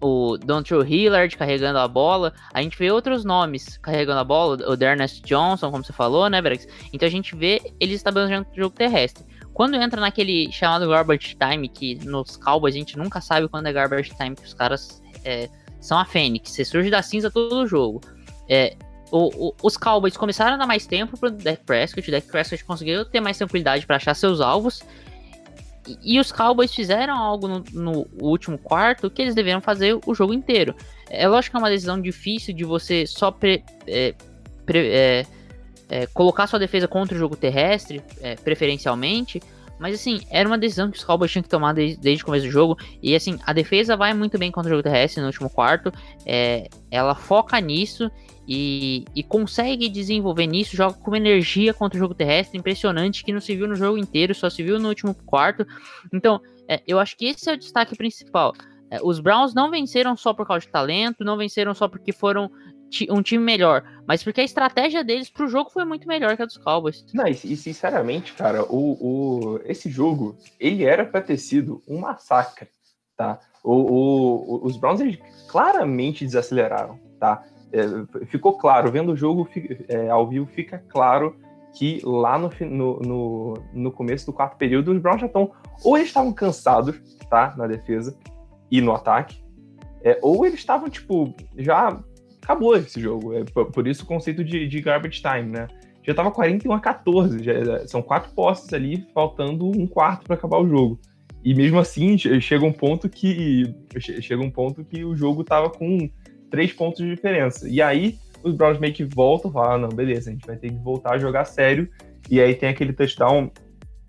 o 0.00 0.38
Dontrell 0.38 0.86
Hillard 0.86 1.36
carregando 1.36 1.78
a 1.78 1.88
bola, 1.88 2.32
a 2.52 2.62
gente 2.62 2.78
vê 2.78 2.90
outros 2.90 3.24
nomes 3.24 3.78
carregando 3.78 4.20
a 4.20 4.24
bola, 4.24 4.58
o 4.68 4.76
Dernest 4.76 5.22
Johnson, 5.22 5.70
como 5.70 5.84
você 5.84 5.92
falou, 5.92 6.28
né, 6.28 6.40
Brex? 6.40 6.66
Então 6.92 7.06
a 7.06 7.10
gente 7.10 7.34
vê 7.34 7.60
eles 7.80 7.96
estabelecendo 7.96 8.46
o 8.50 8.56
jogo 8.56 8.74
terrestre. 8.74 9.24
Quando 9.52 9.74
entra 9.74 10.00
naquele 10.00 10.52
chamado 10.52 10.86
garbage 10.88 11.34
time, 11.36 11.66
que 11.68 11.94
nos 12.04 12.36
Cowboys 12.36 12.74
a 12.74 12.78
gente 12.78 12.98
nunca 12.98 13.20
sabe 13.20 13.48
quando 13.48 13.66
é 13.66 13.72
garbage 13.72 14.14
time, 14.14 14.36
que 14.36 14.44
os 14.44 14.52
caras 14.52 15.02
é, 15.24 15.48
são 15.80 15.98
a 15.98 16.04
Fênix, 16.04 16.50
você 16.50 16.64
surge 16.64 16.90
da 16.90 17.02
cinza 17.02 17.30
todo 17.30 17.56
o 17.56 17.66
jogo. 17.66 18.00
É, 18.48 18.76
o, 19.10 19.48
o, 19.48 19.54
os 19.62 19.76
Cowboys 19.76 20.16
começaram 20.16 20.54
a 20.54 20.56
dar 20.56 20.66
mais 20.66 20.86
tempo 20.86 21.16
pro 21.18 21.30
Dak 21.30 21.64
Prescott, 21.64 22.08
o 22.08 22.12
Dak 22.12 22.26
Prescott 22.26 22.64
conseguiu 22.64 23.04
ter 23.04 23.20
mais 23.20 23.38
tranquilidade 23.38 23.86
para 23.86 23.96
achar 23.96 24.14
seus 24.14 24.40
alvos, 24.40 24.82
e, 26.02 26.18
os 26.18 26.32
Cowboys 26.32 26.74
fizeram 26.74 27.16
algo 27.16 27.46
no, 27.46 27.64
no, 27.72 28.06
último 28.20 28.58
quarto 28.58 29.08
que 29.08 29.22
eles 29.22 29.34
deveriam 29.34 29.60
fazer 29.60 29.98
o 30.04 30.14
jogo 30.14 30.34
inteiro. 30.34 30.74
É 31.08 31.28
lógico 31.28 31.52
que 31.52 31.56
é 31.56 31.60
uma 31.60 31.70
decisão 31.70 32.00
difícil 32.00 32.52
de 32.54 32.64
você 32.64 33.06
só 33.06 33.30
pre, 33.30 33.62
é, 33.86 34.14
pre, 34.64 34.88
é, 34.88 35.26
é, 35.88 36.06
colocar 36.08 36.46
sua 36.46 36.58
defesa 36.58 36.88
contra 36.88 37.14
o 37.14 37.18
jogo 37.18 37.36
terrestre, 37.36 38.02
é, 38.20 38.34
preferencialmente. 38.34 39.40
Mas 39.78 39.94
assim, 39.94 40.22
era 40.30 40.48
uma 40.48 40.58
decisão 40.58 40.90
que 40.90 40.96
os 40.96 41.04
Cowboys 41.04 41.30
tinham 41.30 41.42
que 41.42 41.48
tomar 41.48 41.72
desde, 41.72 42.00
desde 42.00 42.22
o 42.22 42.26
começo 42.26 42.46
do 42.46 42.50
jogo. 42.50 42.76
E 43.02 43.14
assim, 43.14 43.38
a 43.44 43.52
defesa 43.52 43.96
vai 43.96 44.12
muito 44.14 44.38
bem 44.38 44.50
contra 44.50 44.68
o 44.68 44.72
jogo 44.72 44.82
terrestre 44.82 45.20
no 45.20 45.28
último 45.28 45.50
quarto. 45.50 45.92
É, 46.24 46.68
ela 46.90 47.14
foca 47.14 47.60
nisso 47.60 48.10
e, 48.46 49.04
e, 49.14 49.22
consegue 49.22 49.88
desenvolver 49.88 50.46
nisso, 50.46 50.76
joga 50.76 50.94
com 50.94 51.16
energia 51.16 51.74
contra 51.74 51.96
o 51.96 52.00
jogo 52.00 52.14
terrestre, 52.14 52.58
impressionante, 52.58 53.24
que 53.24 53.32
não 53.32 53.40
se 53.40 53.56
viu 53.56 53.66
no 53.66 53.74
jogo 53.74 53.98
inteiro, 53.98 54.34
só 54.34 54.48
se 54.48 54.62
viu 54.62 54.78
no 54.78 54.88
último 54.88 55.14
quarto. 55.14 55.66
Então, 56.12 56.40
é, 56.68 56.80
eu 56.86 56.98
acho 56.98 57.16
que 57.16 57.26
esse 57.26 57.50
é 57.50 57.54
o 57.54 57.58
destaque 57.58 57.96
principal. 57.96 58.52
É, 58.90 58.98
os 59.02 59.18
Browns 59.18 59.52
não 59.52 59.70
venceram 59.70 60.16
só 60.16 60.32
por 60.32 60.46
causa 60.46 60.64
de 60.64 60.72
talento, 60.72 61.24
não 61.24 61.36
venceram 61.36 61.74
só 61.74 61.88
porque 61.88 62.12
foram 62.12 62.50
um 63.10 63.20
time 63.20 63.42
melhor, 63.42 63.82
mas 64.06 64.22
porque 64.22 64.40
a 64.40 64.44
estratégia 64.44 65.02
deles 65.02 65.28
pro 65.28 65.48
jogo 65.48 65.70
foi 65.70 65.84
muito 65.84 66.06
melhor 66.06 66.36
que 66.36 66.42
a 66.42 66.46
dos 66.46 66.56
Cowboys. 66.56 67.04
Não, 67.12 67.26
e, 67.26 67.32
e 67.32 67.56
sinceramente, 67.56 68.32
cara, 68.32 68.62
o, 68.64 68.96
o, 69.00 69.60
esse 69.64 69.90
jogo, 69.90 70.38
ele 70.58 70.84
era 70.84 71.04
pra 71.04 71.20
ter 71.20 71.36
sido 71.36 71.82
um 71.86 71.98
massacre, 71.98 72.68
tá? 73.16 73.40
O, 73.64 74.64
os 74.64 74.76
Browns, 74.76 75.00
eles 75.00 75.18
claramente 75.48 76.24
desaceleraram, 76.24 77.00
tá? 77.18 77.44
É, 77.72 78.26
ficou 78.26 78.56
claro, 78.56 78.90
vendo 78.90 79.12
o 79.12 79.16
jogo 79.16 79.48
é, 79.88 80.08
ao 80.08 80.28
vivo, 80.28 80.46
fica 80.46 80.82
claro 80.88 81.36
que 81.74 82.00
lá 82.04 82.38
no, 82.38 82.50
no, 83.00 83.54
no, 83.72 83.92
começo 83.92 84.24
do 84.26 84.32
quarto 84.32 84.56
período, 84.56 84.92
os 84.92 84.98
Browns 84.98 85.20
já 85.20 85.26
estão, 85.26 85.52
ou 85.84 85.96
eles 85.96 86.08
estavam 86.08 86.32
cansados, 86.32 86.96
tá, 87.28 87.54
na 87.56 87.66
defesa 87.66 88.16
e 88.70 88.80
no 88.80 88.92
ataque, 88.92 89.44
é, 90.02 90.18
ou 90.22 90.46
eles 90.46 90.58
estavam, 90.58 90.88
tipo, 90.88 91.34
já 91.58 92.00
acabou 92.42 92.76
esse 92.76 93.00
jogo. 93.00 93.34
É, 93.34 93.44
por, 93.44 93.86
isso 93.86 94.04
o 94.04 94.06
conceito 94.06 94.44
de, 94.44 94.66
de, 94.66 94.80
garbage 94.80 95.20
time, 95.20 95.50
né? 95.50 95.68
Já 96.02 96.14
tava 96.14 96.30
41 96.30 96.72
a 96.72 96.80
14, 96.80 97.42
já, 97.42 97.86
são 97.88 98.00
quatro 98.00 98.32
postes 98.32 98.72
ali, 98.72 99.06
faltando 99.12 99.66
um 99.66 99.86
quarto 99.86 100.24
para 100.24 100.36
acabar 100.36 100.58
o 100.58 100.68
jogo. 100.68 101.00
E 101.44 101.54
mesmo 101.54 101.78
assim, 101.78 102.16
chega 102.18 102.64
um 102.64 102.72
ponto 102.72 103.08
que 103.08 103.74
chega 103.98 104.42
um 104.42 104.50
ponto 104.50 104.84
que 104.84 105.04
o 105.04 105.14
jogo 105.14 105.44
tava 105.44 105.70
com 105.70 106.08
três 106.50 106.72
pontos 106.72 107.04
de 107.04 107.14
diferença. 107.14 107.68
E 107.68 107.80
aí 107.82 108.18
os 108.42 108.54
Browns 108.54 108.78
meio 108.78 108.94
que 108.94 109.04
voltam, 109.04 109.50
falam, 109.50 109.72
ah, 109.72 109.78
não, 109.78 109.88
beleza, 109.88 110.30
a 110.30 110.32
gente 110.32 110.46
vai 110.46 110.56
ter 110.56 110.70
que 110.70 110.78
voltar 110.78 111.14
a 111.14 111.18
jogar 111.18 111.44
sério. 111.44 111.88
E 112.30 112.40
aí 112.40 112.54
tem 112.54 112.68
aquele 112.68 112.92
touchdown 112.92 113.50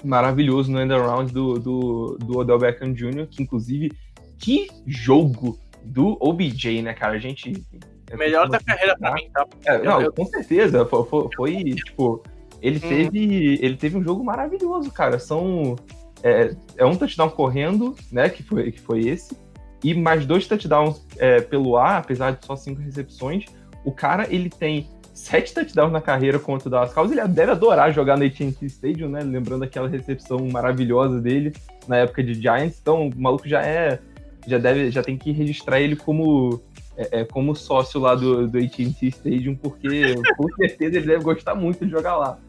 maravilhoso 0.03 0.71
no 0.71 0.79
end 0.79 0.93
around 0.93 1.33
do, 1.33 1.59
do, 1.59 2.17
do 2.19 2.37
Odell 2.37 2.59
Beckham 2.59 2.93
Jr., 2.93 3.27
que 3.27 3.41
inclusive, 3.41 3.91
que 4.37 4.67
jogo 4.85 5.57
do 5.83 6.17
OBJ, 6.19 6.81
né, 6.81 6.93
cara? 6.93 7.13
A 7.13 7.19
gente... 7.19 7.65
É 8.09 8.15
Melhor 8.15 8.47
da 8.47 8.59
carreira 8.59 8.97
pra 8.97 9.13
mim, 9.13 9.29
tá? 9.33 9.45
É, 9.65 9.79
não, 9.79 10.01
eu... 10.01 10.13
com 10.13 10.25
certeza, 10.25 10.85
foi, 10.85 11.03
foi, 11.05 11.29
foi 11.35 11.63
tipo... 11.73 12.23
Ele, 12.61 12.77
hum. 12.77 12.89
teve, 12.89 13.59
ele 13.61 13.75
teve 13.75 13.97
um 13.97 14.03
jogo 14.03 14.23
maravilhoso, 14.23 14.91
cara. 14.91 15.19
São... 15.19 15.75
É, 16.23 16.55
é 16.77 16.85
um 16.85 16.95
touchdown 16.95 17.29
correndo, 17.29 17.95
né, 18.11 18.27
que 18.27 18.41
foi, 18.41 18.71
que 18.71 18.79
foi 18.79 19.01
esse 19.01 19.35
e 19.83 19.93
mais 19.93 20.25
dois 20.25 20.47
touchdowns 20.47 21.05
é, 21.17 21.41
pelo 21.41 21.77
ar, 21.77 21.99
apesar 21.99 22.31
de 22.31 22.45
só 22.45 22.55
cinco 22.55 22.81
recepções. 22.81 23.45
O 23.85 23.91
cara, 23.91 24.27
ele 24.29 24.49
tem 24.49 24.89
sete 25.13 25.53
touchdowns 25.53 25.91
na 25.91 26.01
carreira 26.01 26.39
contra 26.39 26.67
o 26.67 26.71
Dallas 26.71 26.93
Cowboys. 26.93 27.17
Ele 27.17 27.27
deve 27.27 27.51
adorar 27.51 27.91
jogar 27.91 28.17
no 28.17 28.25
AT&T 28.25 28.65
Stadium, 28.65 29.09
né? 29.09 29.21
Lembrando 29.21 29.63
aquela 29.63 29.87
recepção 29.87 30.47
maravilhosa 30.47 31.19
dele 31.19 31.53
na 31.87 31.97
época 31.97 32.23
de 32.23 32.33
Giants. 32.33 32.79
Então, 32.81 33.07
o 33.07 33.21
maluco 33.21 33.47
já 33.47 33.63
é... 33.63 33.99
Já, 34.47 34.57
deve, 34.57 34.89
já 34.91 35.03
tem 35.03 35.17
que 35.17 35.31
registrar 35.33 35.81
ele 35.81 35.97
como, 35.97 36.61
é, 36.95 37.19
é 37.19 37.25
como 37.25 37.53
sócio 37.53 37.99
lá 37.99 38.15
do, 38.15 38.47
do 38.47 38.57
AT&T 38.57 39.07
Stadium, 39.07 39.55
porque 39.55 40.15
com 40.37 40.47
certeza 40.55 40.97
ele 40.97 41.07
deve 41.07 41.23
gostar 41.23 41.53
muito 41.53 41.83
de 41.83 41.91
jogar 41.91 42.15
lá. 42.15 42.39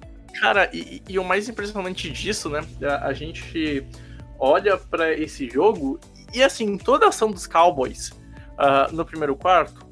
Cara, 0.41 0.71
e, 0.73 1.03
e 1.09 1.19
o 1.19 1.25
mais 1.25 1.49
impressionante 1.49 2.09
disso, 2.13 2.49
né? 2.49 2.61
A, 2.85 3.09
a 3.09 3.13
gente 3.13 3.85
olha 4.39 4.77
para 4.77 5.13
esse 5.13 5.51
jogo 5.51 5.99
e 6.33 6.43
assim, 6.43 6.77
toda 6.77 7.07
a 7.07 7.09
ação 7.09 7.31
dos 7.31 7.47
Cowboys 7.47 8.11
uh, 8.11 8.93
no 8.93 9.05
primeiro 9.05 9.37
quarto, 9.37 9.87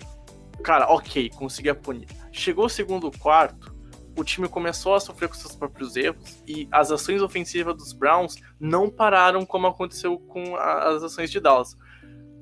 cara, 0.62 0.86
ok, 0.88 1.30
conseguia 1.30 1.74
punir. 1.74 2.08
Chegou 2.32 2.66
o 2.66 2.68
segundo 2.68 3.10
quarto, 3.18 3.74
o 4.16 4.24
time 4.24 4.48
começou 4.48 4.94
a 4.94 5.00
sofrer 5.00 5.28
com 5.28 5.34
seus 5.34 5.54
próprios 5.54 5.94
erros 5.94 6.42
e 6.46 6.68
as 6.72 6.90
ações 6.90 7.20
ofensivas 7.20 7.76
dos 7.76 7.92
Browns 7.92 8.36
não 8.58 8.90
pararam 8.90 9.44
como 9.44 9.66
aconteceu 9.66 10.18
com 10.18 10.56
as 10.56 11.02
ações 11.02 11.30
de 11.30 11.38
Dallas. 11.38 11.76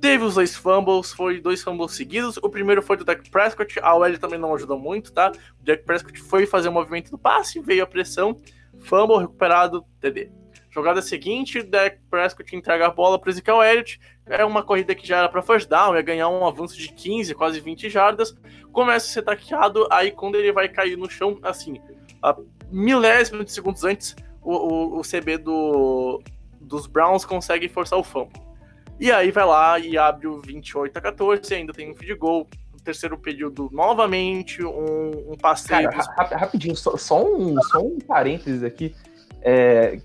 Teve 0.00 0.24
os 0.24 0.34
dois 0.34 0.54
fumbles, 0.54 1.12
foi 1.12 1.40
dois 1.40 1.62
fumbles 1.62 1.92
seguidos. 1.92 2.36
O 2.36 2.50
primeiro 2.50 2.82
foi 2.82 2.96
do 2.96 3.04
Dak 3.04 3.28
Prescott, 3.30 3.80
a 3.80 3.94
OL 3.94 4.18
também 4.18 4.38
não 4.38 4.54
ajudou 4.54 4.78
muito, 4.78 5.12
tá? 5.12 5.32
O 5.60 5.64
Dak 5.64 5.82
Prescott 5.84 6.20
foi 6.20 6.46
fazer 6.46 6.68
o 6.68 6.72
movimento 6.72 7.10
do 7.10 7.18
passe, 7.18 7.58
veio 7.60 7.82
a 7.82 7.86
pressão, 7.86 8.38
fumble 8.80 9.18
recuperado, 9.18 9.84
TD. 10.00 10.43
Jogada 10.74 11.00
seguinte, 11.00 11.62
Dak 11.62 12.00
Prescott 12.10 12.56
entrega 12.56 12.86
a 12.86 12.90
bola 12.90 13.16
para 13.16 13.30
Ezekiel 13.30 13.62
Elliott. 13.62 14.00
É 14.26 14.44
uma 14.44 14.60
corrida 14.60 14.92
que 14.92 15.06
já 15.06 15.18
era 15.18 15.28
para 15.28 15.40
first 15.40 15.68
down, 15.68 15.94
ia 15.94 16.02
ganhar 16.02 16.28
um 16.28 16.44
avanço 16.44 16.76
de 16.76 16.88
15, 16.88 17.32
quase 17.34 17.60
20 17.60 17.88
jardas. 17.88 18.36
Começa 18.72 19.06
a 19.06 19.08
ser 19.08 19.22
taqueado, 19.22 19.86
aí 19.88 20.10
quando 20.10 20.34
ele 20.34 20.50
vai 20.50 20.68
cair 20.68 20.96
no 20.96 21.08
chão, 21.08 21.38
assim, 21.44 21.80
a 22.20 22.36
milésimo 22.72 23.44
de 23.44 23.52
segundos 23.52 23.84
antes, 23.84 24.16
o, 24.42 24.52
o, 24.52 24.98
o 24.98 25.02
CB 25.02 25.38
do, 25.38 26.20
dos 26.60 26.88
Browns 26.88 27.24
consegue 27.24 27.68
forçar 27.68 27.96
o 27.96 28.02
fumble. 28.02 28.42
E 28.98 29.12
aí 29.12 29.30
vai 29.30 29.44
lá 29.44 29.78
e 29.78 29.96
abre 29.96 30.26
o 30.26 30.40
28 30.40 30.96
a 30.96 31.00
14, 31.00 31.54
ainda 31.54 31.72
tem 31.72 31.88
um 31.88 31.94
feed 31.94 32.14
goal. 32.14 32.48
Terceiro 32.82 33.16
período, 33.16 33.70
novamente, 33.72 34.62
um, 34.62 35.32
um 35.32 35.36
passeio. 35.38 35.88
Cara, 35.88 36.36
rapidinho, 36.36 36.76
só, 36.76 36.98
só, 36.98 37.24
um, 37.24 37.58
só 37.62 37.78
um 37.78 37.98
parênteses 37.98 38.62
aqui. 38.62 38.94
É, 39.40 39.98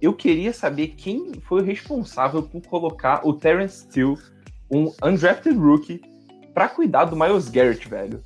eu 0.00 0.12
queria 0.12 0.52
saber 0.52 0.88
quem 0.88 1.32
foi 1.42 1.62
o 1.62 1.64
responsável 1.64 2.42
por 2.42 2.62
colocar 2.62 3.26
o 3.26 3.32
Terence 3.32 3.84
Steele, 3.84 4.16
um 4.70 4.92
undrafted 5.02 5.56
rookie, 5.56 6.00
para 6.52 6.68
cuidar 6.68 7.06
do 7.06 7.16
Miles 7.16 7.48
Garrett, 7.48 7.88
velho. 7.88 8.22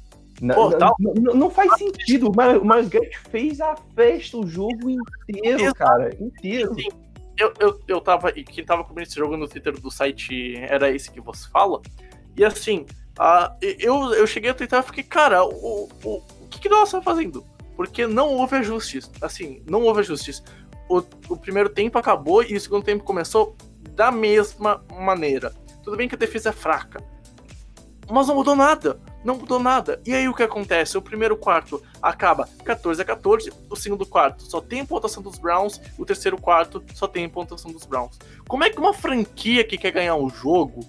Pô, 0.55 0.71
tá... 0.71 0.93
não, 0.99 1.35
não, 1.35 1.51
faz 1.51 1.77
sentido. 1.77 2.31
O 2.31 2.65
Miles 2.65 2.89
Garrett 2.89 3.19
fez 3.31 3.61
a 3.61 3.77
festa, 3.95 4.39
o 4.39 4.47
jogo 4.47 4.89
inteiro, 4.89 5.61
Exato. 5.61 5.75
cara. 5.75 6.17
Inteiro. 6.19 6.75
Sim. 6.75 6.89
Eu, 7.39 7.53
eu, 7.59 7.81
eu 7.87 8.01
tava. 8.01 8.31
E 8.31 8.43
quem 8.43 8.65
tava 8.65 8.85
cobrindo 8.85 9.09
esse 9.09 9.17
jogo 9.17 9.37
no 9.37 9.49
Twitter 9.49 9.79
do 9.79 9.91
site 9.91 10.57
era 10.57 10.91
esse 10.91 11.11
que 11.11 11.21
você 11.21 11.49
fala. 11.49 11.81
E 12.37 12.45
assim, 12.45 12.87
uh, 13.19 13.55
eu, 13.61 14.15
eu 14.15 14.27
cheguei 14.27 14.51
a 14.51 14.55
tentar 14.55 14.81
e 14.81 14.83
fiquei, 14.83 15.05
cara, 15.05 15.45
o, 15.45 15.89
o, 16.05 16.23
o 16.41 16.49
que, 16.49 16.61
que 16.61 16.69
nós 16.69 16.91
tá 16.91 17.03
fazendo? 17.03 17.45
Porque 17.77 18.07
não 18.07 18.29
houve 18.35 18.57
ajustes. 18.57 19.11
Assim, 19.21 19.63
não 19.69 19.83
houve 19.83 20.01
ajustes 20.01 20.43
o, 20.91 20.99
o 21.29 21.37
primeiro 21.37 21.69
tempo 21.69 21.97
acabou 21.97 22.43
e 22.43 22.57
o 22.57 22.61
segundo 22.61 22.83
tempo 22.83 23.05
começou 23.05 23.57
da 23.93 24.11
mesma 24.11 24.85
maneira. 24.99 25.55
Tudo 25.85 25.97
bem 25.97 26.09
que 26.09 26.17
a 26.17 26.19
defesa 26.19 26.49
é 26.49 26.53
fraca, 26.53 27.03
mas 28.11 28.27
não 28.27 28.35
mudou 28.35 28.57
nada. 28.57 29.01
Não 29.23 29.37
mudou 29.37 29.61
nada. 29.61 30.01
E 30.05 30.15
aí 30.15 30.29
o 30.29 30.35
que 30.35 30.43
acontece? 30.43 30.97
O 30.99 31.03
primeiro 31.03 31.37
quarto 31.37 31.81
acaba 32.03 32.49
14 32.65 33.01
a 33.01 33.05
14, 33.05 33.53
o 33.69 33.77
segundo 33.77 34.05
quarto 34.05 34.43
só 34.43 34.61
tem 34.61 34.85
pontuação 34.85 35.23
dos 35.23 35.39
Browns, 35.39 35.81
o 35.97 36.05
terceiro 36.05 36.41
quarto 36.41 36.83
só 36.95 37.07
tem 37.07 37.29
pontuação 37.29 37.71
dos 37.71 37.85
Browns. 37.85 38.19
Como 38.49 38.65
é 38.65 38.71
que 38.71 38.81
uma 38.81 38.95
franquia 38.95 39.63
que 39.63 39.79
quer 39.79 39.93
ganhar 39.93 40.17
um 40.17 40.29
jogo 40.29 40.81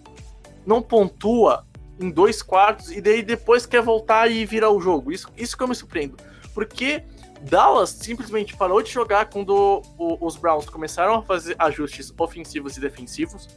não 0.66 0.82
pontua 0.82 1.66
em 1.99 2.10
dois 2.10 2.41
quartos 2.41 2.91
e 2.91 3.02
daí 3.02 3.22
depois 3.22 3.66
quer 3.66 3.84
voltar 3.84 4.32
e 4.32 4.45
virar 4.45 4.72
o 4.72 4.82
jogo? 4.82 5.12
Isso, 5.12 5.28
isso 5.38 5.56
que 5.56 5.62
eu 5.62 5.68
me 5.68 5.76
surpreendo. 5.76 6.18
Porque 6.54 7.04
Dallas 7.43 7.89
simplesmente 7.89 8.55
parou 8.55 8.81
de 8.81 8.91
jogar 8.91 9.29
quando 9.29 9.81
o, 9.97 10.25
os 10.25 10.37
Browns 10.37 10.69
começaram 10.69 11.15
a 11.15 11.21
fazer 11.21 11.55
ajustes 11.57 12.13
ofensivos 12.17 12.77
e 12.77 12.79
defensivos. 12.79 13.47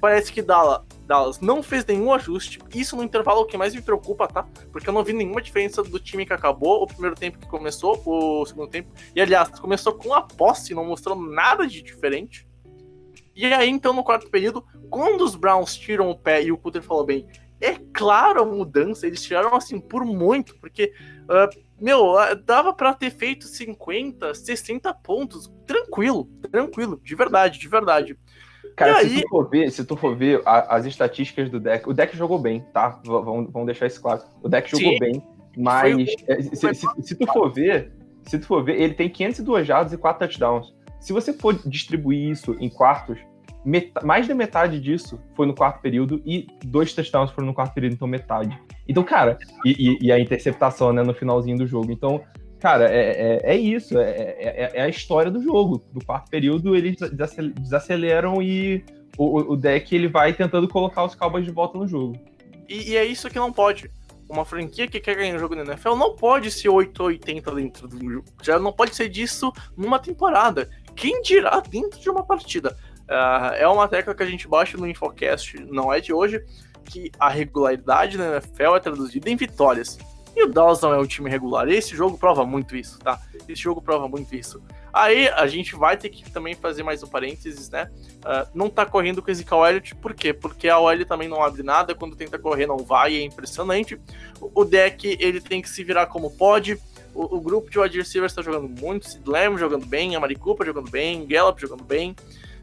Parece 0.00 0.32
que 0.32 0.42
Dallas, 0.42 0.82
Dallas 1.06 1.40
não 1.40 1.62
fez 1.62 1.84
nenhum 1.84 2.12
ajuste. 2.12 2.60
Isso 2.74 2.96
no 2.96 3.02
intervalo 3.02 3.40
é 3.40 3.42
o 3.42 3.46
que 3.46 3.56
mais 3.56 3.74
me 3.74 3.82
preocupa, 3.82 4.28
tá? 4.28 4.46
Porque 4.70 4.88
eu 4.88 4.92
não 4.92 5.02
vi 5.02 5.12
nenhuma 5.12 5.40
diferença 5.40 5.82
do 5.82 5.98
time 5.98 6.26
que 6.26 6.32
acabou, 6.32 6.82
o 6.82 6.86
primeiro 6.86 7.16
tempo 7.16 7.38
que 7.38 7.46
começou, 7.46 8.00
o 8.04 8.44
segundo 8.44 8.68
tempo. 8.68 8.90
E 9.14 9.20
aliás, 9.20 9.48
começou 9.58 9.94
com 9.94 10.12
a 10.14 10.22
posse, 10.22 10.74
não 10.74 10.84
mostrou 10.84 11.16
nada 11.16 11.66
de 11.66 11.82
diferente. 11.82 12.46
E 13.34 13.46
aí, 13.46 13.68
então, 13.68 13.92
no 13.92 14.04
quarto 14.04 14.30
período, 14.30 14.64
quando 14.88 15.22
os 15.22 15.34
Browns 15.34 15.76
tiram 15.76 16.10
o 16.10 16.18
pé 16.18 16.42
e 16.42 16.52
o 16.52 16.58
Cutter 16.58 16.82
falou 16.82 17.04
bem, 17.04 17.26
é 17.60 17.74
claro 17.92 18.42
a 18.42 18.44
mudança, 18.44 19.06
eles 19.06 19.22
tiraram 19.22 19.54
assim 19.54 19.80
por 19.80 20.04
muito, 20.04 20.58
porque, 20.58 20.92
uh, 21.24 21.65
meu, 21.80 22.14
dava 22.44 22.72
para 22.72 22.94
ter 22.94 23.10
feito 23.10 23.46
50, 23.46 24.34
60 24.34 24.94
pontos, 24.94 25.52
tranquilo, 25.66 26.28
tranquilo, 26.50 27.00
de 27.02 27.14
verdade, 27.14 27.58
de 27.58 27.68
verdade. 27.68 28.18
Cara, 28.76 29.00
se, 29.00 29.22
tu 29.22 29.28
for 29.28 29.48
ver, 29.48 29.70
se 29.70 29.84
tu 29.84 29.96
for 29.96 30.16
ver 30.16 30.42
a, 30.44 30.76
as 30.76 30.84
estatísticas 30.84 31.50
do 31.50 31.58
deck, 31.58 31.88
o 31.88 31.94
deck 31.94 32.16
jogou 32.16 32.38
bem, 32.38 32.60
tá? 32.72 33.00
Vamos, 33.04 33.50
vamos 33.50 33.66
deixar 33.66 33.86
isso 33.86 34.00
claro. 34.02 34.22
O 34.42 34.48
deck 34.48 34.70
jogou 34.70 34.92
Sim. 34.92 34.98
bem, 34.98 35.22
mas 35.56 35.92
foi, 36.60 36.74
se, 36.74 36.74
se, 36.74 37.02
se, 37.02 37.14
tu 37.14 37.26
for 37.32 37.50
ver, 37.50 37.92
se 38.24 38.38
tu 38.38 38.46
for 38.46 38.62
ver, 38.62 38.80
ele 38.80 38.94
tem 38.94 39.08
502 39.08 39.66
jardas 39.66 39.92
e 39.92 39.96
4 39.96 40.26
touchdowns. 40.26 40.74
Se 41.00 41.12
você 41.12 41.32
for 41.32 41.54
distribuir 41.66 42.30
isso 42.30 42.54
em 42.60 42.68
quartos, 42.68 43.18
mais 44.04 44.28
da 44.28 44.34
metade 44.34 44.78
disso 44.78 45.18
foi 45.34 45.44
no 45.46 45.54
quarto 45.54 45.80
período 45.80 46.22
e 46.24 46.46
dois 46.64 46.92
touchdowns 46.92 47.32
foram 47.32 47.48
no 47.48 47.54
quarto 47.54 47.74
período, 47.74 47.94
então 47.94 48.06
metade. 48.06 48.56
Então, 48.88 49.02
cara, 49.02 49.38
e, 49.64 49.70
e, 49.70 50.06
e 50.06 50.12
a 50.12 50.20
interceptação, 50.20 50.92
né, 50.92 51.02
no 51.02 51.12
finalzinho 51.12 51.58
do 51.58 51.66
jogo. 51.66 51.90
Então, 51.90 52.22
cara, 52.60 52.88
é, 52.88 53.40
é, 53.44 53.54
é 53.54 53.56
isso, 53.56 53.98
é, 53.98 54.10
é, 54.10 54.70
é, 54.74 54.82
a 54.82 54.88
história 54.88 55.32
do 55.32 55.42
jogo. 55.42 55.84
No 55.92 56.04
quarto 56.04 56.30
período, 56.30 56.76
eles 56.76 56.96
desaceleram 57.60 58.40
e 58.40 58.84
o, 59.18 59.52
o 59.52 59.56
deck 59.56 59.92
ele 59.94 60.06
vai 60.06 60.32
tentando 60.32 60.68
colocar 60.68 61.04
os 61.04 61.16
Cowboys 61.16 61.44
de 61.44 61.50
volta 61.50 61.76
no 61.76 61.88
jogo. 61.88 62.16
E, 62.68 62.92
e, 62.92 62.96
é 62.96 63.04
isso 63.04 63.28
que 63.28 63.38
não 63.38 63.52
pode. 63.52 63.90
Uma 64.28 64.44
franquia 64.44 64.86
que 64.86 65.00
quer 65.00 65.16
ganhar 65.16 65.34
um 65.34 65.38
jogo 65.38 65.56
na 65.56 65.62
NFL 65.62 65.94
não 65.94 66.14
pode 66.14 66.50
ser 66.50 66.68
880 66.68 67.54
dentro 67.54 67.88
do 67.88 67.98
jogo. 67.98 68.26
Já 68.42 68.58
não 68.58 68.72
pode 68.72 68.94
ser 68.94 69.08
disso 69.08 69.52
numa 69.76 69.98
temporada. 69.98 70.68
Quem 70.94 71.20
dirá 71.22 71.60
dentro 71.60 72.00
de 72.00 72.08
uma 72.08 72.24
partida? 72.24 72.76
Uh, 73.08 73.54
é 73.56 73.68
uma 73.68 73.88
tecla 73.88 74.14
que 74.14 74.22
a 74.22 74.26
gente 74.26 74.48
baixa 74.48 74.76
no 74.76 74.86
Infocast, 74.86 75.58
não 75.70 75.92
é 75.92 76.00
de 76.00 76.12
hoje, 76.12 76.44
que 76.84 77.10
a 77.18 77.28
regularidade 77.28 78.18
na 78.18 78.36
NFL 78.36 78.76
é 78.76 78.80
traduzida 78.80 79.30
em 79.30 79.36
vitórias. 79.36 79.98
E 80.36 80.44
o 80.44 80.48
Dallas 80.48 80.82
não 80.82 80.92
é 80.92 80.98
um 80.98 81.06
time 81.06 81.30
regular. 81.30 81.66
Esse 81.66 81.96
jogo 81.96 82.18
prova 82.18 82.44
muito 82.44 82.76
isso, 82.76 82.98
tá? 82.98 83.18
Esse 83.48 83.62
jogo 83.62 83.80
prova 83.80 84.06
muito 84.06 84.34
isso. 84.36 84.62
Aí 84.92 85.28
a 85.28 85.46
gente 85.46 85.74
vai 85.74 85.96
ter 85.96 86.10
que 86.10 86.30
também 86.30 86.54
fazer 86.54 86.82
mais 86.82 87.02
um 87.02 87.06
parênteses, 87.06 87.70
né? 87.70 87.90
Uh, 88.18 88.46
não 88.54 88.68
tá 88.68 88.84
correndo 88.84 89.22
com 89.22 89.28
o 89.28 89.30
Ezekiel 89.30 89.64
Elliott, 89.64 89.94
por 89.94 90.12
quê? 90.12 90.34
Porque 90.34 90.68
a 90.68 90.78
OL 90.78 91.06
também 91.06 91.26
não 91.26 91.42
abre 91.42 91.62
nada, 91.62 91.94
quando 91.94 92.14
tenta 92.14 92.38
correr 92.38 92.66
não 92.66 92.76
vai, 92.76 93.16
é 93.16 93.22
impressionante. 93.22 93.98
O 94.38 94.62
deck, 94.62 95.16
ele 95.18 95.40
tem 95.40 95.62
que 95.62 95.70
se 95.70 95.82
virar 95.82 96.06
como 96.06 96.30
pode. 96.30 96.78
O, 97.14 97.36
o 97.36 97.40
grupo 97.40 97.70
de 97.70 97.78
wide 97.78 97.96
receivers 97.96 98.34
tá 98.34 98.42
jogando 98.42 98.68
muito, 98.68 99.08
Sid 99.08 99.26
Lamb 99.26 99.56
jogando 99.56 99.86
bem, 99.86 100.14
a 100.14 100.20
Maricupa 100.20 100.66
jogando 100.66 100.90
bem, 100.90 101.26
Gallup 101.26 101.58
jogando 101.58 101.82
bem. 101.82 102.14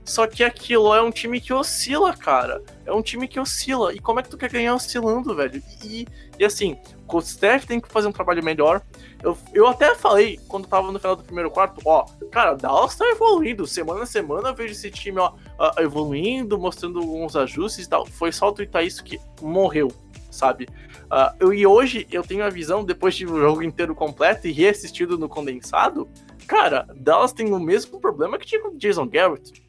Só 0.05 0.27
que 0.27 0.43
aquilo 0.43 0.93
é 0.93 1.01
um 1.01 1.11
time 1.11 1.39
que 1.39 1.53
oscila, 1.53 2.15
cara. 2.15 2.61
É 2.85 2.91
um 2.91 3.01
time 3.01 3.27
que 3.27 3.39
oscila. 3.39 3.93
E 3.93 3.99
como 3.99 4.19
é 4.19 4.23
que 4.23 4.29
tu 4.29 4.37
quer 4.37 4.49
ganhar 4.49 4.75
oscilando, 4.75 5.33
velho? 5.33 5.63
E, 5.83 6.05
e 6.37 6.43
assim, 6.43 6.77
o 7.07 7.21
Steph 7.21 7.65
tem 7.65 7.79
que 7.79 7.87
fazer 7.87 8.07
um 8.07 8.11
trabalho 8.11 8.43
melhor. 8.43 8.81
Eu, 9.21 9.37
eu 9.53 9.65
até 9.65 9.95
falei, 9.95 10.39
quando 10.47 10.67
tava 10.67 10.91
no 10.91 10.99
final 10.99 11.15
do 11.15 11.23
primeiro 11.23 11.49
quarto, 11.49 11.79
ó, 11.85 12.05
cara, 12.29 12.55
Dallas 12.55 12.95
tá 12.95 13.07
evoluindo. 13.07 13.65
Semana 13.65 14.03
a 14.03 14.05
semana 14.05 14.49
eu 14.49 14.55
vejo 14.55 14.73
esse 14.73 14.91
time, 14.91 15.19
ó, 15.19 15.33
evoluindo, 15.79 16.59
mostrando 16.59 16.99
alguns 16.99 17.35
ajustes 17.37 17.85
e 17.85 17.89
tal. 17.89 18.05
Foi 18.05 18.31
só 18.31 18.49
o 18.49 18.51
twittar 18.51 18.83
isso 18.83 19.03
que 19.03 19.19
morreu, 19.41 19.89
sabe? 20.29 20.67
Uh, 21.05 21.35
eu, 21.39 21.53
e 21.53 21.65
hoje 21.65 22.07
eu 22.11 22.23
tenho 22.23 22.43
a 22.43 22.49
visão, 22.49 22.83
depois 22.83 23.15
de 23.15 23.25
um 23.25 23.39
jogo 23.39 23.61
inteiro 23.61 23.95
completo 23.95 24.47
e 24.47 24.51
reassistido 24.51 25.17
no 25.17 25.29
condensado, 25.29 26.09
cara, 26.47 26.87
Dallas 26.95 27.31
tem 27.31 27.53
o 27.53 27.59
mesmo 27.59 28.01
problema 28.01 28.37
que 28.37 28.45
tinha 28.45 28.61
com 28.61 28.69
o 28.69 28.77
Jason 28.77 29.07
Garrett 29.07 29.63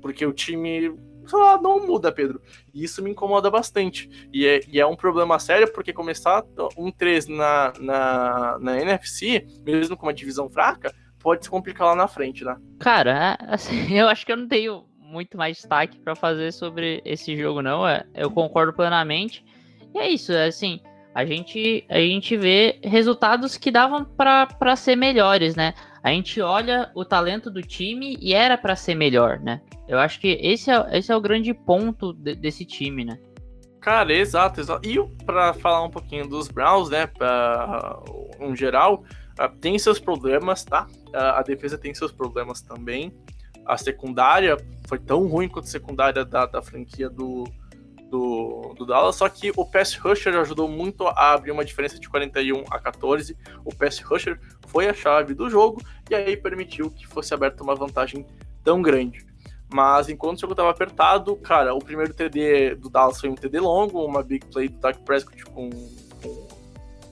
porque 0.00 0.24
o 0.24 0.32
time 0.32 0.94
lá, 1.36 1.60
não 1.60 1.86
muda, 1.86 2.10
Pedro. 2.10 2.40
E 2.72 2.84
isso 2.84 3.02
me 3.02 3.10
incomoda 3.10 3.50
bastante. 3.50 4.08
E 4.32 4.46
é, 4.46 4.60
e 4.68 4.80
é 4.80 4.86
um 4.86 4.96
problema 4.96 5.38
sério, 5.38 5.70
porque 5.72 5.92
começar 5.92 6.42
um 6.76 6.90
3 6.90 7.26
na, 7.28 7.72
na, 7.78 8.58
na 8.58 8.80
NFC, 8.80 9.46
mesmo 9.64 9.96
com 9.96 10.06
uma 10.06 10.14
divisão 10.14 10.48
fraca, 10.48 10.94
pode 11.18 11.44
se 11.44 11.50
complicar 11.50 11.88
lá 11.88 11.94
na 11.94 12.08
frente, 12.08 12.44
né? 12.44 12.56
Cara, 12.78 13.36
assim, 13.40 13.92
eu 13.98 14.08
acho 14.08 14.24
que 14.24 14.32
eu 14.32 14.36
não 14.36 14.48
tenho 14.48 14.84
muito 14.98 15.36
mais 15.36 15.56
destaque 15.56 15.98
para 15.98 16.14
fazer 16.14 16.52
sobre 16.52 17.02
esse 17.04 17.36
jogo, 17.36 17.62
não. 17.62 17.86
É, 17.86 18.06
eu 18.14 18.30
concordo 18.30 18.72
plenamente. 18.72 19.44
E 19.94 19.98
é 19.98 20.08
isso, 20.08 20.32
é 20.32 20.46
assim. 20.46 20.80
A 21.14 21.24
gente, 21.24 21.84
a 21.88 21.98
gente 21.98 22.36
vê 22.36 22.78
resultados 22.84 23.56
que 23.56 23.72
davam 23.72 24.04
para 24.04 24.76
ser 24.76 24.94
melhores, 24.94 25.56
né? 25.56 25.74
A 26.02 26.10
gente 26.10 26.40
olha 26.40 26.90
o 26.94 27.04
talento 27.04 27.50
do 27.50 27.62
time 27.62 28.16
e 28.20 28.34
era 28.34 28.56
para 28.56 28.76
ser 28.76 28.94
melhor, 28.94 29.38
né? 29.40 29.60
Eu 29.86 29.98
acho 29.98 30.20
que 30.20 30.38
esse 30.40 30.70
é, 30.70 30.98
esse 30.98 31.10
é 31.10 31.16
o 31.16 31.20
grande 31.20 31.52
ponto 31.52 32.12
de, 32.12 32.34
desse 32.34 32.64
time, 32.64 33.04
né? 33.04 33.18
Cara, 33.80 34.12
exato, 34.12 34.60
exato. 34.60 34.86
E 34.88 34.98
para 35.24 35.54
falar 35.54 35.82
um 35.82 35.90
pouquinho 35.90 36.28
dos 36.28 36.48
Browns, 36.48 36.90
né, 36.90 37.06
pra, 37.06 37.98
em 38.40 38.54
geral, 38.54 39.04
uh, 39.40 39.48
tem 39.60 39.78
seus 39.78 39.98
problemas, 39.98 40.64
tá? 40.64 40.86
Uh, 41.08 41.16
a 41.16 41.42
defesa 41.42 41.78
tem 41.78 41.94
seus 41.94 42.12
problemas 42.12 42.60
também. 42.60 43.12
A 43.64 43.76
secundária 43.76 44.56
foi 44.86 44.98
tão 44.98 45.26
ruim 45.26 45.48
quanto 45.48 45.66
a 45.66 45.68
secundária 45.68 46.24
da, 46.24 46.46
da 46.46 46.62
franquia 46.62 47.08
do, 47.08 47.44
do, 48.08 48.74
do 48.76 48.86
Dallas, 48.86 49.16
só 49.16 49.28
que 49.28 49.52
o 49.56 49.64
pass 49.64 49.94
rusher 49.94 50.34
ajudou 50.36 50.68
muito 50.68 51.06
a 51.06 51.32
abrir 51.32 51.50
uma 51.50 51.64
diferença 51.64 51.98
de 51.98 52.08
41 52.08 52.64
a 52.70 52.78
14. 52.78 53.36
O 53.64 53.74
pass 53.74 53.98
rusher 54.00 54.40
foi 54.66 54.88
a 54.88 54.94
chave 54.94 55.34
do 55.34 55.48
jogo 55.48 55.82
e 56.10 56.14
aí 56.14 56.36
permitiu 56.36 56.90
que 56.90 57.06
fosse 57.06 57.32
aberta 57.34 57.62
uma 57.62 57.74
vantagem 57.74 58.26
tão 58.64 58.82
grande. 58.82 59.26
Mas 59.72 60.08
enquanto 60.08 60.38
o 60.38 60.40
jogo 60.40 60.54
estava 60.54 60.70
apertado, 60.70 61.36
cara, 61.36 61.74
o 61.74 61.78
primeiro 61.78 62.14
TD 62.14 62.74
do 62.76 62.88
Dallas 62.88 63.20
foi 63.20 63.28
um 63.28 63.34
TD 63.34 63.60
longo, 63.60 64.04
uma 64.04 64.22
big 64.22 64.46
play 64.46 64.68
do 64.68 64.78
Dak 64.78 64.98
Prescott 65.00 65.44
com, 65.44 65.68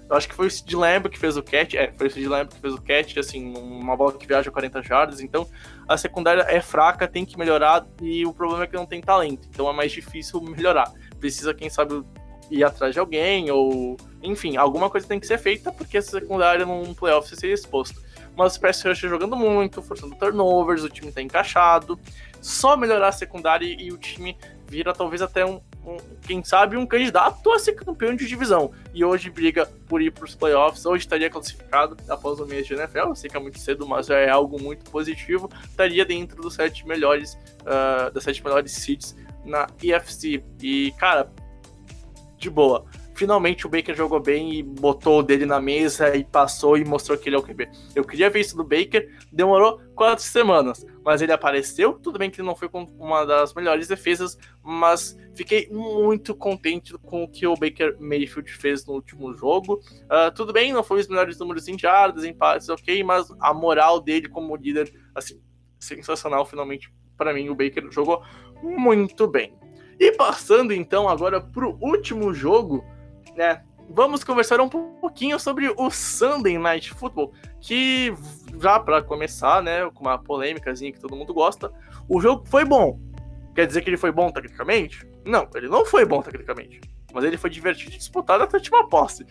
eu 0.08 0.16
acho 0.16 0.28
que 0.28 0.34
foi 0.34 0.46
o 0.46 0.50
Sid 0.50 0.74
Lamb 0.76 1.08
que 1.08 1.18
fez 1.18 1.36
o 1.36 1.42
catch, 1.42 1.74
é, 1.74 1.92
foi 1.96 2.06
o 2.06 2.10
Sid 2.10 2.28
Lamb 2.28 2.48
que 2.48 2.60
fez 2.60 2.74
o 2.74 2.80
catch, 2.80 3.16
assim, 3.16 3.56
uma 3.56 3.96
bola 3.96 4.12
que 4.12 4.26
viaja 4.26 4.50
40 4.50 4.82
jardas, 4.82 5.20
então 5.20 5.48
a 5.88 5.96
secundária 5.96 6.42
é 6.48 6.60
fraca, 6.60 7.08
tem 7.08 7.24
que 7.24 7.38
melhorar, 7.38 7.86
e 8.00 8.24
o 8.24 8.32
problema 8.32 8.64
é 8.64 8.66
que 8.66 8.76
não 8.76 8.86
tem 8.86 9.00
talento, 9.00 9.48
então 9.50 9.68
é 9.68 9.72
mais 9.72 9.90
difícil 9.90 10.40
melhorar. 10.40 10.92
Precisa, 11.18 11.52
quem 11.52 11.68
sabe, 11.68 12.04
ir 12.50 12.64
atrás 12.64 12.94
de 12.94 13.00
alguém, 13.00 13.50
ou 13.50 13.96
enfim, 14.22 14.56
alguma 14.56 14.88
coisa 14.88 15.06
tem 15.06 15.18
que 15.18 15.26
ser 15.26 15.38
feita, 15.38 15.72
porque 15.72 15.98
essa 15.98 16.20
secundária 16.20 16.64
num 16.64 16.94
playoff 16.94 17.34
seria 17.34 17.54
exposto. 17.54 18.00
Mas 18.36 18.56
o 18.56 18.60
pass 18.60 18.82
rush 18.82 18.98
jogando 18.98 19.34
muito, 19.34 19.80
forçando 19.80 20.14
turnovers, 20.14 20.82
o 20.82 20.90
time 20.90 21.10
tá 21.10 21.22
encaixado, 21.22 21.98
só 22.40 22.76
melhorar 22.76 23.08
a 23.08 23.12
secundária 23.12 23.66
e 23.66 23.90
o 23.90 23.96
time 23.96 24.36
vira 24.68 24.92
talvez 24.92 25.22
até 25.22 25.44
um, 25.44 25.60
um, 25.84 25.96
quem 26.26 26.42
sabe, 26.44 26.76
um 26.76 26.86
candidato 26.86 27.52
a 27.52 27.58
ser 27.58 27.74
campeão 27.74 28.14
de 28.14 28.26
divisão. 28.26 28.72
E 28.92 29.04
hoje 29.04 29.30
briga 29.30 29.66
por 29.88 30.02
ir 30.02 30.10
para 30.10 30.24
os 30.24 30.34
playoffs. 30.34 30.84
Hoje 30.84 31.04
estaria 31.04 31.30
classificado 31.30 31.96
após 32.08 32.40
o 32.40 32.46
mês 32.46 32.66
de 32.66 32.74
NFL. 32.74 33.14
Sei 33.14 33.30
que 33.30 33.36
é 33.36 33.40
muito 33.40 33.58
cedo, 33.58 33.86
mas 33.86 34.10
é 34.10 34.28
algo 34.28 34.60
muito 34.60 34.90
positivo. 34.90 35.48
Estaria 35.64 36.04
dentro 36.04 36.42
dos 36.42 36.54
sete 36.54 36.86
melhores, 36.86 37.34
uh, 37.62 38.10
das 38.12 38.24
sete 38.24 38.42
melhores 38.42 38.72
seeds 38.72 39.16
na 39.44 39.66
EFC. 39.82 40.42
E, 40.60 40.92
cara, 40.98 41.30
de 42.38 42.50
boa 42.50 42.84
finalmente 43.16 43.66
o 43.66 43.70
Baker 43.70 43.94
jogou 43.94 44.20
bem 44.20 44.52
e 44.52 44.62
botou 44.62 45.20
o 45.20 45.22
dele 45.22 45.46
na 45.46 45.60
mesa 45.60 46.14
e 46.14 46.22
passou 46.22 46.76
e 46.76 46.84
mostrou 46.84 47.16
que 47.16 47.28
ele 47.28 47.36
é 47.36 47.38
o 47.38 47.42
QB. 47.42 47.68
Eu 47.94 48.04
queria 48.04 48.28
ver 48.28 48.40
isso 48.40 48.56
do 48.56 48.62
Baker, 48.62 49.10
demorou 49.32 49.80
quatro 49.94 50.22
semanas, 50.22 50.84
mas 51.02 51.22
ele 51.22 51.32
apareceu. 51.32 51.94
Tudo 51.94 52.18
bem 52.18 52.30
que 52.30 52.40
ele 52.40 52.46
não 52.46 52.54
foi 52.54 52.68
com 52.68 52.84
uma 52.98 53.24
das 53.24 53.54
melhores 53.54 53.88
defesas, 53.88 54.36
mas 54.62 55.16
fiquei 55.34 55.68
muito 55.70 56.34
contente 56.34 56.92
com 56.98 57.24
o 57.24 57.28
que 57.28 57.46
o 57.46 57.56
Baker 57.56 57.96
Mayfield 57.98 58.52
fez 58.52 58.84
no 58.84 58.92
último 58.92 59.32
jogo. 59.34 59.80
Uh, 60.04 60.32
tudo 60.34 60.52
bem, 60.52 60.72
não 60.72 60.84
foi 60.84 61.00
os 61.00 61.08
melhores 61.08 61.38
números 61.38 61.66
em 61.68 61.78
jardas, 61.78 62.24
empates, 62.24 62.68
ok, 62.68 63.02
mas 63.02 63.28
a 63.40 63.54
moral 63.54 64.00
dele 64.00 64.28
como 64.28 64.54
líder, 64.56 64.92
assim, 65.14 65.40
sensacional. 65.80 66.44
Finalmente, 66.44 66.92
para 67.16 67.32
mim, 67.32 67.48
o 67.48 67.54
Baker 67.54 67.90
jogou 67.90 68.22
muito 68.62 69.26
bem. 69.26 69.54
E 69.98 70.12
passando 70.12 70.74
então 70.74 71.08
agora 71.08 71.40
para 71.40 71.66
o 71.66 71.78
último 71.80 72.34
jogo, 72.34 72.84
né? 73.36 73.62
Vamos 73.88 74.24
conversar 74.24 74.60
um 74.60 74.68
pouquinho 74.68 75.38
sobre 75.38 75.72
o 75.76 75.90
Sunday 75.90 76.58
Night 76.58 76.92
Football, 76.92 77.32
que 77.60 78.12
já 78.60 78.80
para 78.80 79.00
começar, 79.00 79.62
né, 79.62 79.88
com 79.94 80.00
uma 80.00 80.18
polêmicazinha 80.18 80.90
que 80.90 80.98
todo 80.98 81.14
mundo 81.14 81.32
gosta, 81.32 81.72
o 82.08 82.20
jogo 82.20 82.44
foi 82.48 82.64
bom. 82.64 82.98
Quer 83.54 83.66
dizer 83.66 83.82
que 83.82 83.90
ele 83.90 83.96
foi 83.96 84.10
bom 84.10 84.30
tecnicamente? 84.30 85.06
Não, 85.24 85.48
ele 85.54 85.68
não 85.68 85.84
foi 85.84 86.04
bom 86.04 86.20
tecnicamente, 86.20 86.80
mas 87.12 87.24
ele 87.24 87.36
foi 87.36 87.48
divertido 87.48 87.94
e 87.94 87.98
disputado 87.98 88.42
até 88.42 88.56
a 88.56 88.58
última 88.58 88.88
posse. 88.88 89.24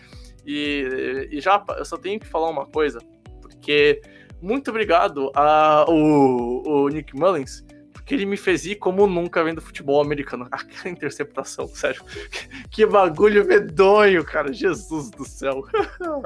E, 0.46 1.28
e 1.32 1.42
já 1.42 1.62
eu 1.78 1.86
só 1.86 1.98
tenho 1.98 2.20
que 2.20 2.28
falar 2.28 2.50
uma 2.50 2.66
coisa, 2.66 3.00
porque 3.42 4.02
muito 4.42 4.70
obrigado 4.70 5.32
ao 5.36 5.94
o 5.94 6.88
Nick 6.88 7.14
Mullins 7.14 7.66
que 8.06 8.14
ele 8.14 8.26
me 8.26 8.38
fez 8.38 8.66
ir 8.66 8.76
como 8.76 9.08
nunca 9.08 9.44
vendo 9.44 9.62
futebol 9.62 10.02
americano. 10.02 10.48
Aquela 10.52 10.90
interceptação, 10.90 11.68
sério. 11.68 12.04
Que 12.70 12.86
bagulho 12.86 13.46
medonho, 13.46 14.24
cara. 14.24 14.54
Jesus 14.54 15.10
do 15.10 15.26
céu. 15.26 15.64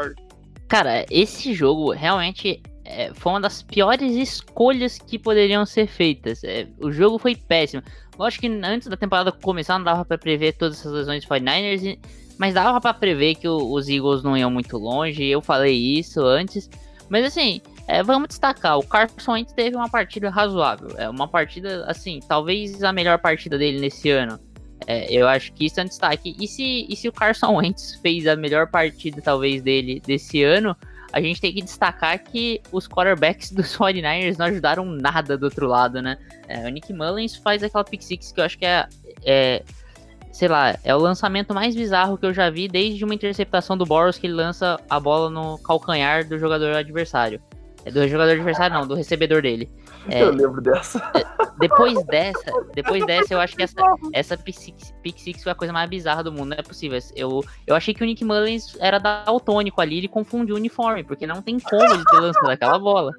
cara, 0.68 1.06
esse 1.10 1.54
jogo 1.54 1.92
realmente 1.92 2.62
é, 2.84 3.14
foi 3.14 3.34
uma 3.34 3.42
das 3.42 3.62
piores 3.62 4.14
escolhas 4.14 4.98
que 4.98 5.18
poderiam 5.18 5.66
ser 5.66 5.88
feitas. 5.88 6.44
É, 6.44 6.68
o 6.80 6.92
jogo 6.92 7.18
foi 7.18 7.36
péssimo. 7.36 7.84
Lógico 8.18 8.42
que 8.42 8.48
antes 8.48 8.88
da 8.88 8.98
temporada 8.98 9.32
começar 9.32 9.78
não 9.78 9.86
dava 9.86 10.04
para 10.04 10.18
prever 10.18 10.54
todas 10.54 10.80
essas 10.80 10.92
lesões 10.92 11.24
dos 11.24 11.30
49ers, 11.30 11.98
mas 12.38 12.54
dava 12.54 12.82
para 12.82 12.94
prever 12.94 13.36
que 13.36 13.48
os 13.48 13.88
Eagles 13.88 14.24
não 14.24 14.36
iam 14.36 14.50
muito 14.52 14.78
longe. 14.78 15.24
Eu 15.24 15.42
falei 15.42 15.76
isso 15.76 16.22
antes. 16.22 16.70
Mas 17.10 17.26
assim, 17.26 17.62
é, 17.90 18.04
vamos 18.04 18.28
destacar, 18.28 18.78
o 18.78 18.84
Carson 18.84 19.32
Wentz 19.32 19.52
teve 19.52 19.76
uma 19.76 19.90
partida 19.90 20.30
razoável. 20.30 20.90
É 20.96 21.10
uma 21.10 21.28
partida, 21.28 21.86
assim, 21.88 22.20
talvez 22.28 22.84
a 22.84 22.94
melhor 22.94 23.18
partida 23.18 23.58
dele 23.58 23.80
nesse 23.80 24.12
ano. 24.12 24.40
É, 24.86 25.12
eu 25.12 25.28
acho 25.28 25.52
que 25.54 25.66
isso 25.66 25.80
é 25.80 25.84
um 25.84 25.88
destaque. 25.88 26.36
E 26.40 26.48
se, 26.48 26.86
e 26.88 26.96
se 26.96 27.10
o 27.10 27.12
Carson 27.12 27.56
Wentz 27.56 27.96
fez 27.96 28.28
a 28.28 28.36
melhor 28.36 28.68
partida, 28.68 29.20
talvez, 29.24 29.64
dele 29.64 30.00
desse 30.06 30.44
ano, 30.44 30.78
a 31.12 31.20
gente 31.20 31.42
tem 31.42 31.52
que 31.52 31.64
destacar 31.64 32.20
que 32.20 32.62
os 32.72 32.88
quarterbacks 32.88 33.50
dos 33.52 33.76
49ers 33.76 34.38
não 34.38 34.46
ajudaram 34.46 34.86
nada 34.86 35.36
do 35.36 35.46
outro 35.46 35.68
lado, 35.68 36.00
né? 36.00 36.20
É, 36.48 36.68
o 36.68 36.70
Nick 36.70 36.94
Mullins 36.94 37.38
faz 37.38 37.64
aquela 37.64 37.84
pick 37.84 38.04
six 38.04 38.32
que 38.32 38.40
eu 38.40 38.46
acho 38.46 38.56
que 38.56 38.68
é, 38.68 38.88
é, 39.26 39.64
sei 40.32 40.48
lá, 40.48 40.78
é 40.84 40.96
o 40.96 41.00
lançamento 41.00 41.56
mais 41.56 41.76
bizarro 41.76 42.20
que 42.20 42.26
eu 42.28 42.36
já 42.36 42.52
vi 42.52 42.68
desde 42.68 43.04
uma 43.04 43.16
interceptação 43.16 43.76
do 43.76 43.84
Boros 43.84 44.20
que 44.20 44.28
ele 44.28 44.36
lança 44.36 44.80
a 44.88 45.00
bola 45.00 45.28
no 45.28 45.58
calcanhar 45.58 46.24
do 46.28 46.38
jogador 46.38 46.76
adversário. 46.76 47.42
É 47.86 47.92
do 47.92 48.08
jogador 48.08 48.32
adversário, 48.32 48.78
não, 48.78 48.88
do 48.88 48.96
recebedor 48.96 49.42
dele. 49.42 49.70
É, 50.10 50.24
eu 50.24 50.32
lembro 50.32 50.60
dessa. 50.60 50.98
É, 51.14 51.24
depois 51.60 52.04
dessa, 52.06 52.52
depois 52.74 53.06
dessa, 53.06 53.34
eu 53.34 53.40
acho 53.40 53.56
que 53.56 53.62
essa, 53.62 53.76
essa 54.14 54.38
pick 54.38 54.56
six, 54.58 54.92
pick 55.04 55.20
six 55.20 55.44
foi 55.44 55.52
a 55.52 55.56
coisa 55.56 55.72
mais 55.72 55.88
bizarra 55.88 56.24
do 56.24 56.32
mundo, 56.32 56.50
não 56.50 56.58
é 56.58 56.64
possível. 56.64 56.98
Eu, 57.16 57.44
eu 57.68 57.76
achei 57.76 57.94
que 57.94 58.02
o 58.02 58.06
Nick 58.06 58.24
Mullins 58.24 58.76
era 58.80 58.98
daltônico 58.98 59.82
ali, 59.82 59.98
ele 59.98 60.08
confundiu 60.08 60.56
o 60.56 60.58
uniforme, 60.58 61.04
porque 61.04 61.28
não 61.28 61.44
tem 61.44 61.60
como 61.60 61.84
ele 61.84 62.04
ter 62.06 62.18
lançado 62.18 62.50
aquela 62.50 62.80
bola. 62.80 63.12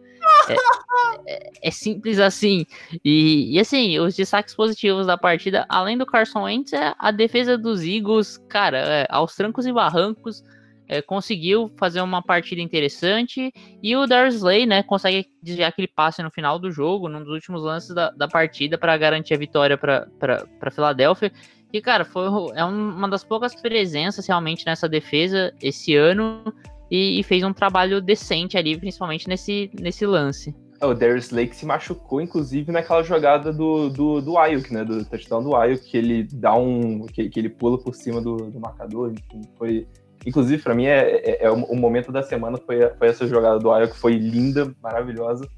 É, 0.49 1.35
é, 1.35 1.51
é, 1.63 1.71
simples 1.71 2.19
assim. 2.19 2.67
E, 3.05 3.55
e, 3.55 3.61
assim, 3.61 3.99
os 4.01 4.17
destaques 4.17 4.55
positivos 4.55 5.07
da 5.07 5.17
partida, 5.17 5.67
além 5.69 5.97
do 5.97 6.07
Carson 6.07 6.43
Wentz, 6.45 6.73
é 6.73 6.95
a 6.99 7.11
defesa 7.11 7.57
dos 7.57 7.83
Eagles, 7.83 8.39
cara, 8.49 8.79
é, 8.79 9.07
aos 9.11 9.37
trancos 9.37 9.67
e 9.67 9.73
barrancos 9.73 10.43
é, 10.91 11.01
conseguiu 11.01 11.71
fazer 11.79 12.01
uma 12.01 12.21
partida 12.21 12.61
interessante 12.61 13.53
e 13.81 13.97
o 13.97 14.09
Darsley, 14.09 14.67
né, 14.67 14.83
consegue 14.83 15.29
desviar 15.41 15.69
aquele 15.69 15.87
passe 15.87 16.21
no 16.21 16.33
final 16.33 16.59
do 16.59 16.69
jogo, 16.73 17.09
num 17.09 17.23
dos 17.23 17.33
últimos 17.33 17.63
lances 17.63 17.95
da, 17.95 18.11
da 18.11 18.27
partida 18.27 18.77
para 18.77 18.97
garantir 18.97 19.35
a 19.35 19.39
vitória 19.39 19.79
para 19.79 20.71
Filadélfia. 20.73 21.31
E, 21.73 21.81
cara, 21.81 22.05
foi 22.05 22.27
é 22.57 22.65
uma 22.65 23.09
das 23.09 23.23
poucas 23.23 23.55
presenças 23.55 24.27
realmente 24.27 24.67
nessa 24.67 24.89
defesa 24.89 25.55
esse 25.63 25.95
ano 25.95 26.53
e, 26.91 27.21
e 27.21 27.23
fez 27.23 27.45
um 27.45 27.53
trabalho 27.53 28.01
decente 28.01 28.59
ali, 28.59 28.77
principalmente 28.77 29.29
nesse, 29.29 29.71
nesse 29.81 30.05
lance. 30.05 30.53
É, 30.81 30.87
o 30.87 30.95
Darius 30.95 31.31
Lake 31.31 31.55
se 31.55 31.65
machucou, 31.65 32.21
inclusive, 32.21 32.73
naquela 32.73 33.05
jogada 33.05 33.53
do, 33.53 33.91
do, 33.91 34.21
do 34.21 34.39
Ayuk, 34.39 34.73
né? 34.73 34.83
Do 34.83 35.05
touchdown 35.05 35.45
do 35.45 35.55
Ayuk, 35.55 35.85
que 35.85 35.97
ele 35.97 36.25
dá 36.33 36.55
um. 36.55 37.07
que, 37.07 37.29
que 37.29 37.39
ele 37.39 37.51
pula 37.51 37.79
por 37.79 37.95
cima 37.95 38.21
do, 38.21 38.37
do 38.37 38.59
marcador. 38.59 39.13
Enfim, 39.13 39.43
foi, 39.59 39.87
Inclusive, 40.25 40.63
para 40.63 40.75
mim, 40.75 40.87
é, 40.87 41.17
é, 41.17 41.45
é, 41.45 41.51
o 41.51 41.77
momento 41.77 42.13
da 42.13 42.23
semana 42.23 42.59
foi, 42.59 42.87
foi 42.99 43.09
essa 43.09 43.27
jogada 43.27 43.59
do 43.59 43.71
Ayo, 43.71 43.89
que 43.89 43.97
foi 43.97 44.15
linda, 44.15 44.75
maravilhosa. 44.83 45.49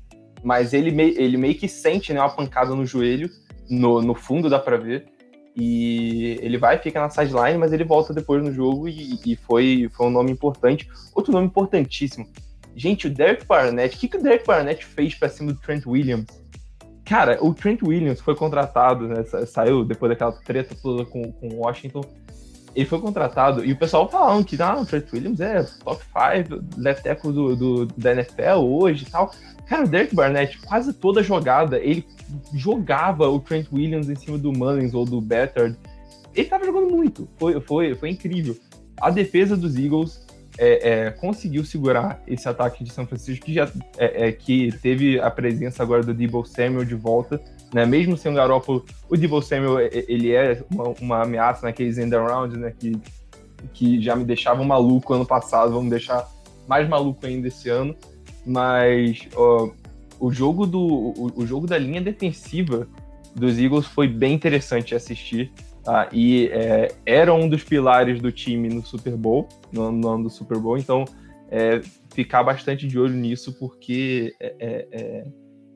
Mas 0.43 0.73
ele, 0.73 0.91
mei, 0.91 1.15
ele 1.19 1.37
meio 1.37 1.55
que 1.55 1.69
sente 1.69 2.13
né, 2.13 2.21
uma 2.21 2.31
pancada 2.31 2.75
no 2.75 2.87
joelho, 2.87 3.29
no, 3.69 4.01
no 4.01 4.15
fundo 4.15 4.49
dá 4.49 4.59
pra 4.59 4.77
ver. 4.77 5.07
E 5.55 6.39
ele 6.41 6.57
vai, 6.57 6.79
fica 6.79 7.01
na 7.01 7.11
sideline, 7.11 7.59
mas 7.59 7.73
ele 7.73 7.85
volta 7.85 8.15
depois 8.15 8.43
no 8.43 8.53
jogo 8.53 8.89
e, 8.89 9.21
e 9.27 9.37
foi, 9.37 9.91
foi 9.95 10.07
um 10.07 10.11
nome 10.11 10.31
importante. 10.31 10.89
Outro 11.15 11.33
nome 11.33 11.47
importantíssimo. 11.47 12.27
Gente, 12.75 13.07
o 13.07 13.11
Derek 13.11 13.45
Barnett, 13.45 13.97
o 13.97 14.01
que, 14.01 14.09
que 14.09 14.17
o 14.17 14.23
Derek 14.23 14.47
Barnett 14.47 14.85
fez 14.85 15.15
pra 15.15 15.29
cima 15.29 15.53
do 15.53 15.61
Trent 15.61 15.87
Williams? 15.87 16.27
Cara, 17.05 17.37
o 17.45 17.53
Trent 17.53 17.83
Williams 17.83 18.21
foi 18.21 18.35
contratado, 18.35 19.07
né? 19.07 19.25
Saiu 19.47 19.85
depois 19.85 20.11
daquela 20.11 20.33
treta 20.33 20.75
toda 20.81 21.05
com, 21.05 21.31
com 21.33 21.57
Washington 21.57 22.03
ele 22.75 22.87
foi 22.87 23.01
contratado 23.01 23.65
e 23.65 23.73
o 23.73 23.77
pessoal 23.77 24.09
falando 24.09 24.45
que 24.45 24.61
ah, 24.61 24.81
o 24.81 24.87
Trent 24.87 25.13
Williams 25.13 25.41
é 25.41 25.63
top 25.85 26.03
5 26.05 26.65
left 26.77 27.03
tackle 27.03 27.33
do, 27.33 27.57
do, 27.57 27.87
da 27.97 28.13
NFL 28.13 28.61
hoje 28.61 29.05
e 29.07 29.11
tal. 29.11 29.31
Cara, 29.67 29.85
o 29.85 29.89
Derek 29.89 30.15
Barnett, 30.15 30.59
quase 30.59 30.93
toda 30.93 31.23
jogada, 31.23 31.79
ele 31.79 32.07
jogava 32.55 33.29
o 33.29 33.39
Trent 33.39 33.67
Williams 33.73 34.09
em 34.09 34.17
cima 34.17 34.39
do 34.39 34.53
Mullins 34.53 34.95
ou 34.95 35.05
do 35.05 35.21
Bettard. 35.21 35.77
Ele 36.35 36.49
tava 36.49 36.65
jogando 36.65 36.91
muito, 36.91 37.29
foi, 37.39 37.61
foi, 37.61 37.95
foi 37.95 38.11
incrível. 38.11 38.57
A 39.01 39.11
defesa 39.11 39.57
dos 39.57 39.77
Eagles 39.77 40.27
é, 40.59 41.07
é, 41.07 41.11
conseguiu 41.11 41.65
segurar 41.65 42.23
esse 42.27 42.49
ataque 42.49 42.85
de 42.85 42.93
São 42.93 43.07
Francisco, 43.07 43.45
que 43.47 43.55
já 43.55 43.71
é, 43.99 44.29
é 44.29 44.33
que 44.33 44.73
teve 44.83 45.21
a 45.21 45.31
presença 45.31 45.83
agora 45.83 46.03
do 46.03 46.13
Debo 46.13 46.45
Samuel 46.45 46.85
de 46.85 46.95
volta 46.95 47.41
né? 47.73 47.87
Mesmo 47.87 48.17
sem 48.17 48.31
o 48.31 48.35
Garoppolo, 48.35 48.85
o 49.09 49.17
Debo 49.17 49.41
Samuel, 49.41 49.89
ele 49.91 50.33
é 50.33 50.63
uma, 50.71 50.89
uma 51.01 51.23
ameaça 51.23 51.67
naqueles 51.67 51.99
end 51.99 52.15
around, 52.15 52.57
né? 52.59 52.73
Que, 52.79 52.93
que 53.73 54.03
já 54.03 54.15
me 54.15 54.25
deixavam 54.25 54.65
maluco 54.65 55.15
ano 55.15 55.25
passado, 55.25 55.73
vamos 55.73 55.91
deixar 55.91 56.29
mais 56.69 56.89
maluco 56.89 57.25
ainda 57.27 57.49
esse 57.49 57.69
ano. 57.69 57.97
Mas 58.45 59.29
ó, 59.35 59.71
o, 60.21 60.33
jogo 60.33 60.67
do, 60.67 60.81
o, 60.81 61.33
o, 61.37 61.47
jogo 61.47 61.67
da 61.67 61.79
linha 61.79 62.01
defensiva 62.01 62.89
dos 63.35 63.59
Eagles 63.59 63.87
foi 63.87 64.07
bem 64.07 64.35
interessante 64.35 64.95
assistir. 64.95 65.51
Tá? 65.83 66.09
E 66.13 66.49
é, 66.53 66.93
era 67.07 67.33
um 67.33 67.49
dos 67.49 67.65
pilares 67.65 68.21
do 68.21 68.31
time 68.31 68.69
no 68.69 68.85
Super 68.85 69.17
Bowl, 69.17 69.49
no, 69.73 69.91
no 69.91 70.09
ano 70.09 70.25
do 70.25 70.31
Super 70.31 70.59
Bowl. 70.59 70.77
Então, 70.77 71.05
é, 71.51 71.81
ficar 72.15 72.43
bastante 72.43 72.87
de 72.87 72.99
olho 72.99 73.15
nisso, 73.15 73.53
porque 73.59 74.35
é, 74.41 75.27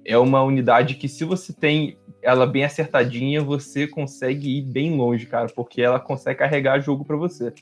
é, 0.07 0.16
uma 0.18 0.42
unidade 0.42 0.94
que, 0.94 1.09
se 1.09 1.24
você 1.24 1.52
tem 1.52 1.98
ela 2.22 2.46
bem 2.46 2.64
acertadinha, 2.64 3.40
você 3.40 3.86
consegue 3.86 4.59
ir 4.59 4.62
bem 4.62 4.96
longe, 4.96 5.26
cara, 5.26 5.46
porque 5.54 5.80
ela 5.80 6.00
consegue 6.00 6.40
carregar 6.40 6.80
jogo 6.80 7.04
para 7.04 7.16
você. 7.16 7.52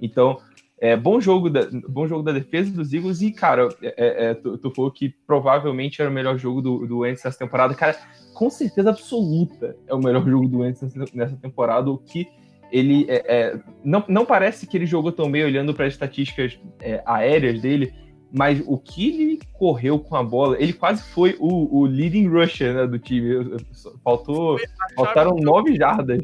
Então, 0.00 0.38
é 0.78 0.96
bom 0.96 1.20
jogo 1.20 1.48
da, 1.48 1.68
bom 1.88 2.06
jogo 2.06 2.22
da 2.22 2.32
defesa 2.32 2.70
dos 2.72 2.92
Eagles 2.92 3.20
e, 3.20 3.32
cara, 3.32 3.68
é, 3.82 3.94
é, 3.96 4.24
é, 4.30 4.34
tu, 4.34 4.58
tu 4.58 4.70
falou 4.70 4.90
que 4.90 5.08
provavelmente 5.26 6.00
era 6.00 6.10
o 6.10 6.14
melhor 6.14 6.36
jogo 6.38 6.60
do, 6.60 6.86
do 6.86 6.98
Wentz 6.98 7.22
nessa 7.24 7.38
temporada. 7.38 7.74
Cara, 7.74 7.96
com 8.34 8.50
certeza 8.50 8.90
absoluta 8.90 9.76
é 9.86 9.94
o 9.94 9.98
melhor 9.98 10.26
jogo 10.28 10.48
do 10.48 10.58
Wentz 10.58 10.82
nessa 11.14 11.36
temporada, 11.36 11.90
o 11.90 11.98
que 11.98 12.28
ele 12.72 13.06
é, 13.08 13.22
é, 13.28 13.60
não, 13.84 14.02
não 14.08 14.24
parece 14.24 14.66
que 14.66 14.76
ele 14.76 14.86
jogou 14.86 15.12
tão 15.12 15.30
bem 15.30 15.44
olhando 15.44 15.74
para 15.74 15.86
as 15.86 15.92
estatísticas 15.92 16.58
é, 16.80 17.02
aéreas 17.04 17.60
dele, 17.60 17.92
mas 18.32 18.62
o 18.66 18.78
que 18.78 19.08
ele 19.08 19.40
correu 19.52 19.98
com 19.98 20.16
a 20.16 20.22
bola, 20.22 20.56
ele 20.58 20.72
quase 20.72 21.02
foi 21.02 21.36
o, 21.38 21.80
o 21.80 21.84
leading 21.84 22.26
rusher 22.28 22.74
né, 22.74 22.86
do 22.86 22.98
time. 22.98 23.56
Faltou, 24.02 24.58
faltaram 24.96 25.36
nove 25.36 25.76
jardas 25.76 26.22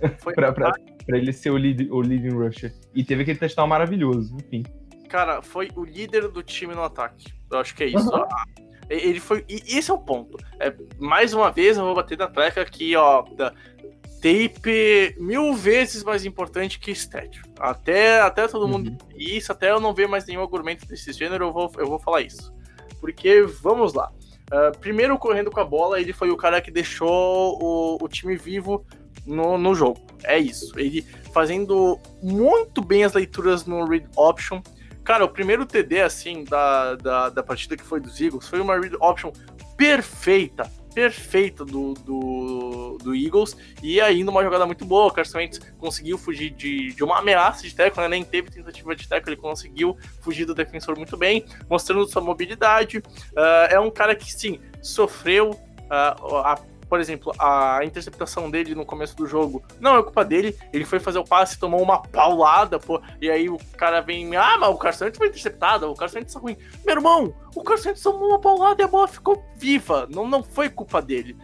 para 0.34 1.18
ele 1.18 1.32
ser 1.32 1.50
o, 1.50 1.56
lead, 1.56 1.88
o 1.90 2.00
leading 2.00 2.34
rusher. 2.34 2.74
E 2.94 3.02
teve 3.02 3.22
aquele 3.22 3.38
touchdown 3.38 3.66
maravilhoso, 3.66 4.36
enfim. 4.36 4.64
Cara, 5.08 5.40
foi 5.40 5.70
o 5.74 5.84
líder 5.84 6.28
do 6.28 6.42
time 6.42 6.74
no 6.74 6.82
ataque. 6.82 7.32
Eu 7.50 7.58
acho 7.58 7.74
que 7.74 7.84
é 7.84 7.86
isso. 7.86 8.10
Uhum. 8.14 8.66
Ele 8.88 9.18
foi. 9.18 9.44
E 9.48 9.78
esse 9.78 9.90
é 9.90 9.94
o 9.94 9.98
ponto. 9.98 10.36
É, 10.60 10.72
mais 10.98 11.32
uma 11.32 11.50
vez, 11.50 11.76
eu 11.76 11.84
vou 11.84 11.94
bater 11.94 12.18
na 12.18 12.28
treca 12.28 12.60
aqui, 12.60 12.94
ó. 12.94 13.22
Da, 13.34 13.52
tape 14.20 15.14
mil 15.18 15.54
vezes 15.54 16.02
mais 16.02 16.24
importante 16.24 16.78
que 16.78 16.90
stat. 16.90 17.40
Até, 17.58 18.20
até 18.20 18.48
todo 18.48 18.68
mundo. 18.68 18.90
Uhum. 18.90 18.98
Isso, 19.16 19.52
até 19.52 19.70
eu 19.70 19.80
não 19.80 19.94
ver 19.94 20.08
mais 20.08 20.26
nenhum 20.26 20.42
argumento 20.42 20.86
desse 20.86 21.12
gênero, 21.12 21.46
eu 21.46 21.52
vou, 21.52 21.70
eu 21.78 21.86
vou 21.86 21.98
falar 21.98 22.22
isso. 22.22 22.52
Porque, 23.00 23.42
vamos 23.42 23.92
lá. 23.94 24.10
Uh, 24.52 24.76
primeiro, 24.78 25.18
correndo 25.18 25.50
com 25.50 25.60
a 25.60 25.64
bola, 25.64 26.00
ele 26.00 26.12
foi 26.12 26.30
o 26.30 26.36
cara 26.36 26.60
que 26.60 26.70
deixou 26.70 27.58
o, 27.60 27.98
o 28.00 28.08
time 28.08 28.36
vivo 28.36 28.86
no, 29.26 29.58
no 29.58 29.74
jogo. 29.74 30.00
É 30.24 30.38
isso. 30.38 30.78
Ele 30.78 31.02
fazendo 31.32 31.98
muito 32.22 32.80
bem 32.82 33.04
as 33.04 33.12
leituras 33.12 33.66
no 33.66 33.84
read 33.84 34.08
option. 34.16 34.62
Cara, 35.04 35.24
o 35.24 35.28
primeiro 35.28 35.66
TD, 35.66 36.00
assim, 36.00 36.44
da, 36.44 36.94
da, 36.96 37.28
da 37.28 37.42
partida 37.42 37.76
que 37.76 37.84
foi 37.84 38.00
dos 38.00 38.20
Eagles, 38.20 38.48
foi 38.48 38.60
uma 38.60 38.78
read 38.78 38.96
option 39.00 39.32
perfeita 39.76 40.70
perfeita 40.96 41.62
do, 41.62 41.92
do, 41.92 42.96
do, 43.02 43.14
Eagles 43.14 43.54
e 43.82 44.00
ainda 44.00 44.30
uma 44.30 44.42
jogada 44.42 44.64
muito 44.64 44.82
boa. 44.86 45.08
O 45.08 45.10
Carson 45.10 45.36
Wentz 45.36 45.60
conseguiu 45.76 46.16
fugir 46.16 46.48
de, 46.48 46.94
de 46.94 47.04
uma 47.04 47.18
ameaça 47.18 47.64
de 47.64 47.74
tackle, 47.74 48.04
né? 48.04 48.08
nem 48.08 48.24
teve 48.24 48.50
tentativa 48.50 48.96
de 48.96 49.06
tackle, 49.06 49.34
ele 49.34 49.40
conseguiu 49.42 49.94
fugir 50.22 50.46
do 50.46 50.54
defensor 50.54 50.96
muito 50.96 51.14
bem, 51.14 51.44
mostrando 51.68 52.10
sua 52.10 52.22
mobilidade. 52.22 52.96
Uh, 52.96 53.68
é 53.68 53.78
um 53.78 53.90
cara 53.90 54.14
que, 54.14 54.32
sim, 54.32 54.58
sofreu 54.80 55.50
uh, 55.50 56.36
a 56.38 56.58
por 56.88 57.00
exemplo, 57.00 57.32
a 57.38 57.80
interceptação 57.84 58.50
dele 58.50 58.74
no 58.74 58.84
começo 58.84 59.16
do 59.16 59.26
jogo 59.26 59.62
não 59.80 59.96
é 59.96 60.02
culpa 60.02 60.24
dele. 60.24 60.56
Ele 60.72 60.84
foi 60.84 61.00
fazer 61.00 61.18
o 61.18 61.24
passe, 61.24 61.58
tomou 61.58 61.82
uma 61.82 62.00
paulada, 62.00 62.78
pô. 62.78 63.00
E 63.20 63.30
aí 63.30 63.48
o 63.48 63.58
cara 63.76 64.00
vem, 64.00 64.36
ah, 64.36 64.56
mas 64.58 64.70
o 64.70 64.76
Carson 64.76 65.10
foi 65.12 65.28
interceptado, 65.28 65.90
o 65.90 65.94
Carson 65.94 66.22
tá 66.22 66.38
ruim. 66.38 66.56
Meu 66.84 66.96
irmão, 66.96 67.34
o 67.54 67.62
Carson 67.62 67.94
tomou 67.94 68.28
uma 68.28 68.40
paulada 68.40 68.82
e 68.82 68.84
a 68.84 68.88
bola 68.88 69.08
ficou 69.08 69.44
viva. 69.56 70.06
Não, 70.10 70.26
não 70.26 70.42
foi 70.42 70.68
culpa 70.68 71.02
dele. 71.02 71.36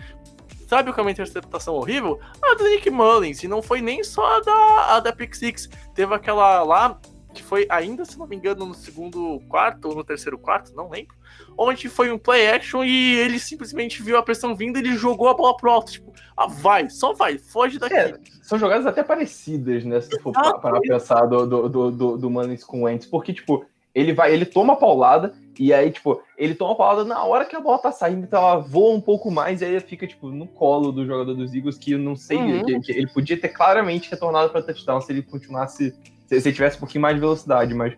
Sabe 0.69 0.89
o 0.89 0.95
que 0.95 1.01
é 1.01 1.03
uma 1.03 1.11
interceptação 1.11 1.75
horrível? 1.75 2.19
A 2.43 2.55
do 2.55 2.65
Nick 2.65 2.89
Mullins. 2.89 3.43
E 3.43 3.49
não 3.49 3.61
foi 3.61 3.83
nem 3.83 4.03
só 4.03 4.39
a 4.39 4.41
da, 4.41 4.97
a 4.97 5.01
da 5.01 5.13
Pick 5.13 5.35
Six. 5.35 5.69
Teve 5.95 6.15
aquela 6.15 6.63
lá, 6.63 6.99
que 7.33 7.43
foi 7.43 7.67
ainda, 7.69 8.05
se 8.05 8.19
não 8.19 8.27
me 8.27 8.37
engano, 8.37 8.67
no 8.67 8.75
segundo 8.75 9.41
quarto 9.49 9.89
ou 9.89 9.95
no 9.95 10.05
terceiro 10.05 10.39
quarto, 10.39 10.75
não 10.75 10.91
lembro. 10.91 11.17
Onde 11.57 11.89
foi 11.89 12.11
um 12.11 12.19
play 12.19 12.49
action 12.49 12.85
e 12.85 13.17
ele 13.17 13.39
simplesmente 13.39 14.03
viu 14.03 14.17
a 14.17 14.23
pressão 14.23 14.55
vindo 14.55 14.77
e 14.77 14.81
ele 14.81 14.97
jogou 14.97 15.29
a 15.29 15.35
bola 15.35 15.57
pro 15.57 15.71
alto. 15.71 15.93
Tipo, 15.93 16.13
ah, 16.37 16.47
vai, 16.47 16.89
só 16.91 17.13
vai, 17.13 17.39
foge 17.39 17.79
daqui. 17.79 17.95
É, 17.95 18.19
são 18.43 18.59
jogadas 18.59 18.87
até 18.87 19.03
parecidas, 19.03 19.85
né? 19.85 20.01
Se 20.01 20.19
for 20.21 20.33
para 20.33 20.59
pra 20.59 20.81
pensar 20.81 21.27
do, 21.27 21.47
do, 21.47 21.69
do, 21.69 21.91
do, 21.91 22.19
do 22.19 22.31
Mullins 22.31 22.65
com 22.65 22.81
o 22.81 22.85
Wentz, 22.85 23.07
porque, 23.07 23.33
tipo, 23.33 23.65
ele 23.95 24.13
vai, 24.13 24.33
ele 24.33 24.47
toma 24.47 24.73
a 24.73 24.77
paulada, 24.77 25.35
e 25.59 25.73
aí, 25.73 25.91
tipo, 25.91 26.23
ele 26.37 26.55
toma 26.55 26.73
a 26.73 26.77
paulada 26.77 27.05
na 27.05 27.23
hora 27.25 27.45
que 27.45 27.55
a 27.55 27.61
bola 27.61 27.79
tá 27.79 27.93
saindo, 27.93 28.25
então 28.25 28.43
ela 28.43 28.57
voa 28.57 28.95
um 28.95 29.01
pouco 29.01 29.31
mais, 29.31 29.61
e 29.61 29.67
aí 29.67 29.79
fica, 29.81 30.07
tipo, 30.07 30.29
no 30.29 30.47
colo 30.47 30.91
do 30.91 31.05
jogador 31.05 31.35
dos 31.35 31.55
Eagles, 31.55 31.77
que 31.77 31.93
eu 31.93 31.99
não 31.99 32.17
sei, 32.17 32.39
uhum. 32.39 32.81
que 32.81 32.93
ele 32.93 33.07
podia 33.07 33.39
ter 33.39 33.49
claramente 33.49 34.11
retornado 34.11 34.51
para 34.51 34.63
touchdown 34.63 35.01
se 35.01 35.13
ele 35.13 35.23
continuasse, 35.23 35.95
se, 36.41 36.49
ele 36.49 36.55
tivesse 36.55 36.77
um 36.77 36.81
pouquinho 36.81 37.03
mais 37.03 37.15
de 37.15 37.21
velocidade, 37.21 37.75
mas, 37.75 37.95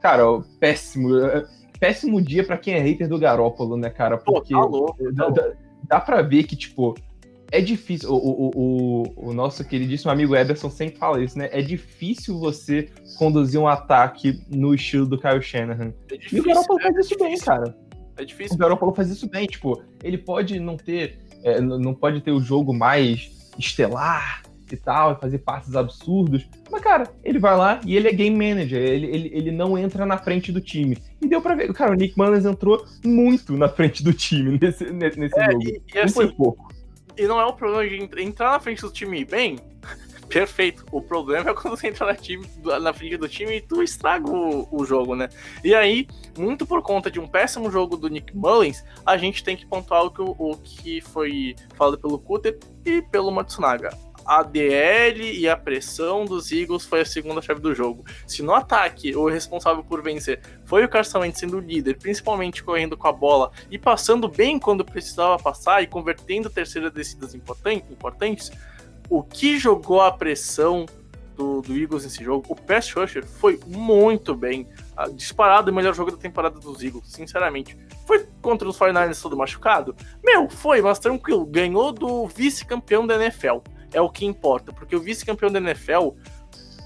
cara, 0.00 0.28
ó, 0.28 0.42
péssimo, 0.58 1.16
é, 1.16 1.44
péssimo 1.78 2.20
dia 2.20 2.44
para 2.44 2.56
quem 2.56 2.74
é 2.74 2.80
hater 2.80 3.08
do 3.08 3.18
Garópolo, 3.18 3.76
né, 3.76 3.90
cara, 3.90 4.16
porque 4.18 4.54
Pô, 4.54 4.60
tá 4.60 4.66
louco, 4.66 5.14
tá 5.14 5.24
louco. 5.26 5.34
Dá, 5.34 5.52
dá 5.88 6.00
pra 6.00 6.22
ver 6.22 6.44
que, 6.44 6.56
tipo, 6.56 6.94
é 7.54 7.60
difícil, 7.60 8.10
o, 8.10 8.16
o, 8.16 8.50
o, 8.54 9.28
o, 9.28 9.32
nosso 9.32 9.64
queridíssimo 9.64 10.10
amigo 10.10 10.34
Ederson 10.34 10.70
sempre 10.70 10.98
fala 10.98 11.22
isso, 11.22 11.38
né? 11.38 11.48
É 11.52 11.62
difícil 11.62 12.38
você 12.38 12.88
conduzir 13.16 13.60
um 13.60 13.68
ataque 13.68 14.40
no 14.48 14.74
estilo 14.74 15.06
do 15.06 15.18
Kyle 15.18 15.40
Shanahan. 15.40 15.92
É 16.10 16.16
difícil, 16.16 16.38
e 16.38 16.40
o 16.40 16.44
Garoppolo 16.44 16.80
é, 16.80 16.82
faz 16.82 17.06
isso 17.06 17.18
bem, 17.18 17.38
cara. 17.38 17.76
É 18.16 18.24
difícil. 18.24 18.56
O 18.56 18.58
Garoppolo 18.58 18.94
faz 18.94 19.10
isso 19.10 19.28
bem, 19.28 19.46
tipo, 19.46 19.80
ele 20.02 20.18
pode 20.18 20.58
não 20.58 20.76
ter, 20.76 21.18
é, 21.44 21.60
não 21.60 21.94
pode 21.94 22.20
ter 22.22 22.32
o 22.32 22.40
jogo 22.40 22.72
mais 22.72 23.30
estelar 23.58 24.42
e 24.74 24.76
tal, 24.76 25.12
e 25.12 25.20
fazer 25.20 25.38
passes 25.38 25.74
absurdos, 25.74 26.46
mas, 26.70 26.82
cara, 26.82 27.08
ele 27.22 27.38
vai 27.38 27.56
lá 27.56 27.80
e 27.86 27.96
ele 27.96 28.08
é 28.08 28.12
game 28.12 28.36
manager, 28.36 28.80
ele, 28.80 29.06
ele, 29.06 29.30
ele 29.32 29.50
não 29.50 29.78
entra 29.78 30.04
na 30.04 30.18
frente 30.18 30.50
do 30.50 30.60
time. 30.60 30.98
E 31.22 31.28
deu 31.28 31.40
pra 31.40 31.54
ver, 31.54 31.72
cara, 31.72 31.92
o 31.92 31.94
Nick 31.94 32.18
Mullins 32.18 32.44
entrou 32.44 32.84
muito 33.04 33.56
na 33.56 33.68
frente 33.68 34.02
do 34.02 34.12
time 34.12 34.58
nesse, 34.60 34.84
nesse 34.92 35.38
é, 35.38 35.52
jogo. 35.52 35.62
E, 35.62 35.82
e 35.88 35.94
não 35.94 36.02
assim, 36.02 36.14
foi 36.14 36.32
pouco. 36.32 36.72
E 37.16 37.26
não 37.26 37.40
é 37.40 37.44
o 37.44 37.52
problema 37.52 37.88
de 37.88 38.22
entrar 38.22 38.52
na 38.52 38.60
frente 38.60 38.82
do 38.82 38.90
time 38.90 39.24
bem. 39.24 39.58
Perfeito. 40.28 40.84
O 40.90 41.00
problema 41.00 41.50
é 41.50 41.54
quando 41.54 41.76
você 41.76 41.88
entra 41.88 42.06
na, 42.06 42.16
time, 42.16 42.44
na 42.82 42.92
frente 42.92 43.16
do 43.16 43.28
time 43.28 43.58
e 43.58 43.60
tu 43.60 43.82
estraga 43.82 44.28
o, 44.28 44.66
o, 44.70 44.84
jogo, 44.84 45.14
né? 45.14 45.28
E 45.62 45.74
aí, 45.74 46.08
muito 46.36 46.66
por 46.66 46.82
conta 46.82 47.10
de 47.10 47.20
um 47.20 47.28
péssimo 47.28 47.70
jogo 47.70 47.96
do 47.96 48.08
Nick 48.08 48.36
Mullins, 48.36 48.82
a 49.06 49.16
gente 49.16 49.44
tem 49.44 49.56
que 49.56 49.66
pontuar 49.66 50.04
o 50.04 50.10
que, 50.10 50.22
o 50.22 50.56
que 50.56 51.00
foi 51.00 51.54
falado 51.76 51.98
pelo 51.98 52.18
Cutter 52.18 52.58
e 52.84 53.00
pelo 53.02 53.30
Matsunaga 53.30 53.90
a 54.24 54.42
DL 54.42 55.38
e 55.38 55.48
a 55.48 55.56
pressão 55.56 56.24
dos 56.24 56.50
Eagles 56.50 56.84
foi 56.84 57.00
a 57.00 57.04
segunda 57.04 57.42
chave 57.42 57.60
do 57.60 57.74
jogo. 57.74 58.04
Se 58.26 58.42
no 58.42 58.54
ataque 58.54 59.14
o 59.14 59.28
responsável 59.28 59.84
por 59.84 60.02
vencer 60.02 60.40
foi 60.64 60.84
o 60.84 60.88
Carson 60.88 61.20
Wentz 61.20 61.40
sendo 61.40 61.58
líder, 61.60 61.98
principalmente 61.98 62.62
correndo 62.62 62.96
com 62.96 63.08
a 63.08 63.12
bola 63.12 63.50
e 63.70 63.78
passando 63.78 64.28
bem 64.28 64.58
quando 64.58 64.84
precisava 64.84 65.38
passar 65.38 65.82
e 65.82 65.86
convertendo 65.86 66.48
terceiras 66.48 66.92
descidas 66.92 67.34
importantes, 67.34 68.50
o 69.08 69.22
que 69.22 69.58
jogou 69.58 70.00
a 70.00 70.10
pressão 70.10 70.86
do, 71.36 71.60
do, 71.60 71.76
Eagles 71.76 72.04
nesse 72.04 72.22
jogo, 72.22 72.46
o 72.48 72.54
pass 72.54 72.90
rusher 72.92 73.24
foi 73.24 73.58
muito 73.66 74.34
bem. 74.34 74.68
Disparado 75.14 75.70
o 75.70 75.74
melhor 75.74 75.92
jogo 75.94 76.12
da 76.12 76.16
temporada 76.16 76.58
dos 76.58 76.82
Eagles, 76.82 77.08
sinceramente. 77.08 77.76
Foi 78.06 78.26
contra 78.40 78.68
os 78.68 78.78
49ers 78.78 79.20
todo 79.20 79.36
machucado? 79.36 79.96
Meu, 80.22 80.48
foi, 80.48 80.80
mas 80.80 80.98
tranquilo. 80.98 81.44
Ganhou 81.44 81.92
do 81.92 82.28
vice-campeão 82.28 83.06
da 83.06 83.16
NFL 83.16 83.58
é 83.94 84.00
o 84.00 84.10
que 84.10 84.26
importa, 84.26 84.72
porque 84.72 84.94
o 84.94 85.00
vice-campeão 85.00 85.50
da 85.50 85.58
NFL 85.58 86.10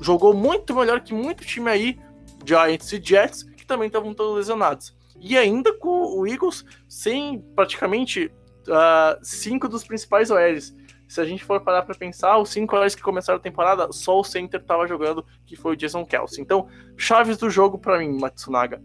jogou 0.01 0.33
muito 0.33 0.75
melhor 0.75 1.01
que 1.01 1.13
muito 1.13 1.45
time 1.45 1.71
aí, 1.71 1.99
Giants 2.45 2.93
e 2.93 3.03
Jets, 3.03 3.43
que 3.43 3.67
também 3.67 3.89
estavam 3.89 4.15
todos 4.15 4.37
lesionados. 4.37 4.97
E 5.21 5.37
ainda 5.37 5.73
com 5.73 6.17
o 6.17 6.27
Eagles 6.27 6.65
sem 6.89 7.41
praticamente 7.57 8.31
uh, 8.69 9.19
cinco 9.23 9.69
dos 9.69 9.85
principais 9.85 10.31
OLs. 10.31 10.77
Se 11.09 11.21
a 11.21 11.25
gente 11.25 11.43
for 11.43 11.61
parar 11.61 11.83
para 11.83 11.95
pensar, 11.95 12.39
os 12.39 12.51
cinco 12.51 12.77
OLs 12.77 12.95
que 12.95 13.03
começaram 13.03 13.39
a 13.39 13.43
temporada, 13.43 13.91
só 13.91 14.21
o 14.21 14.25
center 14.25 14.61
estava 14.61 14.87
jogando, 14.87 15.25
que 15.47 15.57
foi 15.57 15.73
o 15.73 15.77
Jason 15.77 16.05
Kelsey. 16.05 16.43
Então, 16.43 16.69
chaves 16.97 17.39
do 17.39 17.49
jogo 17.49 17.79
para 17.79 17.99
mim, 17.99 18.19
Matsunaga, 18.21 18.83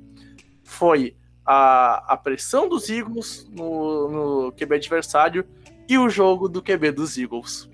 foi 0.63 1.15
a, 1.45 2.13
a 2.13 2.17
pressão 2.17 2.69
dos 2.69 2.89
Eagles 2.89 3.47
no, 3.51 4.07
no 4.45 4.51
QB 4.53 4.75
adversário 4.75 5.45
e 5.87 5.97
o 5.97 6.09
jogo 6.09 6.47
do 6.47 6.61
QB 6.61 6.91
dos 6.91 7.17
Eagles. 7.17 7.69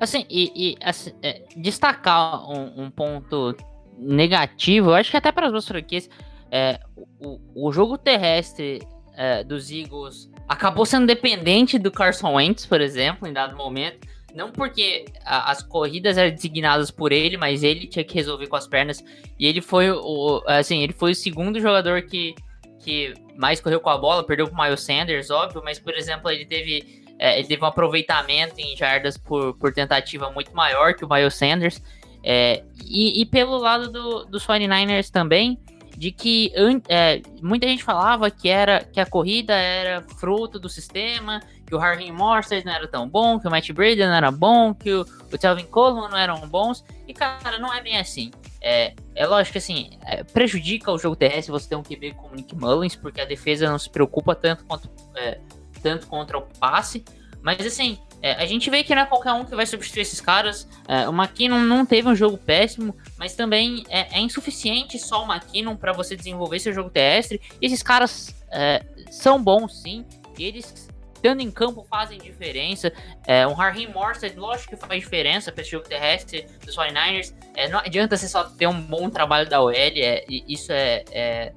Assim, 0.00 0.24
e, 0.30 0.50
e 0.54 0.76
assim, 0.82 1.12
é, 1.22 1.42
destacar 1.54 2.50
um, 2.50 2.84
um, 2.84 2.90
ponto 2.90 3.54
negativo, 3.98 4.90
eu 4.90 4.94
acho 4.94 5.10
que 5.10 5.16
até 5.18 5.30
para 5.30 5.46
as 5.46 5.52
duas 5.52 5.68
franquias, 5.68 6.08
é, 6.50 6.80
o, 7.20 7.38
o 7.54 7.70
jogo 7.70 7.98
terrestre 7.98 8.80
é, 9.14 9.44
dos 9.44 9.70
Eagles 9.70 10.30
acabou 10.48 10.86
sendo 10.86 11.06
dependente 11.06 11.78
do 11.78 11.90
Carson 11.90 12.32
Wentz, 12.32 12.64
por 12.64 12.80
exemplo, 12.80 13.28
em 13.28 13.32
dado 13.32 13.54
momento. 13.54 14.08
Não 14.34 14.50
porque 14.50 15.04
a, 15.24 15.50
as 15.50 15.62
corridas 15.62 16.16
eram 16.16 16.34
designadas 16.34 16.90
por 16.90 17.12
ele, 17.12 17.36
mas 17.36 17.62
ele 17.62 17.86
tinha 17.86 18.04
que 18.04 18.14
resolver 18.14 18.46
com 18.46 18.56
as 18.56 18.66
pernas. 18.66 19.04
E 19.38 19.46
ele 19.46 19.60
foi 19.60 19.90
o, 19.90 20.42
assim, 20.46 20.82
ele 20.82 20.94
foi 20.94 21.12
o 21.12 21.14
segundo 21.14 21.60
jogador 21.60 22.02
que, 22.02 22.34
que 22.78 23.12
mais 23.36 23.60
correu 23.60 23.80
com 23.80 23.90
a 23.90 23.98
bola, 23.98 24.24
perdeu 24.24 24.48
para 24.48 24.58
o 24.58 24.64
Miles 24.64 24.80
Sanders, 24.80 25.30
óbvio, 25.30 25.62
mas 25.64 25.78
por 25.78 25.94
exemplo, 25.94 26.30
ele 26.30 26.46
teve 26.46 26.99
é, 27.20 27.38
ele 27.38 27.46
teve 27.46 27.62
um 27.62 27.66
aproveitamento 27.66 28.54
em 28.58 28.74
jardas 28.74 29.18
por, 29.18 29.52
por 29.58 29.74
tentativa 29.74 30.30
muito 30.30 30.56
maior 30.56 30.94
que 30.94 31.04
o 31.04 31.08
Miles 31.08 31.34
Sanders. 31.34 31.82
É, 32.24 32.64
e, 32.82 33.20
e, 33.20 33.26
pelo 33.26 33.58
lado 33.58 33.90
do, 33.90 34.24
dos 34.24 34.46
49ers 34.46 35.10
também, 35.10 35.58
de 35.98 36.10
que 36.10 36.50
é, 36.88 37.20
muita 37.42 37.68
gente 37.68 37.84
falava 37.84 38.30
que 38.30 38.48
era 38.48 38.82
que 38.84 38.98
a 38.98 39.04
corrida 39.04 39.52
era 39.52 40.02
fruto 40.18 40.58
do 40.58 40.66
sistema, 40.66 41.40
que 41.66 41.74
o 41.74 41.78
Harvey 41.78 42.10
Morstead 42.10 42.64
não 42.64 42.72
era 42.72 42.88
tão 42.88 43.06
bom, 43.06 43.38
que 43.38 43.46
o 43.46 43.50
Matt 43.50 43.70
Brady 43.70 44.00
não 44.00 44.14
era 44.14 44.30
bom, 44.30 44.72
que 44.72 44.90
o, 44.90 45.02
o 45.30 45.38
Telvin 45.38 45.66
Coleman 45.66 46.08
não 46.08 46.16
eram 46.16 46.48
bons. 46.48 46.82
E, 47.06 47.12
cara, 47.12 47.58
não 47.58 47.72
é 47.72 47.82
bem 47.82 47.98
assim. 47.98 48.30
É, 48.62 48.94
é 49.14 49.26
lógico 49.26 49.52
que 49.52 49.58
assim, 49.58 49.90
é, 50.06 50.24
prejudica 50.24 50.90
o 50.90 50.98
jogo 50.98 51.16
terrestre 51.16 51.52
você 51.52 51.68
ter 51.68 51.76
um 51.76 51.82
QB 51.82 52.14
como 52.14 52.34
Nick 52.34 52.54
Mullins, 52.54 52.96
porque 52.96 53.20
a 53.20 53.26
defesa 53.26 53.68
não 53.68 53.78
se 53.78 53.90
preocupa 53.90 54.34
tanto 54.34 54.64
quanto 54.64 54.88
é, 55.16 55.38
tanto 55.82 56.06
contra 56.06 56.38
o 56.38 56.42
passe. 56.42 57.04
Mas 57.42 57.64
assim, 57.64 57.98
é, 58.22 58.32
a 58.32 58.46
gente 58.46 58.68
vê 58.68 58.84
que 58.84 58.94
não 58.94 59.02
é 59.02 59.06
qualquer 59.06 59.32
um 59.32 59.44
que 59.44 59.54
vai 59.54 59.66
substituir 59.66 60.02
esses 60.02 60.20
caras. 60.20 60.68
É, 60.86 61.08
o 61.08 61.12
McKinnon 61.12 61.60
não 61.60 61.86
teve 61.86 62.08
um 62.08 62.14
jogo 62.14 62.36
péssimo, 62.36 62.94
mas 63.16 63.34
também 63.34 63.84
é, 63.88 64.18
é 64.18 64.20
insuficiente 64.20 64.98
só 64.98 65.24
o 65.24 65.32
McKinnon 65.32 65.76
para 65.76 65.92
você 65.92 66.16
desenvolver 66.16 66.58
seu 66.58 66.72
jogo 66.72 66.90
terrestre. 66.90 67.40
E 67.60 67.66
esses 67.66 67.82
caras 67.82 68.34
é, 68.50 68.84
são 69.10 69.42
bons 69.42 69.80
sim, 69.82 70.04
eles 70.38 70.90
estando 71.14 71.40
em 71.40 71.50
campo 71.50 71.86
fazem 71.88 72.18
diferença. 72.18 72.92
É, 73.26 73.46
um 73.46 73.54
Harry 73.54 73.86
Morstead, 73.86 74.36
lógico 74.36 74.76
que 74.76 74.86
faz 74.86 75.00
diferença 75.02 75.52
para 75.52 75.62
esse 75.62 75.70
jogo 75.70 75.86
terrestre 75.86 76.46
dos 76.64 76.74
49ers. 76.74 77.34
É, 77.54 77.68
não 77.68 77.78
adianta 77.78 78.16
você 78.16 78.26
só 78.26 78.44
ter 78.44 78.66
um 78.66 78.80
bom 78.80 79.10
trabalho 79.10 79.48
da 79.48 79.60
OL, 79.60 79.72
é, 79.72 80.24
isso 80.28 80.72
é, 80.72 81.04
é 81.10 81.52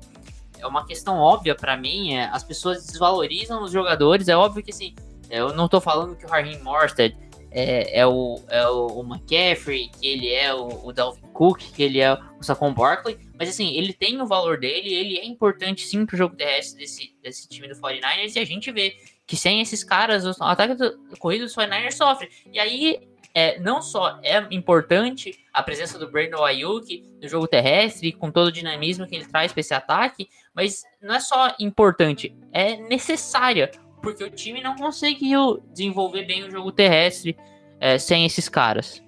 é 0.63 0.67
uma 0.67 0.85
questão 0.85 1.17
óbvia 1.17 1.53
para 1.53 1.77
mim. 1.77 2.13
É, 2.13 2.25
as 2.25 2.43
pessoas 2.43 2.85
desvalorizam 2.85 3.63
os 3.63 3.71
jogadores. 3.71 4.27
É 4.27 4.35
óbvio 4.35 4.63
que 4.63 4.71
assim, 4.71 4.95
eu 5.29 5.53
não 5.53 5.67
tô 5.67 5.81
falando 5.81 6.15
que 6.15 6.25
o 6.25 6.29
Raheem 6.29 6.61
Morstead 6.63 7.15
é, 7.51 7.99
é, 7.99 8.07
o, 8.07 8.41
é 8.49 8.67
o, 8.67 9.01
McCaffrey, 9.03 9.89
que 9.89 10.07
ele 10.07 10.33
é 10.33 10.53
o, 10.53 10.87
o 10.87 10.91
Dalvin 10.91 11.21
Cook, 11.33 11.59
que 11.59 11.83
ele 11.83 11.99
é 11.99 12.13
o 12.13 12.43
Saquon 12.43 12.73
Barkley, 12.73 13.19
mas 13.37 13.49
assim, 13.49 13.75
ele 13.75 13.93
tem 13.93 14.19
o 14.19 14.25
valor 14.25 14.57
dele, 14.59 14.91
ele 14.91 15.19
é 15.19 15.25
importante 15.25 15.85
sim 15.85 16.03
pro 16.03 16.17
jogo 16.17 16.35
terrestre 16.35 16.79
desse, 16.79 17.15
desse 17.21 17.47
time 17.47 17.67
do 17.67 17.75
49ers, 17.75 18.35
e 18.35 18.39
a 18.39 18.45
gente 18.45 18.71
vê 18.71 18.95
que 19.27 19.37
sem 19.37 19.61
esses 19.61 19.83
caras, 19.83 20.25
o 20.25 20.43
ataque 20.43 20.73
do 20.73 20.97
corrida 21.19 21.45
dos 21.45 21.55
49ers 21.55 21.91
sofre. 21.91 22.29
E 22.51 22.59
aí 22.59 22.99
é, 23.33 23.59
não 23.59 23.81
só 23.81 24.19
é 24.21 24.45
importante 24.51 25.39
a 25.51 25.63
presença 25.63 25.97
do 25.97 26.09
Brandon 26.11 26.43
Ayuk 26.43 27.03
no 27.21 27.27
jogo 27.27 27.47
terrestre, 27.47 28.11
com 28.11 28.31
todo 28.31 28.47
o 28.47 28.51
dinamismo 28.51 29.07
que 29.07 29.15
ele 29.15 29.25
traz 29.25 29.51
para 29.51 29.61
esse 29.61 29.73
ataque, 29.73 30.29
mas 30.53 30.83
não 31.01 31.15
é 31.15 31.19
só 31.19 31.55
importante, 31.59 32.35
é 32.51 32.77
necessária, 32.77 33.71
porque 34.01 34.23
o 34.23 34.29
time 34.29 34.61
não 34.61 34.75
conseguiu 34.75 35.63
desenvolver 35.71 36.25
bem 36.25 36.43
o 36.43 36.51
jogo 36.51 36.71
terrestre 36.71 37.35
é, 37.79 37.97
sem 37.97 38.25
esses 38.25 38.47
caras. 38.47 39.01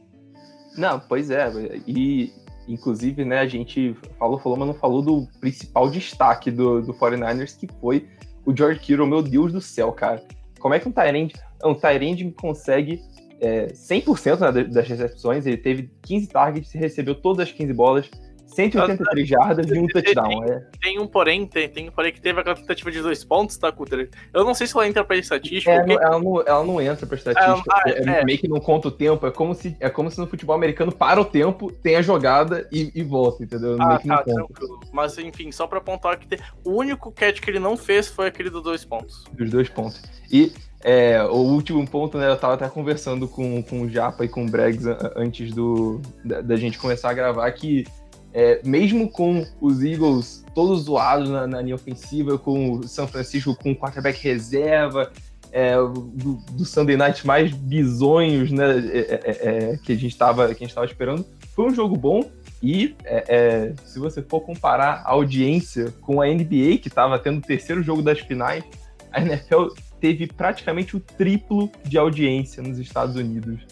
Não, 0.76 1.00
pois 1.00 1.30
é, 1.30 1.52
e 1.88 2.34
inclusive, 2.68 3.24
né, 3.24 3.40
a 3.40 3.48
gente 3.48 3.96
falou, 4.18 4.40
falou, 4.40 4.58
mas 4.58 4.68
não 4.68 4.74
falou 4.74 5.02
do 5.02 5.28
principal 5.40 5.90
destaque 5.90 6.50
do, 6.50 6.82
do 6.82 6.94
49ers, 6.94 7.58
que 7.58 7.68
foi 7.80 8.08
o 8.44 8.56
George 8.56 8.80
Kittle, 8.80 9.08
meu 9.08 9.22
Deus 9.22 9.54
do 9.54 9.62
céu, 9.62 9.92
cara. 9.92 10.24
Como 10.60 10.74
é 10.74 10.80
que 10.80 10.88
um 10.88 10.92
Tyrande, 10.92 11.36
um 11.64 11.76
Tyrande 11.76 12.32
consegue 12.32 13.02
é, 13.42 13.68
100% 13.68 14.40
né, 14.54 14.64
das 14.64 14.88
recepções, 14.88 15.46
ele 15.46 15.58
teve 15.58 15.90
15 16.04 16.28
targets, 16.28 16.72
recebeu 16.74 17.16
todas 17.16 17.48
as 17.48 17.52
15 17.54 17.74
bolas, 17.74 18.10
183 18.48 19.28
jardas 19.28 19.70
e 19.70 19.78
um 19.78 19.86
touchdown. 19.88 20.44
É. 20.46 20.64
Tem 20.82 20.98
um 21.00 21.08
porém, 21.08 21.46
tem, 21.46 21.68
tem 21.68 21.90
um 21.90 21.92
porém 21.92 22.14
que 22.14 22.22
teve 22.22 22.40
aquela 22.40 22.56
tentativa 22.56 22.90
de 22.90 23.02
dois 23.02 23.22
pontos, 23.24 23.58
tá, 23.58 23.70
Cutter? 23.72 24.10
Eu 24.34 24.46
não 24.46 24.54
sei 24.54 24.66
se 24.66 24.78
ela 24.78 24.88
entra 24.88 25.04
pra 25.04 25.18
estatística. 25.18 25.72
É, 25.72 25.86
não- 25.86 26.02
ela, 26.02 26.20
não, 26.20 26.42
ela 26.42 26.64
não 26.64 26.80
entra 26.80 27.06
pra 27.06 27.18
estatística. 27.18 27.64
Ah, 27.70 27.84
é, 27.90 28.20
é. 28.22 28.24
Meio 28.24 28.38
que 28.40 28.48
não 28.48 28.60
conta 28.62 28.88
o 28.88 28.92
tempo. 28.92 29.26
É 29.28 29.32
como, 29.32 29.54
se, 29.54 29.76
é 29.80 29.90
como 29.90 30.10
se 30.10 30.20
no 30.20 30.28
futebol 30.28 30.56
americano 30.56 30.92
para 30.92 31.20
o 31.20 31.26
tempo, 31.26 31.70
tem 31.72 31.98
a 31.98 32.02
jogada 32.02 32.66
e, 32.72 32.92
e 32.96 33.04
volta, 33.04 33.44
entendeu? 33.44 33.76
Ah, 33.82 34.00
tá, 34.00 34.24
tranquilo. 34.24 34.80
Mas 34.94 35.18
enfim, 35.18 35.52
só 35.52 35.68
pra 35.68 35.80
apontar 35.80 36.18
que 36.18 36.28
tem- 36.28 36.40
o 36.64 36.72
único 36.72 37.12
catch 37.12 37.42
que 37.42 37.50
ele 37.50 37.60
não 37.60 37.76
fez 37.76 38.08
foi 38.08 38.28
aquele 38.28 38.50
dos 38.50 38.64
dois 38.64 38.86
pontos. 38.86 39.26
dos 39.34 39.50
dois 39.50 39.68
pontos. 39.68 40.02
E 40.32 40.54
é, 40.88 41.20
o 41.24 41.38
último 41.38 41.84
ponto, 41.88 42.16
né? 42.16 42.30
Eu 42.30 42.38
tava 42.38 42.54
até 42.54 42.70
conversando 42.70 43.28
com, 43.28 43.64
com 43.64 43.82
o 43.82 43.90
Japa 43.90 44.24
e 44.24 44.30
com 44.30 44.46
o 44.46 44.48
Bregs 44.50 44.86
antes 45.16 45.52
do, 45.52 46.00
da, 46.24 46.42
da 46.42 46.56
gente 46.56 46.78
começar 46.78 47.10
a 47.10 47.14
gravar 47.14 47.52
que 47.54 47.86
é, 48.32 48.62
mesmo 48.64 49.10
com 49.10 49.44
os 49.60 49.82
Eagles 49.82 50.46
todos 50.54 50.84
zoados 50.84 51.28
na, 51.28 51.48
na 51.48 51.60
linha 51.60 51.74
ofensiva, 51.74 52.38
com 52.38 52.74
o 52.74 52.88
São 52.88 53.08
Francisco 53.08 53.56
com 53.56 53.76
quarterback 53.76 54.22
reserva, 54.22 55.12
é, 55.52 55.76
do, 55.76 56.36
do 56.52 56.64
Sunday 56.64 56.96
Night 56.96 57.26
mais 57.26 57.52
bizonhos, 57.52 58.52
né? 58.52 58.78
é, 58.94 59.00
é, 59.00 59.48
é, 59.72 59.78
que 59.78 59.92
a 59.92 59.96
gente 59.96 60.12
estava 60.12 60.54
que 60.54 60.64
a 60.64 60.68
gente 60.68 60.76
tava 60.76 60.86
esperando, 60.86 61.26
foi 61.56 61.66
um 61.66 61.74
jogo 61.74 61.98
bom. 61.98 62.30
E 62.62 62.96
é, 63.06 63.24
é, 63.28 63.74
se 63.86 63.98
você 63.98 64.22
for 64.22 64.42
comparar 64.42 65.02
a 65.04 65.14
audiência 65.14 65.92
com 66.02 66.22
a 66.22 66.28
NBA, 66.28 66.78
que 66.80 66.90
estava 66.90 67.18
tendo 67.18 67.40
o 67.40 67.42
terceiro 67.42 67.82
jogo 67.82 68.04
das 68.04 68.20
finais, 68.20 68.64
a 69.12 69.20
NFL 69.20 69.70
teve 70.06 70.28
praticamente 70.28 70.96
o 70.96 71.00
triplo 71.00 71.72
de 71.84 71.98
audiência 71.98 72.62
nos 72.62 72.78
Estados 72.78 73.16
Unidos 73.16 73.66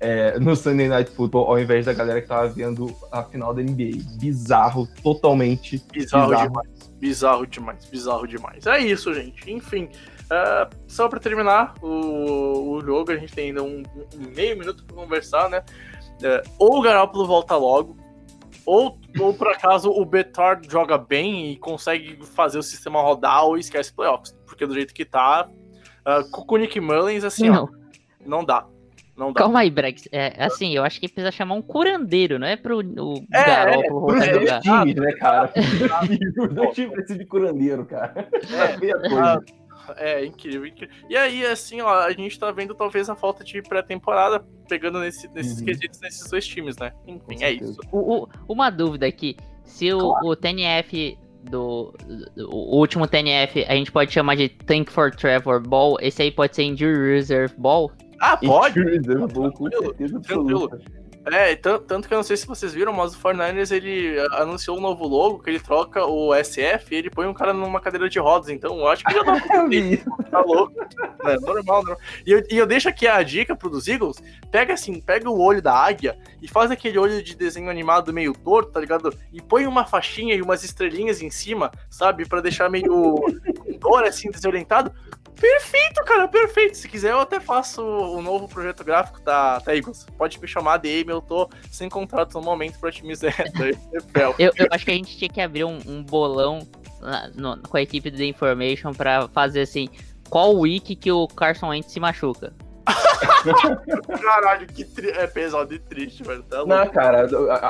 é, 0.00 0.36
no 0.40 0.56
Sunday 0.56 0.88
Night 0.88 1.12
Football, 1.12 1.46
ao 1.46 1.60
invés 1.60 1.86
da 1.86 1.92
galera 1.92 2.20
que 2.20 2.26
tava 2.26 2.48
vendo 2.48 2.92
a 3.12 3.22
final 3.22 3.54
da 3.54 3.62
NBA. 3.62 4.18
Bizarro, 4.18 4.88
totalmente 5.00 5.80
Bizarro, 5.92 6.30
bizarro. 6.30 6.48
demais. 6.48 6.92
Bizarro 6.98 7.46
demais, 7.46 7.84
bizarro 7.86 8.26
demais. 8.26 8.66
É 8.66 8.80
isso, 8.80 9.14
gente. 9.14 9.48
Enfim, 9.48 9.88
ah, 10.28 10.68
só 10.88 11.08
pra 11.08 11.20
terminar 11.20 11.74
o, 11.80 12.72
o 12.72 12.80
jogo, 12.80 13.12
a 13.12 13.16
gente 13.16 13.32
tem 13.32 13.48
ainda 13.50 13.62
um, 13.62 13.84
um 14.16 14.34
meio 14.34 14.58
minuto 14.58 14.84
pra 14.84 14.96
conversar, 14.96 15.48
né? 15.48 15.62
É, 16.20 16.42
ou 16.58 16.78
o 16.78 16.82
Garoppolo 16.82 17.26
volta 17.26 17.54
logo, 17.54 17.96
ou, 18.66 18.98
ou 19.20 19.32
por 19.32 19.48
acaso 19.48 19.88
o 19.88 20.04
Betard 20.04 20.68
joga 20.68 20.98
bem 20.98 21.52
e 21.52 21.56
consegue 21.56 22.18
fazer 22.34 22.58
o 22.58 22.62
sistema 22.62 23.00
rodar 23.00 23.44
ou 23.44 23.56
esquece 23.56 23.94
playoffs. 23.94 24.36
Porque 24.44 24.66
do 24.66 24.74
jeito 24.74 24.92
que 24.92 25.04
tá, 25.04 25.48
ah, 26.06 26.22
com 26.30 26.54
o 26.54 26.58
Nick 26.58 26.80
Mullins, 26.80 27.24
assim, 27.24 27.50
ó, 27.50 27.54
Não, 27.54 27.68
não 28.24 28.44
dá. 28.44 28.66
Não 29.16 29.32
dá. 29.32 29.40
calma 29.40 29.60
aí, 29.60 29.70
Brex. 29.70 30.06
É, 30.12 30.34
assim, 30.44 30.74
eu 30.74 30.84
acho 30.84 31.00
que 31.00 31.08
precisa 31.08 31.32
chamar 31.32 31.54
um 31.54 31.62
curandeiro, 31.62 32.38
não 32.38 32.46
é 32.46 32.54
pro 32.54 32.78
o 32.78 33.14
É, 33.32 33.88
voltar 33.88 34.22
a 34.28 34.32
dois 34.32 34.48
jogar. 34.48 34.60
times, 34.60 34.94
né, 34.94 35.12
cara? 35.14 35.52
Os 36.38 36.54
dois 36.54 36.74
times 36.74 36.92
precisam 36.92 37.18
de 37.18 37.24
curandeiro, 37.26 37.86
cara. 37.86 38.28
É, 38.32 39.14
ah, 39.18 39.40
É, 39.96 40.24
incrível, 40.24 40.66
incrível. 40.66 40.94
E 41.08 41.16
aí, 41.16 41.46
assim, 41.46 41.80
ó, 41.80 41.88
a 42.00 42.12
gente 42.12 42.38
tá 42.38 42.50
vendo 42.50 42.74
talvez 42.74 43.08
a 43.08 43.14
falta 43.14 43.42
de 43.44 43.62
pré-temporada 43.62 44.44
pegando 44.68 44.98
nesse- 44.98 45.28
nesses 45.32 45.60
Uhum. 45.60 45.64
quesitos 45.64 46.00
nesses 46.00 46.28
dois 46.28 46.44
times, 46.46 46.76
né? 46.76 46.92
Enfim, 47.06 47.42
é 47.42 47.52
isso. 47.52 47.78
O- 47.92 48.24
o- 48.24 48.28
uma 48.48 48.68
dúvida 48.68 49.06
aqui. 49.06 49.36
Se 49.64 49.92
o, 49.94 50.12
o 50.24 50.34
TNF 50.36 51.16
do, 51.50 51.94
do- 52.36 52.50
O 52.50 52.76
último 52.78 53.06
TNF 53.06 53.64
a 53.68 53.74
gente 53.74 53.90
pode 53.92 54.12
chamar 54.12 54.34
de 54.36 54.48
Thank 54.48 54.90
for 54.92 55.10
Trevor 55.14 55.60
Ball, 55.60 55.96
esse 56.00 56.22
aí 56.22 56.30
pode 56.30 56.54
ser 56.56 56.64
Injury 56.64 57.14
Reserve 57.14 57.54
Ball? 57.56 57.90
Ah, 58.20 58.36
pode? 58.36 58.78
Injury 58.80 58.98
Bowl, 59.26 59.50
com 59.52 59.68
Tranquilo, 59.68 59.84
certeza 59.86 60.16
absoluta. 60.16 60.80
É, 61.26 61.56
tan- 61.56 61.80
tanto 61.80 62.06
que 62.06 62.14
eu 62.14 62.18
não 62.18 62.22
sei 62.22 62.36
se 62.36 62.46
vocês 62.46 62.72
viram, 62.72 62.92
mas 62.92 63.12
o 63.14 63.18
49ers 63.18 63.72
ele 63.72 64.16
anunciou 64.32 64.78
um 64.78 64.80
novo 64.80 65.06
logo, 65.08 65.40
que 65.42 65.50
ele 65.50 65.58
troca 65.58 66.06
o 66.06 66.32
SF 66.32 66.94
e 66.94 66.98
ele 66.98 67.10
põe 67.10 67.26
um 67.26 67.34
cara 67.34 67.52
numa 67.52 67.80
cadeira 67.80 68.08
de 68.08 68.18
rodas, 68.20 68.48
então 68.48 68.78
eu 68.78 68.86
acho 68.86 69.04
que 69.04 69.12
já 69.12 69.22
dá 69.24 69.34
isso. 69.74 70.04
tá 70.30 70.40
louco. 70.40 70.72
É 71.24 71.34
normal, 71.40 71.82
normal. 71.82 71.96
E 72.24 72.30
eu, 72.30 72.42
e 72.48 72.56
eu 72.56 72.64
deixo 72.66 72.88
aqui 72.88 73.08
a 73.08 73.20
dica 73.24 73.56
pro 73.56 73.68
dos 73.68 73.88
Eagles: 73.88 74.22
pega 74.52 74.74
assim, 74.74 75.00
pega 75.00 75.28
o 75.28 75.40
olho 75.40 75.60
da 75.60 75.74
águia 75.74 76.16
e 76.40 76.46
faz 76.46 76.70
aquele 76.70 76.96
olho 76.98 77.20
de 77.20 77.34
desenho 77.34 77.68
animado 77.68 78.12
meio 78.12 78.32
torto, 78.32 78.70
tá 78.70 78.78
ligado? 78.80 79.12
E 79.32 79.42
põe 79.42 79.66
uma 79.66 79.84
faixinha 79.84 80.34
e 80.34 80.40
umas 80.42 80.62
estrelinhas 80.62 81.20
em 81.22 81.30
cima, 81.30 81.72
sabe? 81.90 82.24
Pra 82.28 82.40
deixar 82.40 82.70
meio 82.70 83.16
dor, 83.80 84.04
assim, 84.04 84.30
desorientado. 84.30 84.92
Perfeito, 85.40 86.02
cara, 86.04 86.26
perfeito. 86.28 86.76
Se 86.76 86.88
quiser, 86.88 87.12
eu 87.12 87.20
até 87.20 87.38
faço 87.38 87.82
o 87.82 88.22
novo 88.22 88.48
projeto 88.48 88.82
gráfico 88.82 89.20
da, 89.20 89.58
da 89.58 89.74
Eagles. 89.76 90.06
Pode 90.16 90.40
me 90.40 90.48
chamar 90.48 90.78
DM, 90.78 91.10
eu 91.10 91.20
tô 91.20 91.48
sem 91.70 91.88
contrato 91.88 92.34
no 92.34 92.42
momento 92.42 92.78
pra 92.78 92.90
NFL. 92.90 94.32
Eu, 94.38 94.52
eu 94.56 94.66
acho 94.70 94.84
que 94.84 94.90
a 94.90 94.94
gente 94.94 95.16
tinha 95.16 95.28
que 95.28 95.40
abrir 95.40 95.64
um, 95.64 95.78
um 95.86 96.02
bolão 96.02 96.66
no- 97.34 97.58
com 97.68 97.76
a 97.76 97.82
equipe 97.82 98.10
do 98.10 98.16
The 98.16 98.24
Information 98.24 98.92
pra 98.92 99.28
fazer 99.28 99.60
assim. 99.60 99.88
Qual 100.30 100.54
week 100.56 100.96
que 100.96 101.12
o 101.12 101.28
Carson 101.28 101.68
Wentz 101.68 101.92
se 101.92 102.00
machuca? 102.00 102.52
Caralho, 104.22 104.66
que 104.66 104.84
tri... 104.84 105.10
é 105.10 105.26
pesado 105.26 105.72
e 105.74 105.78
triste, 105.78 106.22
velho. 106.22 106.42
Tá 106.42 106.58
louco. 106.58 106.74
Não, 106.74 106.88
cara, 106.88 107.24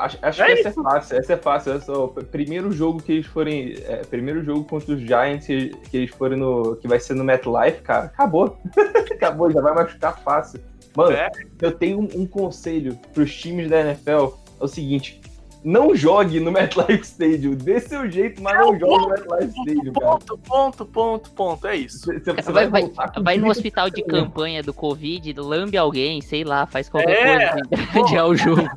acho, 0.04 0.18
acho 0.22 0.42
É 0.42 0.46
que 0.46 0.52
essa 0.60 0.68
é 0.68 0.72
fácil. 0.72 1.18
Essa 1.18 1.32
é 1.32 1.36
fácil. 1.36 1.72
Essa 1.72 1.92
é 1.92 1.96
o 1.96 2.08
primeiro 2.08 2.72
jogo 2.72 3.02
que 3.02 3.12
eles 3.12 3.26
forem. 3.26 3.74
é, 3.86 3.96
primeiro 4.04 4.42
jogo 4.44 4.64
contra 4.64 4.94
os 4.94 5.00
Giants 5.00 5.46
que, 5.46 5.68
que 5.90 5.96
eles 5.96 6.10
forem 6.10 6.38
no. 6.38 6.76
que 6.76 6.88
vai 6.88 7.00
ser 7.00 7.14
no 7.14 7.24
MetLife, 7.24 7.82
cara. 7.82 8.06
Acabou. 8.06 8.58
Acabou, 9.12 9.50
já 9.50 9.60
vai 9.60 9.74
machucar 9.74 10.18
fácil. 10.22 10.60
Mano, 10.96 11.12
É. 11.12 11.30
eu 11.60 11.72
tenho 11.72 12.00
um, 12.00 12.08
um 12.22 12.26
conselho 12.26 12.98
pros 13.12 13.34
times 13.34 13.68
da 13.68 13.80
NFL. 13.80 14.34
É 14.58 14.64
o 14.64 14.68
seguinte. 14.68 15.20
Não 15.66 15.96
jogue 15.96 16.38
no 16.38 16.52
MetLife 16.52 17.02
Stadium. 17.02 17.56
Dê 17.56 17.80
seu 17.80 18.08
jeito, 18.08 18.40
mas 18.40 18.56
não 18.56 18.78
jogue 18.78 19.02
no 19.02 19.08
MetLife 19.08 19.58
Stadium, 19.58 19.92
cara. 19.94 20.06
Ponto, 20.06 20.38
ponto, 20.38 20.86
ponto, 20.86 21.30
ponto. 21.32 21.66
É 21.66 21.74
isso. 21.74 22.06
Você, 22.06 22.20
você 22.20 22.52
Vai, 22.52 22.68
vai, 22.68 22.88
vai 23.20 23.36
no 23.36 23.48
hospital 23.48 23.90
de 23.90 24.04
campanha 24.04 24.62
do 24.62 24.72
Covid, 24.72 25.32
lambe 25.40 25.76
alguém, 25.76 26.20
sei 26.20 26.44
lá, 26.44 26.66
faz 26.66 26.88
qualquer 26.88 27.18
É, 27.18 27.50
coisa 27.50 27.68
pra 27.92 28.00
adiar 28.00 28.28
o 28.28 28.36
jogo. 28.36 28.62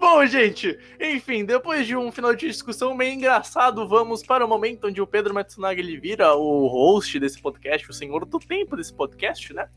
Bom, 0.00 0.26
gente, 0.26 0.76
enfim, 1.00 1.44
depois 1.44 1.86
de 1.86 1.94
um 1.94 2.10
final 2.10 2.34
de 2.34 2.48
discussão 2.48 2.92
meio 2.92 3.14
engraçado, 3.14 3.86
vamos 3.86 4.24
para 4.24 4.44
o 4.44 4.48
momento 4.48 4.88
onde 4.88 5.00
o 5.00 5.06
Pedro 5.06 5.32
Matsunaga 5.32 5.80
ele 5.80 5.96
vira 5.96 6.34
o 6.34 6.66
host 6.66 7.20
desse 7.20 7.40
podcast, 7.40 7.88
o 7.88 7.92
senhor 7.92 8.24
do 8.24 8.40
tempo 8.40 8.76
desse 8.76 8.92
podcast, 8.92 9.54
né? 9.54 9.68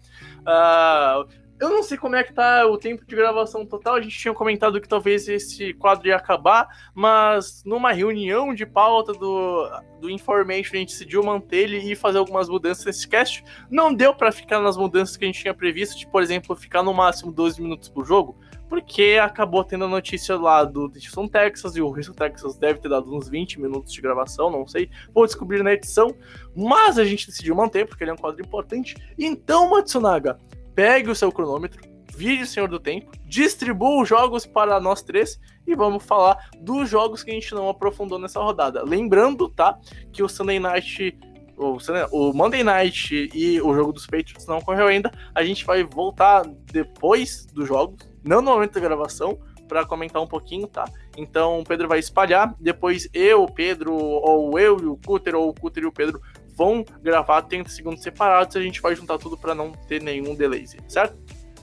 Ah, 0.43 1.23
eu 1.59 1.69
não 1.69 1.81
sei 1.81 1.97
como 1.97 2.15
é 2.15 2.23
que 2.23 2.33
tá 2.33 2.65
o 2.65 2.77
tempo 2.77 3.05
de 3.05 3.15
gravação 3.15 3.65
total, 3.65 3.95
a 3.95 4.01
gente 4.01 4.17
tinha 4.17 4.33
comentado 4.33 4.81
que 4.81 4.87
talvez 4.87 5.27
esse 5.27 5.73
quadro 5.73 6.07
ia 6.07 6.17
acabar, 6.17 6.67
mas 6.93 7.63
numa 7.65 7.93
reunião 7.93 8.53
de 8.53 8.65
pauta 8.65 9.13
do, 9.13 9.69
do 10.01 10.09
Information 10.09 10.75
a 10.75 10.79
gente 10.79 10.91
decidiu 10.91 11.23
manter 11.23 11.57
ele 11.57 11.91
e 11.91 11.95
fazer 11.95 12.17
algumas 12.17 12.49
mudanças 12.49 12.83
nesse 12.85 13.07
cast. 13.07 13.43
Não 13.69 13.93
deu 13.93 14.13
para 14.13 14.31
ficar 14.31 14.59
nas 14.59 14.75
mudanças 14.75 15.15
que 15.15 15.23
a 15.23 15.27
gente 15.27 15.41
tinha 15.41 15.53
previsto, 15.53 15.97
de, 15.97 16.07
por 16.07 16.21
exemplo, 16.21 16.55
ficar 16.55 16.83
no 16.83 16.93
máximo 16.93 17.31
12 17.31 17.61
minutos 17.61 17.87
por 17.87 18.05
jogo, 18.05 18.37
porque 18.67 19.17
acabou 19.21 19.63
tendo 19.63 19.85
a 19.85 19.87
notícia 19.87 20.37
lá 20.37 20.63
do 20.65 20.91
Houston, 20.93 21.27
Texas, 21.27 21.77
e 21.77 21.81
o 21.81 21.87
Houston, 21.87 22.13
Texas 22.13 22.57
deve 22.57 22.79
ter 22.79 22.89
dado 22.89 23.15
uns 23.15 23.29
20 23.29 23.61
minutos 23.61 23.93
de 23.93 24.01
gravação, 24.01 24.51
não 24.51 24.67
sei, 24.67 24.89
vou 25.13 25.25
descobrir 25.25 25.63
na 25.63 25.71
edição, 25.71 26.13
mas 26.53 26.99
a 26.99 27.05
gente 27.05 27.27
decidiu 27.27 27.55
manter, 27.55 27.87
porque 27.87 28.03
ele 28.03 28.11
é 28.11 28.13
um 28.13 28.17
quadro 28.17 28.41
importante. 28.41 28.95
Então, 29.17 29.69
Matsunaga, 29.69 30.37
pegue 30.75 31.09
o 31.09 31.15
seu 31.15 31.31
cronômetro, 31.31 31.81
vire 32.15 32.43
o 32.43 32.47
Senhor 32.47 32.67
do 32.67 32.79
Tempo, 32.79 33.11
distribua 33.25 34.01
os 34.01 34.09
jogos 34.09 34.45
para 34.45 34.79
nós 34.79 35.01
três 35.01 35.39
e 35.65 35.75
vamos 35.75 36.03
falar 36.03 36.49
dos 36.59 36.89
jogos 36.89 37.23
que 37.23 37.31
a 37.31 37.33
gente 37.33 37.53
não 37.53 37.69
aprofundou 37.69 38.19
nessa 38.19 38.41
rodada. 38.41 38.83
Lembrando, 38.83 39.49
tá, 39.49 39.77
que 40.11 40.21
o 40.21 40.29
Sunday 40.29 40.59
Night 40.59 41.17
o, 41.57 42.33
Monday 42.33 42.63
Night 42.63 43.29
e 43.33 43.61
o 43.61 43.73
jogo 43.73 43.93
dos 43.93 44.05
Patriots 44.05 44.45
não 44.45 44.57
ocorreu 44.57 44.87
ainda. 44.87 45.11
A 45.33 45.43
gente 45.43 45.65
vai 45.65 45.83
voltar 45.83 46.45
depois 46.71 47.45
dos 47.45 47.67
jogos, 47.67 47.97
não 48.23 48.41
no 48.41 48.51
momento 48.51 48.73
da 48.73 48.81
gravação, 48.81 49.39
para 49.67 49.85
comentar 49.85 50.21
um 50.21 50.27
pouquinho, 50.27 50.67
tá? 50.67 50.85
Então 51.17 51.59
o 51.59 51.63
Pedro 51.63 51.87
vai 51.87 51.99
espalhar, 51.99 52.53
depois 52.59 53.07
eu, 53.13 53.43
o 53.43 53.51
Pedro, 53.51 53.93
ou 53.93 54.59
eu 54.59 54.79
e 54.79 54.85
o 54.85 54.97
Cutter, 54.97 55.35
ou 55.35 55.49
o 55.49 55.53
Cutter 55.53 55.83
e 55.83 55.87
o 55.87 55.91
Pedro 55.91 56.21
vão 56.55 56.83
gravar 57.01 57.41
30 57.43 57.69
segundos 57.69 58.01
separados 58.01 58.55
e 58.55 58.59
a 58.59 58.61
gente 58.61 58.81
vai 58.81 58.95
juntar 58.95 59.17
tudo 59.17 59.37
para 59.37 59.53
não 59.53 59.71
ter 59.87 60.01
nenhum 60.01 60.33
delay, 60.35 60.65
certo? 60.87 61.15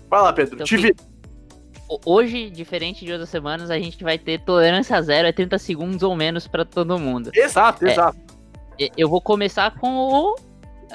Vai 0.09 0.21
lá, 0.23 0.33
Pedro, 0.33 0.55
Então, 0.57 0.67
te 0.67 0.77
vi. 0.77 0.95
Ho- 1.89 2.01
Hoje, 2.07 2.51
diferente 2.51 3.05
de 3.05 3.13
outras 3.13 3.29
semanas, 3.31 3.71
a 3.71 3.79
gente 3.79 4.03
vai 4.05 4.19
ter 4.19 4.41
tolerância 4.45 5.01
zero, 5.03 5.27
é 5.29 5.33
30 5.33 5.59
segundos 5.59 6.03
ou 6.03 6.15
menos 6.15 6.47
pra 6.47 6.65
todo 6.65 6.99
mundo. 6.99 7.31
Exato, 7.35 7.85
É. 7.87 7.93
exato. 7.93 8.19
Eu 8.97 9.09
vou 9.09 9.21
começar 9.21 9.79
com 9.79 9.89
o 9.89 10.37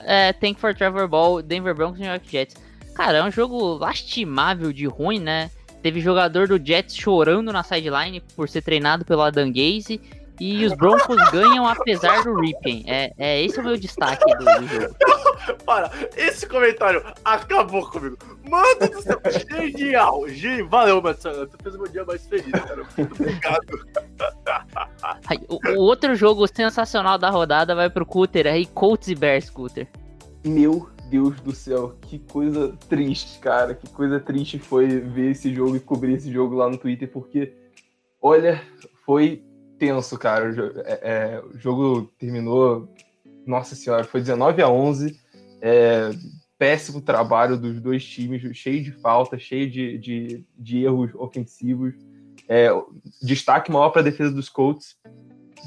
é, 0.03 0.33
Thank 0.33 0.59
for 0.59 0.75
Trevor 0.75 1.07
Ball, 1.07 1.41
Denver 1.41 1.73
Broncos 1.75 1.99
e 1.99 2.01
New 2.03 2.11
York 2.11 2.29
Jets. 2.29 2.55
Cara, 2.93 3.19
é 3.19 3.23
um 3.23 3.31
jogo 3.31 3.75
lastimável 3.77 4.73
de 4.73 4.85
ruim, 4.87 5.19
né? 5.19 5.49
Teve 5.81 6.01
jogador 6.01 6.47
do 6.47 6.57
Jets 6.63 6.95
chorando 6.95 7.53
na 7.53 7.63
sideline 7.63 8.19
por 8.35 8.49
ser 8.49 8.61
treinado 8.61 9.05
pelo 9.05 9.21
Adam 9.21 9.47
Gaze. 9.51 10.01
E 10.39 10.65
os 10.65 10.73
Broncos 10.73 11.17
ganham 11.31 11.65
apesar 11.65 12.23
do 12.23 12.39
Ripken. 12.39 12.83
É, 12.87 13.11
é 13.17 13.43
esse 13.43 13.57
é 13.57 13.61
o 13.61 13.65
meu 13.65 13.77
destaque 13.77 14.23
do, 14.35 14.45
do 14.45 14.67
jogo. 14.67 14.95
Para, 15.65 15.91
esse 16.15 16.45
comentário 16.45 17.03
acabou 17.25 17.89
comigo. 17.89 18.17
Mano 18.47 18.91
do 18.91 19.01
céu, 19.01 19.19
genial. 19.77 20.27
Genial. 20.29 20.69
Valeu, 20.69 21.01
Matsana. 21.01 21.47
Tu 21.47 21.57
fez 21.61 21.75
o 21.75 21.79
meu 21.79 21.91
dia 21.91 22.05
mais 22.05 22.27
feliz, 22.27 22.51
cara. 22.51 22.85
Muito 22.97 23.15
obrigado. 23.15 23.65
Aí, 25.27 25.39
o, 25.49 25.79
o 25.79 25.81
outro 25.81 26.15
jogo 26.15 26.45
sensacional 26.47 27.17
da 27.17 27.29
rodada 27.29 27.73
vai 27.73 27.89
pro 27.89 28.05
Cutter 28.05 28.47
aí, 28.47 28.65
Colts 28.65 29.07
e 29.07 29.15
Bears, 29.15 29.49
Cutter. 29.49 29.87
Meu 30.45 30.89
Deus 31.09 31.39
do 31.41 31.53
céu, 31.53 31.95
que 32.01 32.19
coisa 32.19 32.75
triste, 32.87 33.39
cara. 33.39 33.73
Que 33.73 33.89
coisa 33.89 34.19
triste 34.19 34.59
foi 34.59 34.87
ver 34.99 35.31
esse 35.31 35.53
jogo 35.53 35.75
e 35.75 35.79
cobrir 35.79 36.13
esse 36.13 36.31
jogo 36.31 36.55
lá 36.55 36.69
no 36.69 36.77
Twitter, 36.77 37.09
porque, 37.11 37.53
olha, 38.21 38.61
foi 39.05 39.43
tenso, 39.77 40.17
cara. 40.17 40.49
O 40.49 40.53
jogo, 40.53 40.79
é, 40.83 40.99
é, 41.01 41.41
o 41.41 41.57
jogo 41.57 42.11
terminou, 42.17 42.89
nossa 43.45 43.75
senhora, 43.75 44.03
foi 44.03 44.21
19 44.21 44.61
a 44.61 44.69
11. 44.69 45.19
É, 45.61 46.11
péssimo 46.57 47.01
trabalho 47.01 47.57
dos 47.57 47.79
dois 47.79 48.05
times, 48.05 48.41
cheio 48.57 48.83
de 48.83 48.91
falta, 48.91 49.37
cheio 49.37 49.69
de, 49.69 49.97
de, 49.97 50.45
de 50.57 50.83
erros 50.83 51.11
ofensivos. 51.15 51.93
É, 52.49 52.69
destaque 53.21 53.71
maior 53.71 53.89
para 53.89 54.01
a 54.01 54.05
defesa 54.05 54.31
dos 54.31 54.49
Colts, 54.49 54.97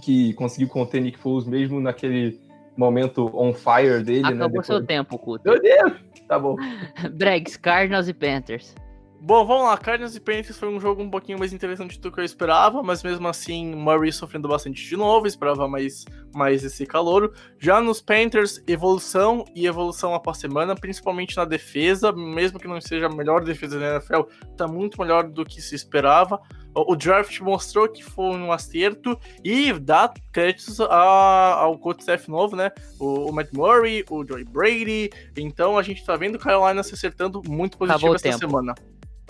que 0.02 0.32
conseguiu 0.34 0.68
conter 0.68 1.00
Nick 1.00 1.18
Foles 1.18 1.46
mesmo 1.46 1.80
naquele 1.80 2.40
momento 2.76 3.30
on 3.34 3.52
fire 3.52 4.02
dele. 4.02 4.20
Acabou 4.20 4.38
né, 4.38 4.48
depois... 4.48 4.66
seu 4.66 4.84
tempo, 4.84 5.18
Cutter. 5.18 5.52
Meu 5.52 5.62
Deus! 5.62 5.92
Tá 6.26 6.38
bom. 6.38 6.56
Bregs, 7.12 7.56
Cardinals 7.56 8.08
e 8.08 8.14
Panthers. 8.14 8.74
Bom, 9.22 9.44
vamos 9.44 9.64
lá. 9.64 9.76
Cardinals 9.76 10.16
e 10.16 10.20
Panthers 10.20 10.58
foi 10.58 10.68
um 10.68 10.80
jogo 10.80 11.02
um 11.02 11.10
pouquinho 11.10 11.38
mais 11.38 11.52
interessante 11.52 12.00
do 12.00 12.10
que 12.10 12.18
eu 12.18 12.24
esperava, 12.24 12.82
mas 12.82 13.02
mesmo 13.02 13.28
assim, 13.28 13.74
Murray 13.74 14.10
sofrendo 14.10 14.48
bastante 14.48 14.82
de 14.82 14.96
novo, 14.96 15.26
esperava 15.26 15.68
mais, 15.68 16.06
mais 16.34 16.64
esse 16.64 16.86
calor. 16.86 17.34
Já 17.58 17.82
nos 17.82 18.00
Panthers, 18.00 18.62
evolução 18.66 19.44
e 19.54 19.66
evolução 19.66 20.14
após 20.14 20.38
semana, 20.38 20.74
principalmente 20.74 21.36
na 21.36 21.44
defesa, 21.44 22.12
mesmo 22.12 22.58
que 22.58 22.66
não 22.66 22.80
seja 22.80 23.06
a 23.06 23.14
melhor 23.14 23.44
defesa 23.44 23.78
da 23.78 23.96
NFL, 23.96 24.22
tá 24.56 24.66
muito 24.66 24.98
melhor 24.98 25.28
do 25.28 25.44
que 25.44 25.60
se 25.60 25.74
esperava. 25.74 26.40
O 26.74 26.96
draft 26.96 27.40
mostrou 27.40 27.88
que 27.88 28.02
foi 28.02 28.36
um 28.36 28.50
acerto 28.52 29.18
e 29.44 29.72
dá 29.72 30.10
créditos 30.32 30.80
a, 30.80 31.54
ao 31.58 31.76
coach 31.78 32.00
staff 32.00 32.30
novo, 32.30 32.56
né? 32.56 32.70
O, 32.98 33.28
o, 33.28 33.32
Matt 33.32 33.52
Murray, 33.52 34.04
o 34.08 34.24
Joey 34.24 34.44
Brady. 34.44 35.10
Então 35.36 35.76
a 35.76 35.82
gente 35.82 36.04
tá 36.04 36.16
vendo 36.16 36.36
o 36.36 36.38
Carolina 36.38 36.82
se 36.82 36.94
acertando 36.94 37.42
muito 37.46 37.76
positivo 37.76 38.14
essa 38.14 38.32
semana. 38.32 38.74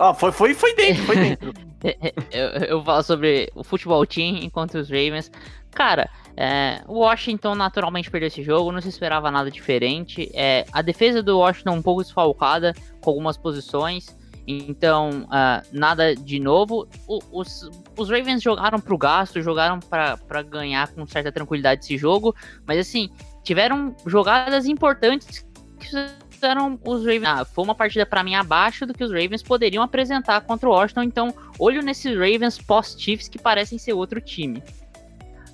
Ah, 0.01 0.15
foi, 0.15 0.33
foi, 0.33 0.55
foi 0.55 0.75
dentro, 0.75 1.03
foi 1.03 1.17
dentro. 1.17 1.53
eu, 2.33 2.49
eu 2.65 2.83
falo 2.83 3.03
sobre 3.03 3.53
o 3.55 3.63
futebol 3.63 4.07
team 4.07 4.39
enquanto 4.39 4.77
os 4.77 4.89
Ravens. 4.89 5.31
Cara, 5.73 6.09
é, 6.35 6.81
o 6.89 7.01
Washington 7.01 7.55
naturalmente 7.55 8.11
perdeu 8.11 8.29
esse 8.29 8.43
jogo, 8.43 8.73
não 8.73 8.81
se 8.81 8.89
esperava 8.89 9.31
nada 9.31 9.51
diferente. 9.51 10.31
É, 10.33 10.65
a 10.73 10.81
defesa 10.81 11.23
do 11.23 11.39
Washington 11.39 11.73
um 11.73 11.83
pouco 11.83 12.03
desfalcada 12.03 12.73
com 13.03 13.11
algumas 13.11 13.37
posições. 13.37 14.19
Então, 14.47 15.27
uh, 15.27 15.69
nada 15.71 16.17
de 16.17 16.41
novo. 16.41 16.89
O, 17.07 17.21
os, 17.31 17.71
os 17.95 18.09
Ravens 18.09 18.43
jogaram 18.43 18.81
pro 18.81 18.97
gasto, 18.97 19.43
jogaram 19.43 19.79
para 19.81 20.43
ganhar 20.43 20.89
com 20.89 21.07
certa 21.07 21.31
tranquilidade 21.31 21.85
esse 21.85 21.99
jogo. 21.99 22.35
Mas 22.67 22.79
assim, 22.79 23.11
tiveram 23.45 23.95
jogadas 24.07 24.65
importantes 24.65 25.47
que 25.79 25.87
fizeram 26.41 26.79
os 26.85 27.01
Ravens. 27.05 27.27
Ah, 27.27 27.45
foi 27.45 27.63
uma 27.63 27.75
partida 27.75 28.07
para 28.07 28.25
mim 28.25 28.35
abaixo 28.35 28.87
do 28.87 28.95
que 28.95 29.05
os 29.05 29.11
Ravens 29.11 29.43
poderiam 29.43 29.83
apresentar 29.83 30.41
contra 30.41 30.69
o 30.69 30.73
Washington. 30.73 31.03
Então, 31.03 31.35
olho 31.59 31.83
nesses 31.83 32.15
Ravens 32.15 32.59
pós-Chiefs 32.59 33.29
que 33.29 33.39
parecem 33.39 33.79
ser 33.79 33.93
outro 33.93 34.21
time. 34.21 34.63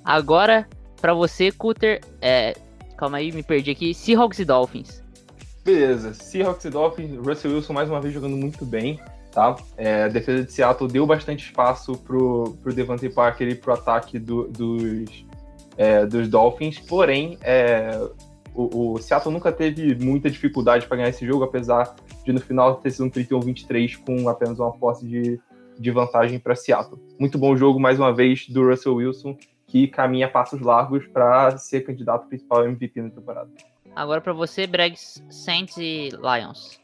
Agora, 0.03 0.65
para 1.01 1.13
você, 1.13 1.51
Cutter, 1.51 2.01
é... 2.21 2.55
calma 2.97 3.17
aí, 3.17 3.31
me 3.31 3.43
perdi 3.43 3.71
aqui. 3.71 3.93
Seahawks 3.93 4.39
e 4.39 4.45
Dolphins. 4.45 5.03
Beleza, 5.65 6.13
Seahawks 6.13 6.63
e 6.63 6.69
Dolphins, 6.69 7.17
Russell 7.17 7.53
Wilson 7.53 7.73
mais 7.73 7.89
uma 7.89 7.99
vez 7.99 8.13
jogando 8.13 8.37
muito 8.37 8.65
bem, 8.65 9.01
tá? 9.33 9.57
É, 9.75 10.03
a 10.03 10.07
defesa 10.07 10.45
de 10.45 10.53
Seattle 10.53 10.89
deu 10.89 11.05
bastante 11.05 11.43
espaço 11.43 11.97
pro, 11.97 12.57
pro 12.63 12.73
Devante 12.73 13.09
Parker 13.09 13.49
e 13.49 13.55
pro 13.55 13.73
ataque 13.73 14.17
do, 14.17 14.47
dos, 14.47 15.25
é, 15.75 16.05
dos 16.05 16.29
Dolphins, 16.29 16.79
porém, 16.79 17.37
é, 17.41 17.99
o, 18.57 18.93
o, 18.93 18.97
Seattle 18.97 19.31
nunca 19.31 19.51
teve 19.51 19.93
muita 19.95 20.31
dificuldade 20.31 20.87
para 20.87 20.97
ganhar 20.97 21.09
esse 21.09 21.25
jogo, 21.25 21.43
apesar 21.43 21.95
de 22.25 22.33
no 22.33 22.41
final 22.41 22.75
ter 22.75 22.89
sido 22.89 23.05
um 23.05 23.09
31-23 23.09 24.03
com 24.03 24.27
apenas 24.27 24.57
uma 24.57 24.71
posse 24.71 25.05
de, 25.05 25.39
de 25.77 25.91
vantagem 25.91 26.39
para 26.39 26.55
Seattle. 26.55 26.99
Muito 27.19 27.37
bom 27.37 27.55
jogo, 27.55 27.79
mais 27.79 27.99
uma 27.99 28.11
vez, 28.11 28.49
do 28.49 28.67
Russell 28.67 28.95
Wilson, 28.95 29.37
que 29.67 29.87
caminha 29.87 30.27
passos 30.27 30.59
largos 30.59 31.05
para 31.05 31.55
ser 31.57 31.81
candidato 31.81 32.27
principal 32.27 32.65
MVP 32.65 32.99
na 32.99 33.11
temporada. 33.11 33.49
Agora 33.95 34.21
para 34.21 34.33
você, 34.33 34.65
Bregs, 34.65 35.23
Saints 35.29 35.77
e 35.77 36.09
Lions. 36.09 36.79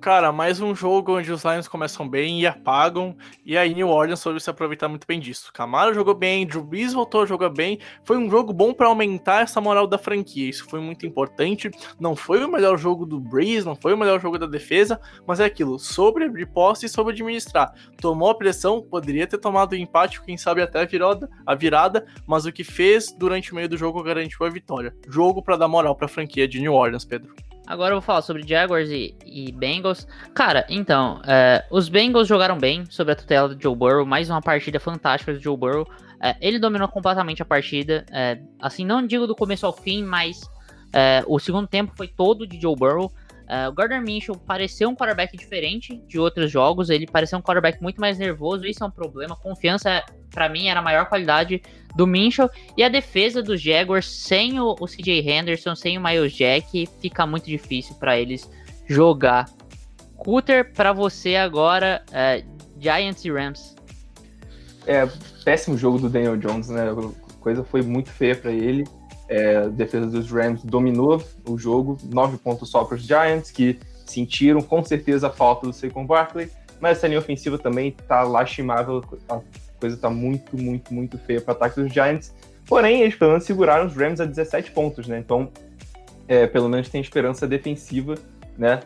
Cara, 0.00 0.32
mais 0.32 0.62
um 0.62 0.74
jogo 0.74 1.18
onde 1.18 1.30
os 1.30 1.44
Lions 1.44 1.68
começam 1.68 2.08
bem 2.08 2.40
e 2.40 2.46
apagam, 2.46 3.14
e 3.44 3.54
aí 3.54 3.74
New 3.74 3.88
Orleans 3.88 4.20
soube 4.20 4.40
se 4.40 4.48
aproveitar 4.48 4.88
muito 4.88 5.06
bem 5.06 5.20
disso. 5.20 5.52
Camaro 5.52 5.92
jogou 5.92 6.14
bem, 6.14 6.46
Drew 6.46 6.64
Brees 6.64 6.94
voltou 6.94 7.20
a 7.20 7.26
jogar 7.26 7.50
bem, 7.50 7.78
foi 8.02 8.16
um 8.16 8.30
jogo 8.30 8.50
bom 8.50 8.72
para 8.72 8.86
aumentar 8.86 9.42
essa 9.42 9.60
moral 9.60 9.86
da 9.86 9.98
franquia, 9.98 10.48
isso 10.48 10.64
foi 10.70 10.80
muito 10.80 11.04
importante. 11.04 11.70
Não 12.00 12.16
foi 12.16 12.42
o 12.42 12.50
melhor 12.50 12.78
jogo 12.78 13.04
do 13.04 13.20
Brees, 13.20 13.66
não 13.66 13.76
foi 13.76 13.92
o 13.92 13.98
melhor 13.98 14.18
jogo 14.18 14.38
da 14.38 14.46
defesa, 14.46 14.98
mas 15.26 15.38
é 15.38 15.44
aquilo, 15.44 15.78
sobre 15.78 16.24
abrir 16.24 16.46
posse 16.46 16.86
e 16.86 16.88
sobre 16.88 17.12
administrar. 17.12 17.70
Tomou 18.00 18.30
a 18.30 18.34
pressão, 18.34 18.80
poderia 18.80 19.26
ter 19.26 19.36
tomado 19.36 19.72
o 19.72 19.76
empate, 19.76 20.22
quem 20.22 20.38
sabe 20.38 20.62
até 20.62 20.80
a 20.80 20.86
virada, 20.86 21.28
a 21.44 21.54
virada, 21.54 22.06
mas 22.26 22.46
o 22.46 22.52
que 22.52 22.64
fez 22.64 23.12
durante 23.12 23.52
o 23.52 23.54
meio 23.54 23.68
do 23.68 23.76
jogo 23.76 24.02
garantiu 24.02 24.46
a 24.46 24.48
vitória. 24.48 24.96
Jogo 25.10 25.42
para 25.42 25.58
dar 25.58 25.68
moral 25.68 25.94
para 25.94 26.06
a 26.06 26.08
franquia 26.08 26.48
de 26.48 26.58
New 26.58 26.72
Orleans, 26.72 27.04
Pedro. 27.04 27.49
Agora 27.70 27.92
eu 27.92 28.00
vou 28.00 28.02
falar 28.02 28.22
sobre 28.22 28.42
Jaguars 28.44 28.90
e, 28.90 29.14
e 29.24 29.52
Bengals. 29.52 30.04
Cara, 30.34 30.66
então, 30.68 31.22
é, 31.24 31.64
os 31.70 31.88
Bengals 31.88 32.26
jogaram 32.26 32.58
bem 32.58 32.84
sob 32.90 33.12
a 33.12 33.14
tutela 33.14 33.48
do 33.48 33.62
Joe 33.62 33.76
Burrow. 33.76 34.04
Mais 34.04 34.28
uma 34.28 34.42
partida 34.42 34.80
fantástica 34.80 35.32
do 35.32 35.38
Joe 35.38 35.56
Burrow. 35.56 35.86
É, 36.20 36.34
ele 36.40 36.58
dominou 36.58 36.88
completamente 36.88 37.42
a 37.42 37.44
partida. 37.44 38.04
É, 38.10 38.40
assim, 38.60 38.84
não 38.84 39.06
digo 39.06 39.24
do 39.24 39.36
começo 39.36 39.64
ao 39.64 39.72
fim, 39.72 40.02
mas 40.02 40.40
é, 40.92 41.22
o 41.28 41.38
segundo 41.38 41.68
tempo 41.68 41.92
foi 41.96 42.08
todo 42.08 42.44
de 42.44 42.60
Joe 42.60 42.74
Burrow. 42.74 43.06
Uh, 43.06 43.68
o 43.68 43.72
Gardner 43.72 44.02
Minshew 44.02 44.36
pareceu 44.36 44.88
um 44.88 44.94
quarterback 44.94 45.36
diferente 45.36 45.96
de 46.06 46.20
outros 46.20 46.52
jogos, 46.52 46.88
ele 46.88 47.04
pareceu 47.04 47.36
um 47.36 47.42
quarterback 47.42 47.82
muito 47.82 48.00
mais 48.00 48.16
nervoso, 48.16 48.64
isso 48.64 48.84
é 48.84 48.86
um 48.86 48.90
problema. 48.92 49.34
Confiança, 49.34 50.04
para 50.30 50.48
mim, 50.48 50.68
era 50.68 50.80
a 50.80 50.82
maior 50.82 51.06
qualidade 51.06 51.62
do 51.94 52.06
Minshew. 52.06 52.48
E 52.76 52.82
a 52.82 52.88
defesa 52.88 53.42
dos 53.42 53.60
Jaguars, 53.60 54.06
sem 54.06 54.60
o, 54.60 54.76
o 54.78 54.86
CJ 54.86 55.28
Henderson, 55.28 55.74
sem 55.74 55.98
o 55.98 56.02
Miles 56.02 56.32
Jack, 56.32 56.88
fica 57.00 57.26
muito 57.26 57.46
difícil 57.46 57.94
para 57.96 58.18
eles 58.18 58.50
jogar. 58.86 59.48
Cutter, 60.16 60.72
para 60.72 60.92
você 60.92 61.36
agora, 61.36 62.02
uh, 62.08 62.60
Giants 62.78 63.24
e 63.24 63.30
Rams. 63.30 63.74
É, 64.86 65.08
péssimo 65.44 65.76
jogo 65.76 65.98
do 65.98 66.08
Daniel 66.08 66.36
Jones, 66.36 66.68
né? 66.68 66.90
A 66.90 67.40
coisa 67.40 67.64
foi 67.64 67.82
muito 67.82 68.10
feia 68.10 68.36
para 68.36 68.50
ele. 68.50 68.84
É, 69.28 69.56
a 69.58 69.68
defesa 69.68 70.06
dos 70.06 70.30
Rams 70.30 70.64
dominou 70.64 71.22
o 71.48 71.56
jogo, 71.56 71.96
nove 72.04 72.36
pontos 72.36 72.68
só 72.68 72.84
para 72.84 72.96
os 72.96 73.02
Giants, 73.02 73.50
que 73.50 73.78
sentiram 74.04 74.60
com 74.60 74.82
certeza 74.84 75.28
a 75.28 75.30
falta 75.30 75.66
do 75.66 75.72
Saquon 75.72 76.04
Barkley, 76.04 76.50
mas 76.80 76.98
essa 76.98 77.06
linha 77.06 77.20
ofensiva 77.20 77.56
também 77.56 77.88
está 77.88 78.22
lastimável, 78.22 79.02
coisa 79.80 79.96
está 79.96 80.10
muito, 80.10 80.56
muito, 80.56 80.92
muito 80.92 81.18
feia 81.18 81.40
para 81.40 81.54
ataque 81.54 81.80
dos 81.80 81.92
Giants. 81.92 82.34
Porém, 82.66 83.00
eles 83.00 83.16
pelo 83.16 83.32
menos 83.32 83.44
seguraram 83.44 83.86
os 83.86 83.96
Rams 83.96 84.20
a 84.20 84.24
17 84.24 84.70
pontos, 84.70 85.08
né? 85.08 85.18
Então, 85.18 85.50
é, 86.28 86.46
pelo 86.46 86.68
menos 86.68 86.88
tem 86.88 87.00
esperança 87.00 87.48
defensiva, 87.48 88.14
né? 88.56 88.80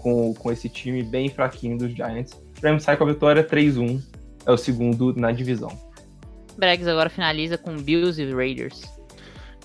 Com, 0.00 0.32
com 0.32 0.52
esse 0.52 0.68
time 0.68 1.02
bem 1.02 1.28
fraquinho 1.28 1.76
dos 1.76 1.92
Giants. 1.92 2.32
O 2.32 2.66
Rams 2.66 2.82
sai 2.82 2.96
com 2.96 3.04
a 3.04 3.08
vitória 3.08 3.44
3-1, 3.44 4.00
é 4.46 4.52
o 4.52 4.56
segundo 4.56 5.14
na 5.14 5.32
divisão. 5.32 5.70
Bregs 6.56 6.86
agora 6.86 7.10
finaliza 7.10 7.58
com 7.58 7.76
Bills 7.76 8.20
e 8.20 8.32
Raiders. 8.32 8.99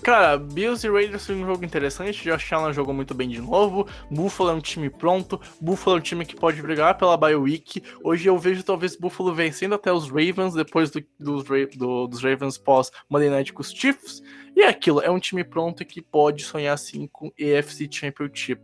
Cara, 0.02 0.38
Bills 0.38 0.86
e 0.86 0.90
Raiders 0.90 1.26
foi 1.26 1.34
um 1.34 1.44
jogo 1.44 1.64
interessante. 1.64 2.22
Josh 2.22 2.52
Allen 2.52 2.72
jogou 2.72 2.94
muito 2.94 3.12
bem 3.12 3.28
de 3.28 3.40
novo. 3.40 3.88
Buffalo 4.10 4.50
é 4.50 4.52
um 4.52 4.60
time 4.60 4.88
pronto. 4.88 5.40
Buffalo 5.60 5.96
é 5.96 5.98
um 5.98 6.02
time 6.02 6.24
que 6.24 6.36
pode 6.36 6.62
brigar 6.62 6.96
pela 6.96 7.16
bye 7.16 7.34
week. 7.34 7.82
Hoje 8.04 8.28
eu 8.28 8.38
vejo 8.38 8.62
talvez 8.62 8.94
Buffalo 8.94 9.34
vencendo 9.34 9.74
até 9.74 9.92
os 9.92 10.08
Ravens 10.08 10.54
depois 10.54 10.90
do, 10.90 11.04
do, 11.18 11.42
do, 11.42 12.06
dos 12.06 12.22
Ravens 12.22 12.56
pós 12.56 12.90
Monday 13.08 13.30
Night 13.30 13.52
com 13.52 13.62
os 13.62 13.72
Chiefs. 13.72 14.22
E 14.54 14.62
é 14.62 14.68
aquilo, 14.68 15.00
é 15.00 15.10
um 15.10 15.18
time 15.18 15.42
pronto 15.42 15.84
que 15.84 16.00
pode 16.00 16.44
sonhar 16.44 16.78
sim 16.78 17.08
com 17.12 17.26
AFC 17.28 17.88
Championship 17.90 18.62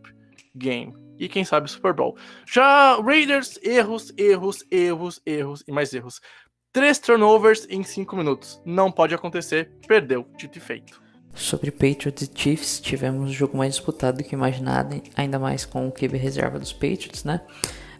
Game. 0.54 0.94
E 1.18 1.28
quem 1.28 1.44
sabe 1.44 1.70
Super 1.70 1.92
Bowl. 1.92 2.16
Já 2.46 3.00
Raiders, 3.00 3.58
erros, 3.62 4.12
erros, 4.16 4.64
erros, 4.70 5.20
erros 5.26 5.64
e 5.66 5.72
mais 5.72 5.92
erros. 5.92 6.20
Três 6.72 6.98
turnovers 6.98 7.66
em 7.68 7.82
cinco 7.82 8.16
minutos. 8.16 8.60
Não 8.64 8.90
pode 8.90 9.14
acontecer. 9.14 9.72
Perdeu, 9.86 10.26
dito 10.38 10.56
e 10.56 10.60
feito. 10.60 11.01
Sobre 11.34 11.70
Patriots 11.70 12.22
e 12.22 12.30
Chiefs, 12.34 12.80
tivemos 12.80 13.30
um 13.30 13.32
jogo 13.32 13.56
mais 13.56 13.74
disputado 13.74 14.18
do 14.18 14.24
que 14.24 14.34
imaginado, 14.34 15.00
ainda 15.16 15.38
mais 15.38 15.64
com 15.64 15.88
o 15.88 15.92
QB 15.92 16.16
reserva 16.18 16.58
dos 16.58 16.72
Patriots, 16.72 17.24
né? 17.24 17.40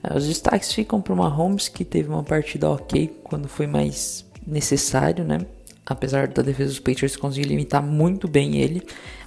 Eh, 0.03 0.17
os 0.17 0.27
destaques 0.27 0.73
ficam 0.73 1.01
para 1.01 1.13
o 1.13 1.17
Mahomes, 1.17 1.69
que 1.69 1.85
teve 1.85 2.09
uma 2.09 2.23
partida 2.23 2.71
ok 2.71 3.21
quando 3.25 3.49
foi 3.49 3.67
mais 3.67 4.25
necessário, 4.47 5.25
né? 5.25 5.47
apesar 5.85 6.29
da 6.29 6.43
defesa 6.43 6.71
dos 6.71 6.79
Patriots 6.79 7.17
conseguir 7.17 7.49
limitar 7.49 7.83
muito 7.83 8.29
bem 8.29 8.57
ele. 8.57 8.83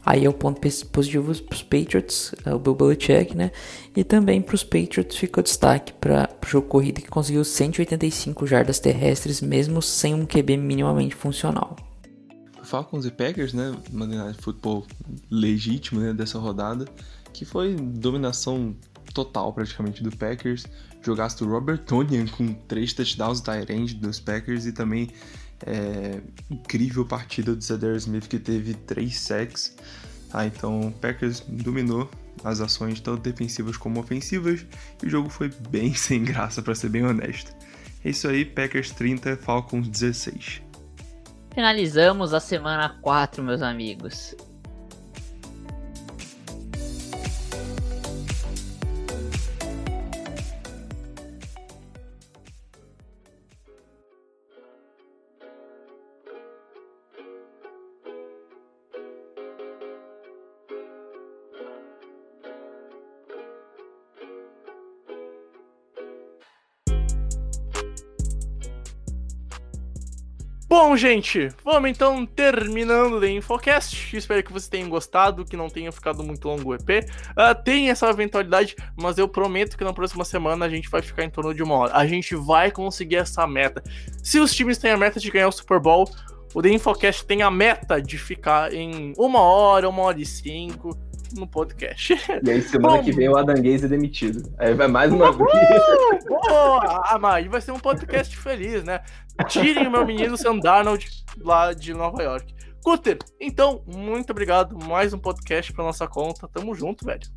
Aí 0.05 0.25
é 0.25 0.29
o 0.29 0.33
ponto 0.33 0.61
positivo 0.91 1.33
para 1.43 1.55
os 1.55 1.63
Patriots, 1.63 2.33
é 2.45 2.53
o 2.53 2.59
Bill 2.59 2.75
Belichick, 2.75 3.35
né? 3.35 3.51
E 3.95 4.03
também 4.03 4.41
para 4.41 4.55
os 4.55 4.63
Patriots 4.63 5.17
ficou 5.17 5.43
destaque 5.43 5.93
para 5.93 6.29
o 6.43 6.47
jogo 6.47 6.67
corrido 6.67 7.01
que 7.01 7.09
conseguiu 7.09 7.43
185 7.43 8.45
jardas 8.45 8.79
terrestres, 8.79 9.41
mesmo 9.41 9.81
sem 9.81 10.13
um 10.13 10.25
QB 10.25 10.57
minimamente 10.57 11.15
funcional. 11.15 11.75
Falcons 12.65 13.05
e 13.05 13.11
Packers, 13.11 13.53
né? 13.53 13.75
Monday 13.91 14.33
Football 14.33 14.85
legítimo 15.29 16.01
né, 16.01 16.13
dessa 16.13 16.39
rodada, 16.39 16.85
que 17.31 17.45
foi 17.45 17.75
dominação 17.75 18.75
total 19.13 19.53
praticamente 19.53 20.03
do 20.03 20.15
Packers. 20.15 20.65
Jogasse 21.01 21.43
o 21.43 21.47
Robert 21.47 21.79
Tonian 21.79 22.25
com 22.35 22.53
três 22.53 22.93
touchdowns 22.93 23.41
tight 23.41 23.71
end 23.71 23.95
dos 23.95 24.19
Packers 24.19 24.65
e 24.65 24.71
também 24.71 25.09
é, 25.65 26.21
incrível 26.49 27.05
partida 27.05 27.55
do 27.55 27.63
Cedar 27.63 27.95
Smith 27.95 28.27
que 28.27 28.39
teve 28.39 28.73
três 28.73 29.19
sacks. 29.19 29.75
Ah, 30.33 30.45
então 30.45 30.87
o 30.87 30.91
Packers 30.91 31.41
dominou 31.47 32.09
as 32.43 32.59
ações 32.59 32.99
tanto 32.99 33.21
defensivas 33.21 33.77
como 33.77 33.99
ofensivas 33.99 34.65
e 35.01 35.05
o 35.05 35.09
jogo 35.09 35.29
foi 35.29 35.49
bem 35.69 35.93
sem 35.95 36.23
graça 36.23 36.61
para 36.61 36.75
ser 36.75 36.89
bem 36.89 37.05
honesto. 37.05 37.55
É 38.03 38.09
isso 38.09 38.27
aí, 38.27 38.45
Packers 38.45 38.91
30, 38.91 39.37
Falcons 39.37 39.87
16. 39.87 40.61
Finalizamos 41.55 42.33
a 42.33 42.41
semana 42.41 42.97
4, 43.01 43.41
meus 43.41 43.61
amigos. 43.61 44.35
Bom, 70.77 70.97
gente, 70.97 71.47
vamos 71.63 71.89
então 71.89 72.25
terminando 72.25 73.13
o 73.13 73.25
Infocast. 73.25 74.13
Espero 74.15 74.43
que 74.43 74.51
vocês 74.51 74.67
tenham 74.67 74.89
gostado, 74.89 75.45
que 75.45 75.55
não 75.55 75.69
tenha 75.69 75.89
ficado 75.89 76.21
muito 76.21 76.49
longo 76.49 76.71
o 76.71 76.75
EP. 76.75 76.81
Uh, 76.89 77.31
ah, 77.37 77.55
tem 77.55 77.89
essa 77.89 78.09
eventualidade, 78.09 78.75
mas 78.93 79.17
eu 79.17 79.25
prometo 79.25 79.77
que 79.77 79.85
na 79.85 79.93
próxima 79.93 80.25
semana 80.25 80.65
a 80.65 80.69
gente 80.69 80.89
vai 80.89 81.01
ficar 81.01 81.23
em 81.23 81.29
torno 81.29 81.53
de 81.53 81.63
uma 81.63 81.75
hora. 81.75 81.95
A 81.95 82.05
gente 82.05 82.35
vai 82.35 82.71
conseguir 82.71 83.15
essa 83.15 83.47
meta. 83.47 83.81
Se 84.21 84.37
os 84.37 84.53
times 84.53 84.77
têm 84.77 84.91
a 84.91 84.97
meta 84.97 85.17
de 85.17 85.31
ganhar 85.31 85.47
o 85.47 85.51
Super 85.53 85.79
Bowl, 85.79 86.09
o 86.53 86.61
The 86.61 86.69
Infocast 86.69 87.25
tem 87.25 87.41
a 87.41 87.49
meta 87.49 88.01
de 88.01 88.17
ficar 88.17 88.73
em 88.73 89.13
uma 89.17 89.39
hora, 89.39 89.87
uma 89.87 90.01
hora 90.03 90.19
e 90.19 90.25
cinco 90.25 90.93
no 91.35 91.47
podcast. 91.47 92.13
E 92.43 92.49
aí, 92.49 92.61
semana 92.61 92.97
Bom, 92.97 93.03
que 93.03 93.11
vem, 93.11 93.29
o 93.29 93.37
Adanguês 93.37 93.83
é 93.83 93.87
demitido. 93.87 94.51
Aí 94.57 94.73
vai 94.73 94.87
mais 94.87 95.11
uma 95.11 95.31
vez. 95.31 96.23
Boa! 96.27 97.03
Ah, 97.05 97.17
mas 97.19 97.45
vai 97.47 97.61
ser 97.61 97.71
um 97.71 97.79
podcast 97.79 98.35
feliz, 98.37 98.83
né? 98.83 99.01
Tirem 99.47 99.87
o 99.87 99.91
meu 99.91 100.05
menino 100.05 100.37
Sam 100.37 100.59
Darnold 100.59 101.07
lá 101.39 101.73
de 101.73 101.93
Nova 101.93 102.23
York. 102.23 102.53
Cutter, 102.83 103.17
então, 103.39 103.83
muito 103.85 104.29
obrigado. 104.31 104.77
Mais 104.77 105.13
um 105.13 105.19
podcast 105.19 105.73
pra 105.73 105.83
nossa 105.83 106.07
conta. 106.07 106.47
Tamo 106.47 106.73
junto, 106.75 107.05
velho. 107.05 107.27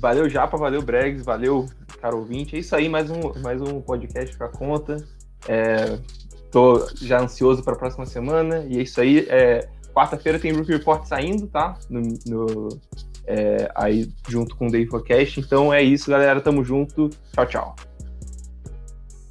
Valeu, 0.00 0.28
Japa, 0.28 0.56
valeu, 0.56 0.82
Bregs, 0.82 1.24
valeu, 1.24 1.66
caro 2.00 2.18
ouvinte. 2.18 2.56
É 2.56 2.58
isso 2.58 2.74
aí, 2.74 2.88
mais 2.88 3.10
um, 3.10 3.20
mais 3.40 3.60
um 3.60 3.80
podcast 3.80 4.36
pra 4.36 4.48
conta. 4.48 4.96
É, 5.48 5.98
tô 6.50 6.86
já 6.96 7.20
ansioso 7.20 7.62
para 7.62 7.74
a 7.74 7.78
próxima 7.78 8.06
semana. 8.06 8.64
E 8.68 8.78
é 8.78 8.82
isso 8.82 9.00
aí. 9.00 9.26
É, 9.28 9.68
Quarta-feira 9.94 10.40
tem 10.40 10.52
Rookie 10.52 10.72
Report 10.72 11.04
saindo, 11.04 11.46
tá? 11.46 11.78
No, 11.88 12.00
no 12.26 12.68
é, 13.26 13.70
aí 13.74 14.12
junto 14.28 14.56
com 14.56 14.68
o 14.68 14.70
Day 14.70 14.86
Forecast. 14.86 15.40
Então 15.40 15.72
é 15.72 15.82
isso, 15.82 16.10
galera. 16.10 16.40
Tamo 16.40 16.64
junto. 16.64 17.08
Tchau, 17.32 17.46
tchau. 17.46 17.76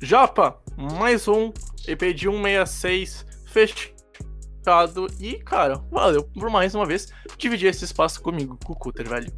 Japa, 0.02 0.60
mais 0.78 1.28
um 1.28 1.52
EP 1.88 2.14
de 2.14 2.28
166 2.28 3.26
fechado. 3.46 5.08
E, 5.20 5.36
cara, 5.36 5.82
valeu 5.92 6.24
por 6.24 6.50
mais 6.50 6.76
uma 6.76 6.86
vez 6.86 7.12
dividir 7.38 7.70
esse 7.70 7.86
espaço 7.86 8.22
comigo, 8.22 8.58
com 8.66 8.74
o 8.74 8.76
Cutter, 8.76 9.08
velho. 9.08 9.32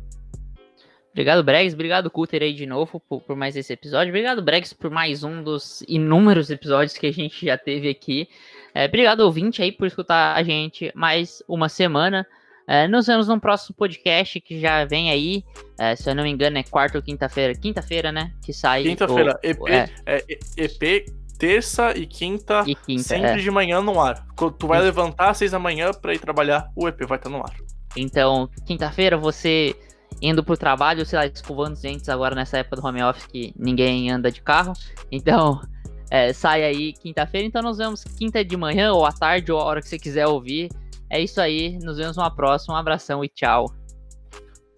Obrigado, 1.15 1.43
Bregs. 1.43 1.73
Obrigado, 1.73 2.11
Cutter, 2.11 2.41
aí 2.41 2.53
de 2.53 2.65
novo 2.65 2.99
por, 2.99 3.21
por, 3.21 3.35
mais 3.37 3.55
esse 3.55 3.71
episódio. 3.71 4.09
Obrigado, 4.09 4.43
Bregs, 4.43 4.73
por 4.73 4.91
mais 4.91 5.23
um 5.23 5.41
dos 5.41 5.81
inúmeros 5.87 6.49
episódios 6.49 6.97
que 6.97 7.07
a 7.07 7.13
gente 7.13 7.45
já 7.45 7.57
teve 7.57 7.87
aqui. 7.87 8.27
É, 8.73 8.85
obrigado, 8.85 9.21
ouvinte, 9.21 9.61
aí, 9.61 9.71
por 9.71 9.87
escutar 9.87 10.35
a 10.35 10.43
gente 10.43 10.91
mais 10.93 11.41
uma 11.47 11.69
semana. 11.69 12.27
É, 12.67 12.87
nos 12.87 13.05
vemos 13.05 13.27
no 13.27 13.39
próximo 13.39 13.75
podcast 13.75 14.39
que 14.41 14.59
já 14.59 14.85
vem 14.85 15.11
aí. 15.11 15.43
É, 15.77 15.95
se 15.95 16.09
eu 16.09 16.15
não 16.15 16.23
me 16.23 16.29
engano, 16.29 16.57
é 16.57 16.63
quarta 16.63 16.97
ou 16.97 17.03
quinta-feira. 17.03 17.53
Quinta-feira, 17.53 18.11
né? 18.11 18.31
Que 18.43 18.51
sai. 18.51 18.83
Quinta-feira. 18.83 19.39
EP, 19.43 19.59
é. 19.67 19.89
é 20.05 20.23
EP, 20.57 21.05
terça 21.37 21.95
e 21.95 22.05
quinta, 22.07 22.63
e 22.65 22.75
quinta 22.75 23.03
sempre 23.03 23.31
é. 23.31 23.37
de 23.37 23.51
manhã 23.51 23.81
no 23.81 23.99
ar. 23.99 24.25
Tu 24.57 24.67
vai 24.67 24.81
levantar 24.81 25.29
às 25.29 25.37
seis 25.37 25.51
da 25.51 25.59
manhã 25.59 25.91
pra 25.91 26.13
ir 26.13 26.19
trabalhar, 26.19 26.71
o 26.75 26.87
EP 26.87 27.05
vai 27.05 27.17
estar 27.17 27.29
no 27.29 27.37
ar. 27.37 27.55
Então, 27.95 28.49
quinta-feira 28.65 29.17
você 29.17 29.75
indo 30.21 30.43
pro 30.43 30.57
trabalho, 30.57 31.05
sei 31.05 31.19
lá, 31.19 31.25
escovando 31.25 31.73
os 31.73 31.81
dentes 31.81 32.07
agora 32.09 32.35
nessa 32.35 32.57
época 32.57 32.77
do 32.77 32.87
home 32.87 33.03
office 33.03 33.25
que 33.27 33.53
ninguém 33.57 34.09
anda 34.09 34.31
de 34.31 34.41
carro. 34.41 34.73
Então, 35.11 35.61
é, 36.09 36.33
sai 36.33 36.63
aí 36.63 36.93
quinta-feira. 36.93 37.45
Então 37.45 37.61
nos 37.61 37.77
vemos 37.77 38.03
quinta 38.03 38.43
de 38.43 38.57
manhã, 38.57 38.93
ou 38.93 39.05
à 39.05 39.11
tarde, 39.11 39.51
ou 39.51 39.59
a 39.59 39.65
hora 39.65 39.81
que 39.81 39.87
você 39.87 39.99
quiser 39.99 40.27
ouvir. 40.27 40.69
É 41.15 41.21
isso 41.21 41.39
aí, 41.39 41.79
nos 41.81 41.95
vemos 41.95 42.17
numa 42.17 42.29
próxima. 42.29 42.75
Um 42.75 42.77
abração 42.77 43.23
e 43.23 43.29
tchau. 43.29 43.73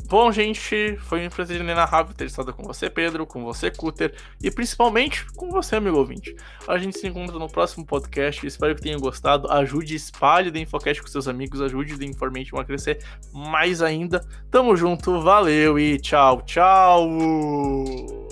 Bom, 0.07 0.31
gente, 0.31 0.95
foi 0.99 1.25
um 1.25 1.29
prazer 1.31 1.59
inenarrável 1.59 2.13
ter 2.13 2.25
estado 2.25 2.53
com 2.53 2.61
você, 2.61 2.91
Pedro, 2.91 3.25
com 3.25 3.43
você, 3.43 3.71
Cutter, 3.71 4.15
e 4.41 4.51
principalmente 4.51 5.25
com 5.33 5.49
você, 5.49 5.77
amigo 5.77 5.97
ouvinte. 5.97 6.35
A 6.67 6.77
gente 6.77 6.97
se 6.97 7.07
encontra 7.07 7.39
no 7.39 7.49
próximo 7.49 7.85
podcast, 7.85 8.45
espero 8.45 8.75
que 8.75 8.83
tenham 8.83 8.99
gostado. 8.99 9.51
Ajude, 9.51 9.95
espalhe 9.95 10.51
o 10.51 10.57
Infocast 10.57 11.01
com 11.01 11.07
seus 11.07 11.27
amigos, 11.27 11.59
ajude 11.59 11.95
o 11.95 12.03
Information 12.03 12.57
a 12.57 12.63
crescer 12.63 13.03
mais 13.33 13.81
ainda. 13.81 14.23
Tamo 14.51 14.77
junto, 14.77 15.19
valeu 15.19 15.79
e 15.79 15.99
tchau, 15.99 16.43
tchau! 16.43 18.26